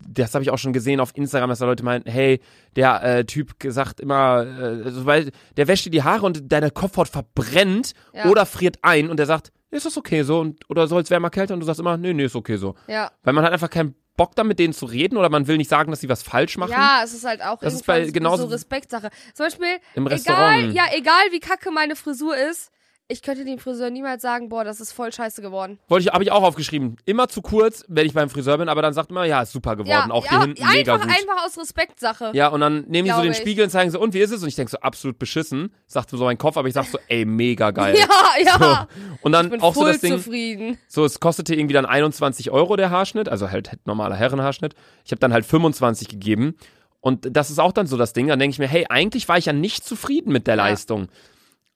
das 0.06 0.34
habe 0.34 0.42
ich 0.42 0.50
auch 0.50 0.58
schon 0.58 0.72
gesehen 0.72 1.00
auf 1.00 1.12
Instagram, 1.16 1.48
dass 1.50 1.60
da 1.60 1.66
Leute 1.66 1.84
meinen, 1.84 2.04
hey, 2.06 2.40
der 2.76 3.02
äh, 3.02 3.24
Typ 3.24 3.58
gesagt 3.60 4.00
immer, 4.00 4.44
äh, 4.44 4.90
so, 4.90 5.06
weil 5.06 5.30
der 5.56 5.68
wäscht 5.68 5.86
dir 5.86 5.90
die 5.90 6.02
Haare 6.02 6.26
und 6.26 6.50
deine 6.52 6.70
Kopfhaut 6.70 7.08
verbrennt 7.08 7.92
Ja. 8.12 8.28
oder 8.28 8.44
friert 8.46 8.78
ein 8.82 9.10
und 9.10 9.16
der 9.18 9.26
sagt, 9.26 9.52
ist 9.70 9.86
das 9.86 9.96
okay 9.96 10.22
so 10.22 10.40
und 10.40 10.68
oder 10.68 10.86
soll 10.86 11.02
es 11.02 11.10
wärmer 11.10 11.30
kälter 11.30 11.54
und 11.54 11.60
du 11.60 11.66
sagst 11.66 11.80
immer, 11.80 11.96
nee, 11.96 12.12
nee, 12.12 12.24
ist 12.24 12.36
okay 12.36 12.56
so, 12.56 12.74
Ja. 12.88 13.10
weil 13.22 13.32
man 13.32 13.44
hat 13.44 13.52
einfach 13.52 13.70
keinen 13.70 13.94
Bock 14.16 14.34
da 14.36 14.44
mit 14.44 14.58
denen 14.58 14.74
zu 14.74 14.84
reden 14.86 15.16
oder 15.16 15.30
man 15.30 15.46
will 15.46 15.56
nicht 15.56 15.70
sagen, 15.70 15.90
dass 15.90 16.00
sie 16.00 16.08
was 16.08 16.22
falsch 16.22 16.56
machen. 16.58 16.72
Ja, 16.72 17.00
es 17.02 17.14
ist 17.14 17.24
halt 17.24 17.42
auch 17.42 17.58
Das 17.60 17.72
ist 17.74 17.86
bei- 17.86 18.04
so- 18.06 18.12
genauso- 18.12 18.42
so 18.44 18.48
Respektsache. 18.50 19.10
Zum 19.34 19.46
Beispiel, 19.46 19.78
Im 19.94 20.06
egal, 20.06 20.12
Restaurant. 20.12 20.74
ja, 20.74 20.84
egal 20.92 21.22
wie 21.30 21.40
kacke 21.40 21.70
meine 21.70 21.96
Frisur 21.96 22.36
ist, 22.36 22.70
ich 23.12 23.22
könnte 23.22 23.44
dem 23.44 23.58
Friseur 23.58 23.90
niemals 23.90 24.22
sagen, 24.22 24.48
boah, 24.48 24.64
das 24.64 24.80
ist 24.80 24.92
voll 24.92 25.12
scheiße 25.12 25.42
geworden. 25.42 25.78
Wollte 25.88 26.08
ich, 26.08 26.12
habe 26.12 26.24
ich 26.24 26.32
auch 26.32 26.42
aufgeschrieben. 26.42 26.96
Immer 27.04 27.28
zu 27.28 27.42
kurz, 27.42 27.84
wenn 27.88 28.06
ich 28.06 28.14
beim 28.14 28.30
Friseur 28.30 28.58
bin, 28.58 28.68
aber 28.68 28.80
dann 28.82 28.94
sagt 28.94 29.10
immer, 29.10 29.24
ja, 29.24 29.42
ist 29.42 29.52
super 29.52 29.76
geworden, 29.76 30.08
ja, 30.08 30.10
auch 30.10 30.24
ja, 30.24 30.30
hier 30.30 30.40
hinten 30.40 30.66
mega 30.66 30.94
einfach, 30.94 31.06
gut. 31.06 31.16
einfach 31.16 31.44
aus 31.46 31.58
Respektsache. 31.58 32.30
Ja, 32.34 32.48
und 32.48 32.60
dann 32.60 32.84
nehmen 32.88 33.06
die 33.06 33.14
so 33.14 33.20
den 33.22 33.32
ich. 33.32 33.36
Spiegel 33.36 33.64
und 33.64 33.70
zeigen 33.70 33.90
so, 33.90 34.00
und 34.00 34.14
wie 34.14 34.20
ist 34.20 34.30
es? 34.30 34.42
Und 34.42 34.48
ich 34.48 34.56
denke 34.56 34.70
so, 34.70 34.78
absolut 34.78 35.18
beschissen. 35.18 35.72
Sagt 35.86 36.10
so 36.10 36.24
mein 36.24 36.38
Kopf, 36.38 36.56
aber 36.56 36.68
ich 36.68 36.74
sag 36.74 36.86
so, 36.86 36.98
ey, 37.08 37.24
mega 37.24 37.70
geil. 37.70 37.96
ja. 37.98 38.08
ja. 38.44 38.58
So. 38.58 39.16
Und 39.20 39.32
dann 39.32 39.46
Ich 39.46 39.52
bin 39.52 39.60
auch 39.60 39.74
so 39.74 39.82
voll 39.82 39.92
das 39.92 40.00
Ding, 40.00 40.16
zufrieden. 40.16 40.78
so 40.88 41.04
es 41.04 41.20
kostete 41.20 41.54
irgendwie 41.54 41.74
dann 41.74 41.86
21 41.86 42.50
Euro 42.50 42.76
der 42.76 42.90
Haarschnitt, 42.90 43.28
also 43.28 43.50
halt 43.50 43.70
normaler 43.84 44.16
Herrenhaarschnitt. 44.16 44.74
Ich 45.04 45.12
habe 45.12 45.20
dann 45.20 45.32
halt 45.32 45.44
25 45.44 46.08
gegeben. 46.08 46.56
Und 47.00 47.36
das 47.36 47.50
ist 47.50 47.58
auch 47.58 47.72
dann 47.72 47.88
so 47.88 47.96
das 47.96 48.12
Ding, 48.12 48.28
dann 48.28 48.38
denke 48.38 48.52
ich 48.52 48.58
mir, 48.60 48.68
hey, 48.68 48.86
eigentlich 48.88 49.28
war 49.28 49.36
ich 49.36 49.46
ja 49.46 49.52
nicht 49.52 49.84
zufrieden 49.84 50.32
mit 50.32 50.46
der 50.46 50.56
Ja. 50.56 50.64
Leistung. 50.68 51.08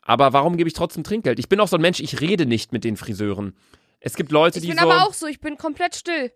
Aber 0.07 0.33
warum 0.33 0.57
gebe 0.57 0.69
ich 0.69 0.75
trotzdem 0.75 1.05
Trinkgeld? 1.05 1.39
Ich 1.39 1.49
bin 1.49 1.61
auch 1.61 1.69
so 1.69 1.77
ein 1.77 1.83
Mensch, 1.83 2.01
ich 2.01 2.21
rede 2.21 2.47
nicht 2.47 2.73
mit 2.73 2.85
den 2.85 2.97
Friseuren. 2.97 3.55
Es 4.01 4.15
gibt 4.15 4.31
Leute, 4.33 4.59
Ich 4.59 4.63
die 4.65 4.69
bin 4.71 4.79
so 4.79 4.89
aber 4.91 5.05
auch 5.07 5.13
so, 5.13 5.27
ich 5.27 5.41
bin 5.41 5.59
komplett 5.59 5.97
still. 5.97 6.31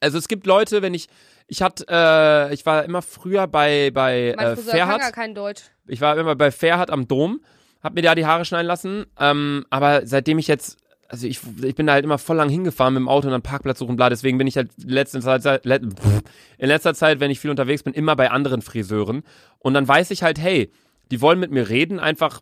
also 0.00 0.16
es 0.18 0.26
gibt 0.26 0.46
Leute, 0.46 0.80
wenn 0.82 0.94
ich 0.94 1.08
ich 1.46 1.62
hatte 1.62 1.84
äh, 1.88 2.54
ich 2.54 2.64
war 2.64 2.84
immer 2.84 3.02
früher 3.02 3.46
bei 3.46 3.90
bei 3.92 4.34
Mein 4.36 4.46
äh, 4.46 4.56
Friseur 4.56 4.72
kann 4.72 4.78
Ferhat. 4.80 5.00
gar 5.00 5.12
kein 5.12 5.34
Deutsch. 5.34 5.62
Ich 5.86 6.00
war 6.00 6.16
immer 6.16 6.34
bei 6.36 6.50
Fairhat 6.50 6.90
am 6.90 7.08
Dom, 7.08 7.40
hab 7.82 7.94
mir 7.94 8.02
da 8.02 8.14
die 8.14 8.24
Haare 8.26 8.44
schneiden 8.44 8.66
lassen. 8.66 9.06
Ähm, 9.18 9.66
aber 9.70 10.06
seitdem 10.06 10.38
ich 10.38 10.46
jetzt, 10.46 10.78
also 11.08 11.26
ich, 11.26 11.40
ich 11.62 11.74
bin 11.74 11.86
da 11.88 11.94
halt 11.94 12.04
immer 12.04 12.18
voll 12.18 12.36
lang 12.36 12.48
hingefahren 12.48 12.94
mit 12.94 13.00
dem 13.00 13.08
Auto 13.08 13.26
und 13.26 13.32
dann 13.32 13.42
Parkplatz 13.42 13.80
suchen, 13.80 13.96
bla. 13.96 14.08
Deswegen 14.08 14.38
bin 14.38 14.46
ich 14.46 14.56
halt 14.56 14.70
in 14.80 14.88
letzter 14.90 15.20
Zeit, 15.20 15.66
in 15.66 15.94
letzter 16.68 16.94
Zeit, 16.94 17.18
wenn 17.18 17.32
ich 17.32 17.40
viel 17.40 17.50
unterwegs 17.50 17.82
bin, 17.82 17.92
immer 17.92 18.14
bei 18.14 18.30
anderen 18.30 18.62
Friseuren. 18.62 19.24
Und 19.58 19.74
dann 19.74 19.86
weiß 19.88 20.12
ich 20.12 20.22
halt, 20.22 20.38
hey, 20.38 20.70
die 21.10 21.20
wollen 21.20 21.40
mit 21.40 21.50
mir 21.50 21.68
reden, 21.68 21.98
einfach 21.98 22.40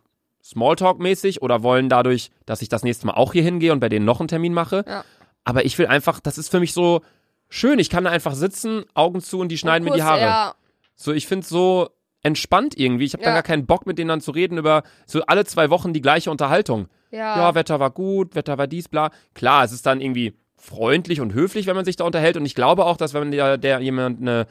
Smalltalk-mäßig 0.49 1.41
oder 1.41 1.63
wollen 1.63 1.89
dadurch, 1.89 2.31
dass 2.45 2.61
ich 2.61 2.69
das 2.69 2.83
nächste 2.83 3.07
Mal 3.07 3.13
auch 3.13 3.33
hier 3.33 3.43
hingehe 3.43 3.71
und 3.71 3.79
bei 3.79 3.89
denen 3.89 4.05
noch 4.05 4.19
einen 4.19 4.27
Termin 4.27 4.53
mache. 4.53 4.83
Ja. 4.87 5.03
Aber 5.43 5.65
ich 5.65 5.77
will 5.77 5.87
einfach, 5.87 6.19
das 6.19 6.37
ist 6.37 6.49
für 6.49 6.59
mich 6.59 6.73
so 6.73 7.01
schön. 7.49 7.79
Ich 7.79 7.89
kann 7.89 8.03
da 8.03 8.09
einfach 8.11 8.33
sitzen, 8.35 8.83
Augen 8.93 9.21
zu 9.21 9.39
und 9.39 9.49
die 9.49 9.57
schneiden 9.57 9.85
mir 9.85 9.91
die 9.91 9.99
Kuss, 9.99 10.07
Haare. 10.09 10.21
Ja, 10.21 10.53
So, 10.95 11.13
ich 11.13 11.27
find's 11.27 11.49
so 11.49 11.89
entspannt 12.21 12.77
irgendwie. 12.77 13.05
Ich 13.05 13.13
habe 13.13 13.23
dann 13.23 13.31
Ja. 13.31 13.37
gar 13.37 13.43
keinen 13.43 13.65
Bock, 13.65 13.85
mit 13.87 13.97
denen 13.97 14.09
dann 14.09 14.21
zu 14.21 14.31
reden 14.31 14.57
über 14.57 14.83
so 15.05 15.21
alle 15.25 15.45
zwei 15.45 15.69
Wochen 15.69 15.93
die 15.93 16.01
gleiche 16.01 16.29
Unterhaltung. 16.31 16.87
ja. 17.11 17.37
Ja, 17.37 17.55
Wetter 17.55 17.79
war 17.79 17.89
gut, 17.91 18.35
Wetter 18.35 18.57
war 18.57 18.67
dies, 18.67 18.89
bla. 18.89 19.09
Klar, 19.33 19.63
es 19.63 19.71
ist 19.71 19.85
dann 19.85 20.01
irgendwie 20.01 20.33
freundlich 20.57 21.21
und 21.21 21.33
höflich, 21.33 21.65
wenn 21.67 21.75
man 21.75 21.85
sich 21.85 21.95
da 21.95 22.03
unterhält. 22.03 22.35
Und 22.37 22.45
ich 22.45 22.53
glaube 22.55 22.85
auch, 22.85 22.97
dass 22.97 23.13
wenn 23.13 23.31
der, 23.31 23.57
der 23.57 23.79
jemand 23.79 24.19
eine 24.21 24.45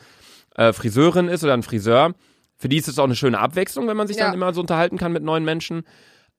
äh, 0.57 0.73
Friseurin 0.73 1.29
ist 1.29 1.45
oder 1.45 1.53
ein 1.55 1.63
Friseur, 1.63 2.15
für 2.59 2.69
die 2.69 2.77
ist 2.77 2.89
es 2.89 2.99
auch 2.99 3.05
eine 3.05 3.15
schöne 3.17 3.39
Abwechslung, 3.39 3.87
wenn 3.87 3.97
man 3.97 4.07
sich 4.09 4.17
Ja. 4.17 4.25
dann 4.27 4.35
immer 4.35 4.53
so 4.53 4.61
unterhalten 4.61 4.99
kann 4.99 5.13
mit 5.13 5.23
neuen 5.23 5.45
Menschen. 5.45 5.85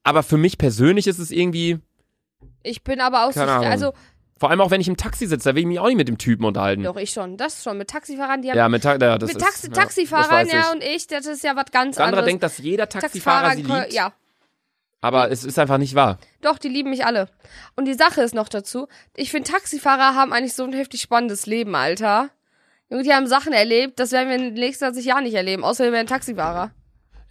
Aber 0.04 0.22
für 0.24 0.38
mich 0.38 0.58
persönlich 0.58 1.08
ist 1.08 1.18
es 1.20 1.32
irgendwie, 1.32 1.80
Ich 2.64 2.84
bin 2.84 3.00
aber 3.02 3.26
auch 3.26 3.32
so, 3.32 3.42
also 3.42 3.94
vor 4.38 4.50
allem 4.50 4.62
auch 4.62 4.72
wenn 4.72 4.80
ich 4.80 4.88
im 4.88 4.96
Taxi 4.96 5.28
sitze, 5.28 5.50
da 5.50 5.56
will 5.56 5.62
ich 5.62 5.68
mich 5.68 5.80
auch 5.80 5.88
nicht 5.88 5.98
mit 5.98 6.08
dem 6.08 6.18
Typen 6.18 6.46
unterhalten. 6.46 6.84
doch 6.84 6.96
ich 6.96 7.10
schon, 7.12 7.36
das 7.36 7.62
schon 7.64 7.78
mit 7.78 7.90
Taxifahrern, 7.90 8.42
die 8.42 8.50
haben 8.52 8.58
Ja, 8.58 8.70
mit, 8.70 8.84
Ta 8.84 8.96
ja, 8.96 9.14
mit 9.18 9.24
ist, 9.24 9.38
Taxi 9.40 9.68
ja, 9.68 9.74
Taxifahrern, 9.74 10.48
ja 10.48 10.62
ich. 10.62 10.72
und 10.74 10.84
ich, 10.84 11.08
das 11.08 11.26
ist 11.26 11.44
ja 11.44 11.56
was 11.58 11.66
ganz 11.72 11.98
andere 11.98 12.08
anderes. 12.22 12.26
denkt, 12.26 12.44
dass 12.44 12.58
jeder 12.58 12.88
Taxifahrer 12.88 13.56
sie 13.56 13.64
können- 13.64 13.82
liebt, 13.82 13.94
ja, 13.94 14.14
aber 15.02 15.30
es 15.32 15.44
ist 15.44 15.60
einfach 15.60 15.78
nicht 15.78 15.96
wahr. 15.96 16.18
doch, 16.42 16.58
die 16.58 16.70
lieben 16.70 16.90
mich 16.90 17.06
alle. 17.06 17.28
Und 17.76 17.86
die 17.86 17.94
Sache 17.94 18.22
ist 18.22 18.34
noch 18.34 18.48
dazu, 18.50 18.88
ich 19.16 19.32
finde 19.32 19.52
Taxifahrer 19.52 20.16
haben 20.16 20.32
eigentlich 20.34 20.54
so 20.54 20.64
ein 20.64 20.74
heftig 20.74 21.02
spannendes 21.02 21.46
Leben, 21.46 21.76
Alter. 21.76 22.30
Junge, 22.90 23.04
die 23.04 23.14
haben 23.14 23.28
Sachen 23.28 23.54
erlebt, 23.54 24.00
das 24.00 24.12
werden 24.12 24.30
wir 24.30 24.36
in 24.36 24.44
den 24.46 24.54
nächsten 24.56 24.86
20 24.86 25.06
Jahren 25.06 25.24
nicht 25.24 25.36
erleben, 25.36 25.64
außer 25.64 25.84
wir 25.84 25.92
werden 25.92 26.08
Taxifahrer. 26.08 26.72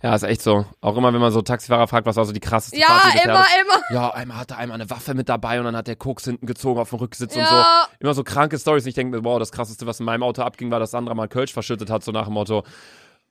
Ja, 0.01 0.15
ist 0.15 0.23
echt 0.23 0.43
so. 0.43 0.65
Auch 0.81 0.97
immer, 0.97 1.13
wenn 1.13 1.21
man 1.21 1.33
so 1.33 1.43
Taxifahrer 1.43 1.89
fragt, 1.89 2.07
was 2.07 2.15
war 2.15 2.25
so 2.25 2.33
die 2.33 2.39
krasseste 2.39 2.79
Ja, 2.79 2.87
Fahrt 2.87 3.15
jedes 3.15 3.25
immer, 3.25 3.35
Jahres. 3.35 3.49
immer. 3.61 3.95
Ja, 3.95 4.11
einmal 4.11 4.37
hatte 4.37 4.57
einmal 4.57 4.77
eine 4.81 4.89
Waffe 4.91 5.15
mit 5.15 5.29
dabei 5.29 5.59
und 5.59 5.65
dann 5.65 5.75
hat 5.77 5.89
der 5.89 5.97
Koks 5.97 6.25
hinten 6.25 6.47
gezogen 6.47 6.79
auf 6.79 6.91
dem 6.91 7.01
Rücksitz 7.01 7.35
und 7.35 7.41
Ja. 7.41 7.89
so. 7.91 7.97
Immer 7.99 8.15
so 8.15 8.23
kranke 8.23 8.57
Stories. 8.61 8.87
Ich 8.87 8.95
denke 8.95 9.17
mir, 9.19 9.25
wow, 9.25 9.41
das 9.41 9.51
krasseste, 9.51 9.87
was 9.89 9.99
in 9.99 10.07
meinem 10.07 10.23
Auto 10.23 10.43
abging, 10.43 10.71
war, 10.71 10.79
dass 10.79 10.93
das 10.93 10.99
andere 10.99 11.17
mal 11.17 11.27
Kölsch 11.27 11.53
verschüttet 11.53 11.91
hat, 11.91 12.05
so 12.05 12.13
nach 12.13 12.27
dem 12.27 12.35
Motto. 12.35 12.63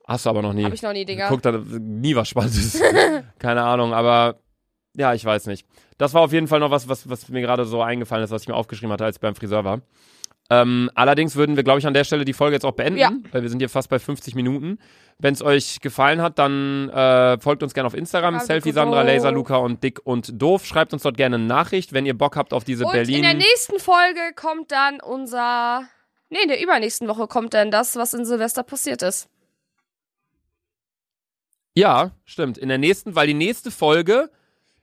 Hast 0.06 0.26
du 0.26 0.30
aber 0.30 0.42
noch 0.42 0.52
nie. 0.52 0.66
Hab 0.66 0.74
ich 0.74 0.82
noch 0.82 0.92
nie, 0.92 1.06
Digga. 1.06 1.30
Guck, 1.30 1.42
da 1.42 1.52
nie 1.54 2.18
was 2.18 2.28
Spannendes. 2.28 2.82
Keine 3.40 3.64
Ahnung, 3.64 3.94
aber 3.94 4.36
ja, 4.94 5.14
ich 5.14 5.24
weiß 5.24 5.46
nicht. 5.46 5.66
Das 5.98 6.14
war 6.14 6.22
auf 6.22 6.34
jeden 6.34 6.48
Fall 6.50 6.60
noch 6.60 6.72
was, 6.72 6.90
was, 6.90 7.10
was 7.10 7.30
mir 7.30 7.42
gerade 7.42 7.64
so 7.64 7.82
eingefallen 7.82 8.26
ist, 8.26 8.32
was 8.32 8.42
ich 8.42 8.48
mir 8.50 8.56
aufgeschrieben 8.56 8.92
hatte, 8.92 9.06
als 9.06 9.16
ich 9.16 9.22
beim 9.22 9.36
Friseur 9.36 9.64
war. 9.64 9.80
Ähm, 10.50 10.90
allerdings 10.96 11.36
würden 11.36 11.56
wir, 11.58 11.64
glaube 11.64 11.80
ich, 11.80 11.88
an 11.88 11.94
der 11.94 12.04
Stelle 12.06 12.24
die 12.24 12.34
Folge 12.34 12.56
jetzt 12.56 12.64
auch 12.66 12.72
beenden, 12.74 13.00
Ja. 13.00 13.12
weil 13.32 13.42
wir 13.42 13.50
sind 13.50 13.60
hier 13.60 13.70
fast 13.70 13.90
bei 13.90 14.00
50 14.00 14.34
Minuten. 14.36 14.80
Wenn 15.20 15.34
es 15.34 15.42
euch 15.42 15.80
gefallen 15.82 16.22
hat, 16.22 16.40
dann 16.40 16.90
äh, 16.90 17.38
folgt 17.40 17.64
uns 17.64 17.74
gerne 17.74 17.88
auf 17.88 17.94
Instagram, 17.94 18.36
Ja, 18.36 18.40
Selfie 18.42 18.72
Sandra. 18.72 19.02
Laser 19.02 19.32
Luca 19.32 19.58
und 19.58 19.84
Dick 19.84 20.00
und 20.06 20.42
Doof. 20.42 20.66
Schreibt 20.66 20.94
uns 20.94 21.02
dort 21.04 21.18
gerne 21.18 21.36
eine 21.36 21.46
Nachricht, 21.46 21.92
wenn 21.92 22.06
ihr 22.06 22.18
Bock 22.18 22.36
habt 22.38 22.54
auf 22.54 22.64
diese 22.64 22.86
Und 22.86 22.92
Berlin. 22.94 23.16
in 23.18 23.22
der 23.24 23.34
nächsten 23.34 23.80
Folge 23.80 24.20
kommt 24.36 24.72
dann 24.72 25.02
unser. 25.02 25.84
Nee, 26.30 26.40
in 26.44 26.50
der 26.50 26.62
übernächsten 26.62 27.08
Woche 27.08 27.28
kommt 27.28 27.54
dann 27.54 27.72
das, 27.72 27.96
was 27.96 28.14
in 28.14 28.26
Silvester 28.26 28.64
passiert 28.64 29.02
ist. 29.02 29.28
ja, 31.76 32.12
stimmt. 32.26 32.58
In 32.58 32.70
der 32.70 32.78
nächsten, 32.78 33.16
weil 33.16 33.28
die 33.28 33.34
nächste 33.34 33.70
Folge, 33.72 34.32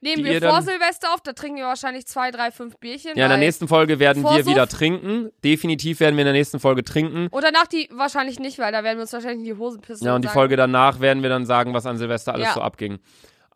Nehmen 0.05 0.24
wir 0.24 0.40
vor 0.40 0.62
Silvester 0.62 1.12
auf, 1.14 1.20
da 1.22 1.32
trinken 1.32 1.59
wir 1.59 1.64
wahrscheinlich 1.64 2.07
zwei, 2.07 2.30
drei, 2.30 2.50
fünf 2.50 2.76
Bierchen. 2.78 3.12
ja, 3.16 3.24
in 3.24 3.30
der 3.30 3.38
nächsten 3.38 3.66
Folge 3.68 3.98
werden 3.98 4.22
wir 4.22 4.28
Vorsuff? 4.28 4.46
wieder 4.46 4.68
trinken. 4.68 5.30
Definitiv 5.42 6.00
werden 6.00 6.16
wir 6.16 6.22
in 6.22 6.26
der 6.26 6.34
nächsten 6.34 6.61
Folge 6.61 6.84
trinken. 6.84 7.28
Oder 7.32 7.50
nach 7.50 7.66
die, 7.66 7.88
wahrscheinlich 7.92 8.38
nicht, 8.38 8.59
weil 8.59 8.70
da 8.70 8.84
werden 8.84 8.98
wir 8.98 9.02
uns 9.02 9.12
wahrscheinlich 9.12 9.38
in 9.48 9.55
die 9.55 9.59
Hosen 9.59 9.80
pissen. 9.80 10.07
Ja, 10.07 10.14
und 10.14 10.22
die 10.22 10.26
sagen, 10.28 10.34
Folge 10.38 10.57
danach 10.57 11.00
werden 11.00 11.22
wir 11.22 11.30
dann 11.30 11.46
sagen, 11.46 11.74
was 11.74 11.86
an 11.86 11.96
Silvester 11.96 12.34
alles 12.34 12.46
Ja. 12.48 12.55
so 12.55 12.61
abging. 12.61 12.98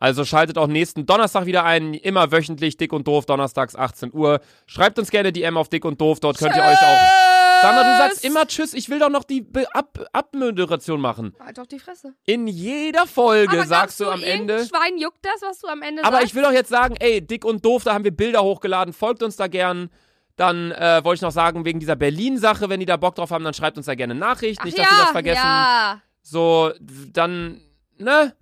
Also 0.01 0.23
schaltet 0.25 0.57
auch 0.57 0.67
nächsten 0.67 1.05
Donnerstag 1.05 1.45
wieder 1.45 1.65
ein, 1.65 1.93
immer 1.93 2.31
wöchentlich, 2.31 2.77
dick 2.77 2.93
und 2.93 3.05
doof, 3.07 3.25
donnerstags 3.25 3.75
18 3.75 4.13
Uhr. 4.13 4.39
Schreibt 4.65 4.97
uns 4.97 5.11
gerne 5.11 5.31
DM 5.33 5.57
auf 5.57 5.67
dick 5.69 5.83
und 5.85 5.99
doof, 5.99 6.19
dort 6.19 6.37
könnt 6.37 6.55
ihr 6.55 6.63
euch 6.63 6.81
auch. 6.81 7.48
Sandra, 7.61 7.83
du 7.83 7.97
sagst 7.97 8.25
immer 8.25 8.47
Tschüss, 8.47 8.73
ich 8.73 8.89
will 8.89 8.99
doch 8.99 9.09
noch 9.09 9.23
die 9.23 9.41
Be 9.41 9.65
Ab 9.73 9.99
Abmoderation 10.13 10.99
machen. 11.01 11.35
Halt 11.39 11.57
doch 11.57 11.65
die 11.65 11.79
Fresse. 11.79 12.13
In 12.25 12.47
jeder 12.47 13.05
Folge 13.07 13.57
Aber 13.57 13.67
sagst 13.67 13.99
du 13.99 14.09
am 14.09 14.23
Ende. 14.23 14.65
Schwein 14.65 14.97
juckt 14.97 15.23
das, 15.23 15.41
was 15.41 15.59
du 15.59 15.67
am 15.67 15.81
Ende 15.81 16.03
Aber 16.03 16.17
sagst? 16.17 16.27
ich 16.27 16.35
will 16.35 16.43
doch 16.43 16.51
jetzt 16.51 16.69
sagen, 16.69 16.95
ey, 16.99 17.25
dick 17.25 17.45
und 17.45 17.63
doof, 17.65 17.83
da 17.83 17.93
haben 17.93 18.03
wir 18.03 18.15
Bilder 18.15 18.43
hochgeladen, 18.43 18.93
folgt 18.93 19.23
uns 19.23 19.35
da 19.35 19.47
gern. 19.47 19.89
Dann 20.35 20.71
äh, 20.71 21.01
wollte 21.03 21.17
ich 21.17 21.21
noch 21.21 21.31
sagen, 21.31 21.65
wegen 21.65 21.79
dieser 21.81 21.97
Berlin-Sache, 21.97 22.69
wenn 22.69 22.79
die 22.79 22.85
da 22.85 22.95
Bock 22.95 23.15
drauf 23.15 23.31
haben, 23.31 23.43
dann 23.43 23.53
schreibt 23.53 23.75
uns 23.77 23.87
da 23.87 23.95
gerne 23.95 24.11
eine 24.13 24.19
Nachricht. 24.21 24.59
Ach 24.61 24.65
Nicht, 24.65 24.77
ja, 24.77 24.85
dass 24.85 24.91
wir 24.93 25.01
das 25.03 25.11
vergessen. 25.11 25.41
Ja. 25.43 26.01
So, 26.21 26.71
dann, 27.11 27.59
ne? 27.97 28.35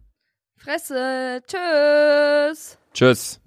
Fresse. 0.58 1.42
Tschüss. 1.48 2.78
Tschüss. 2.94 3.42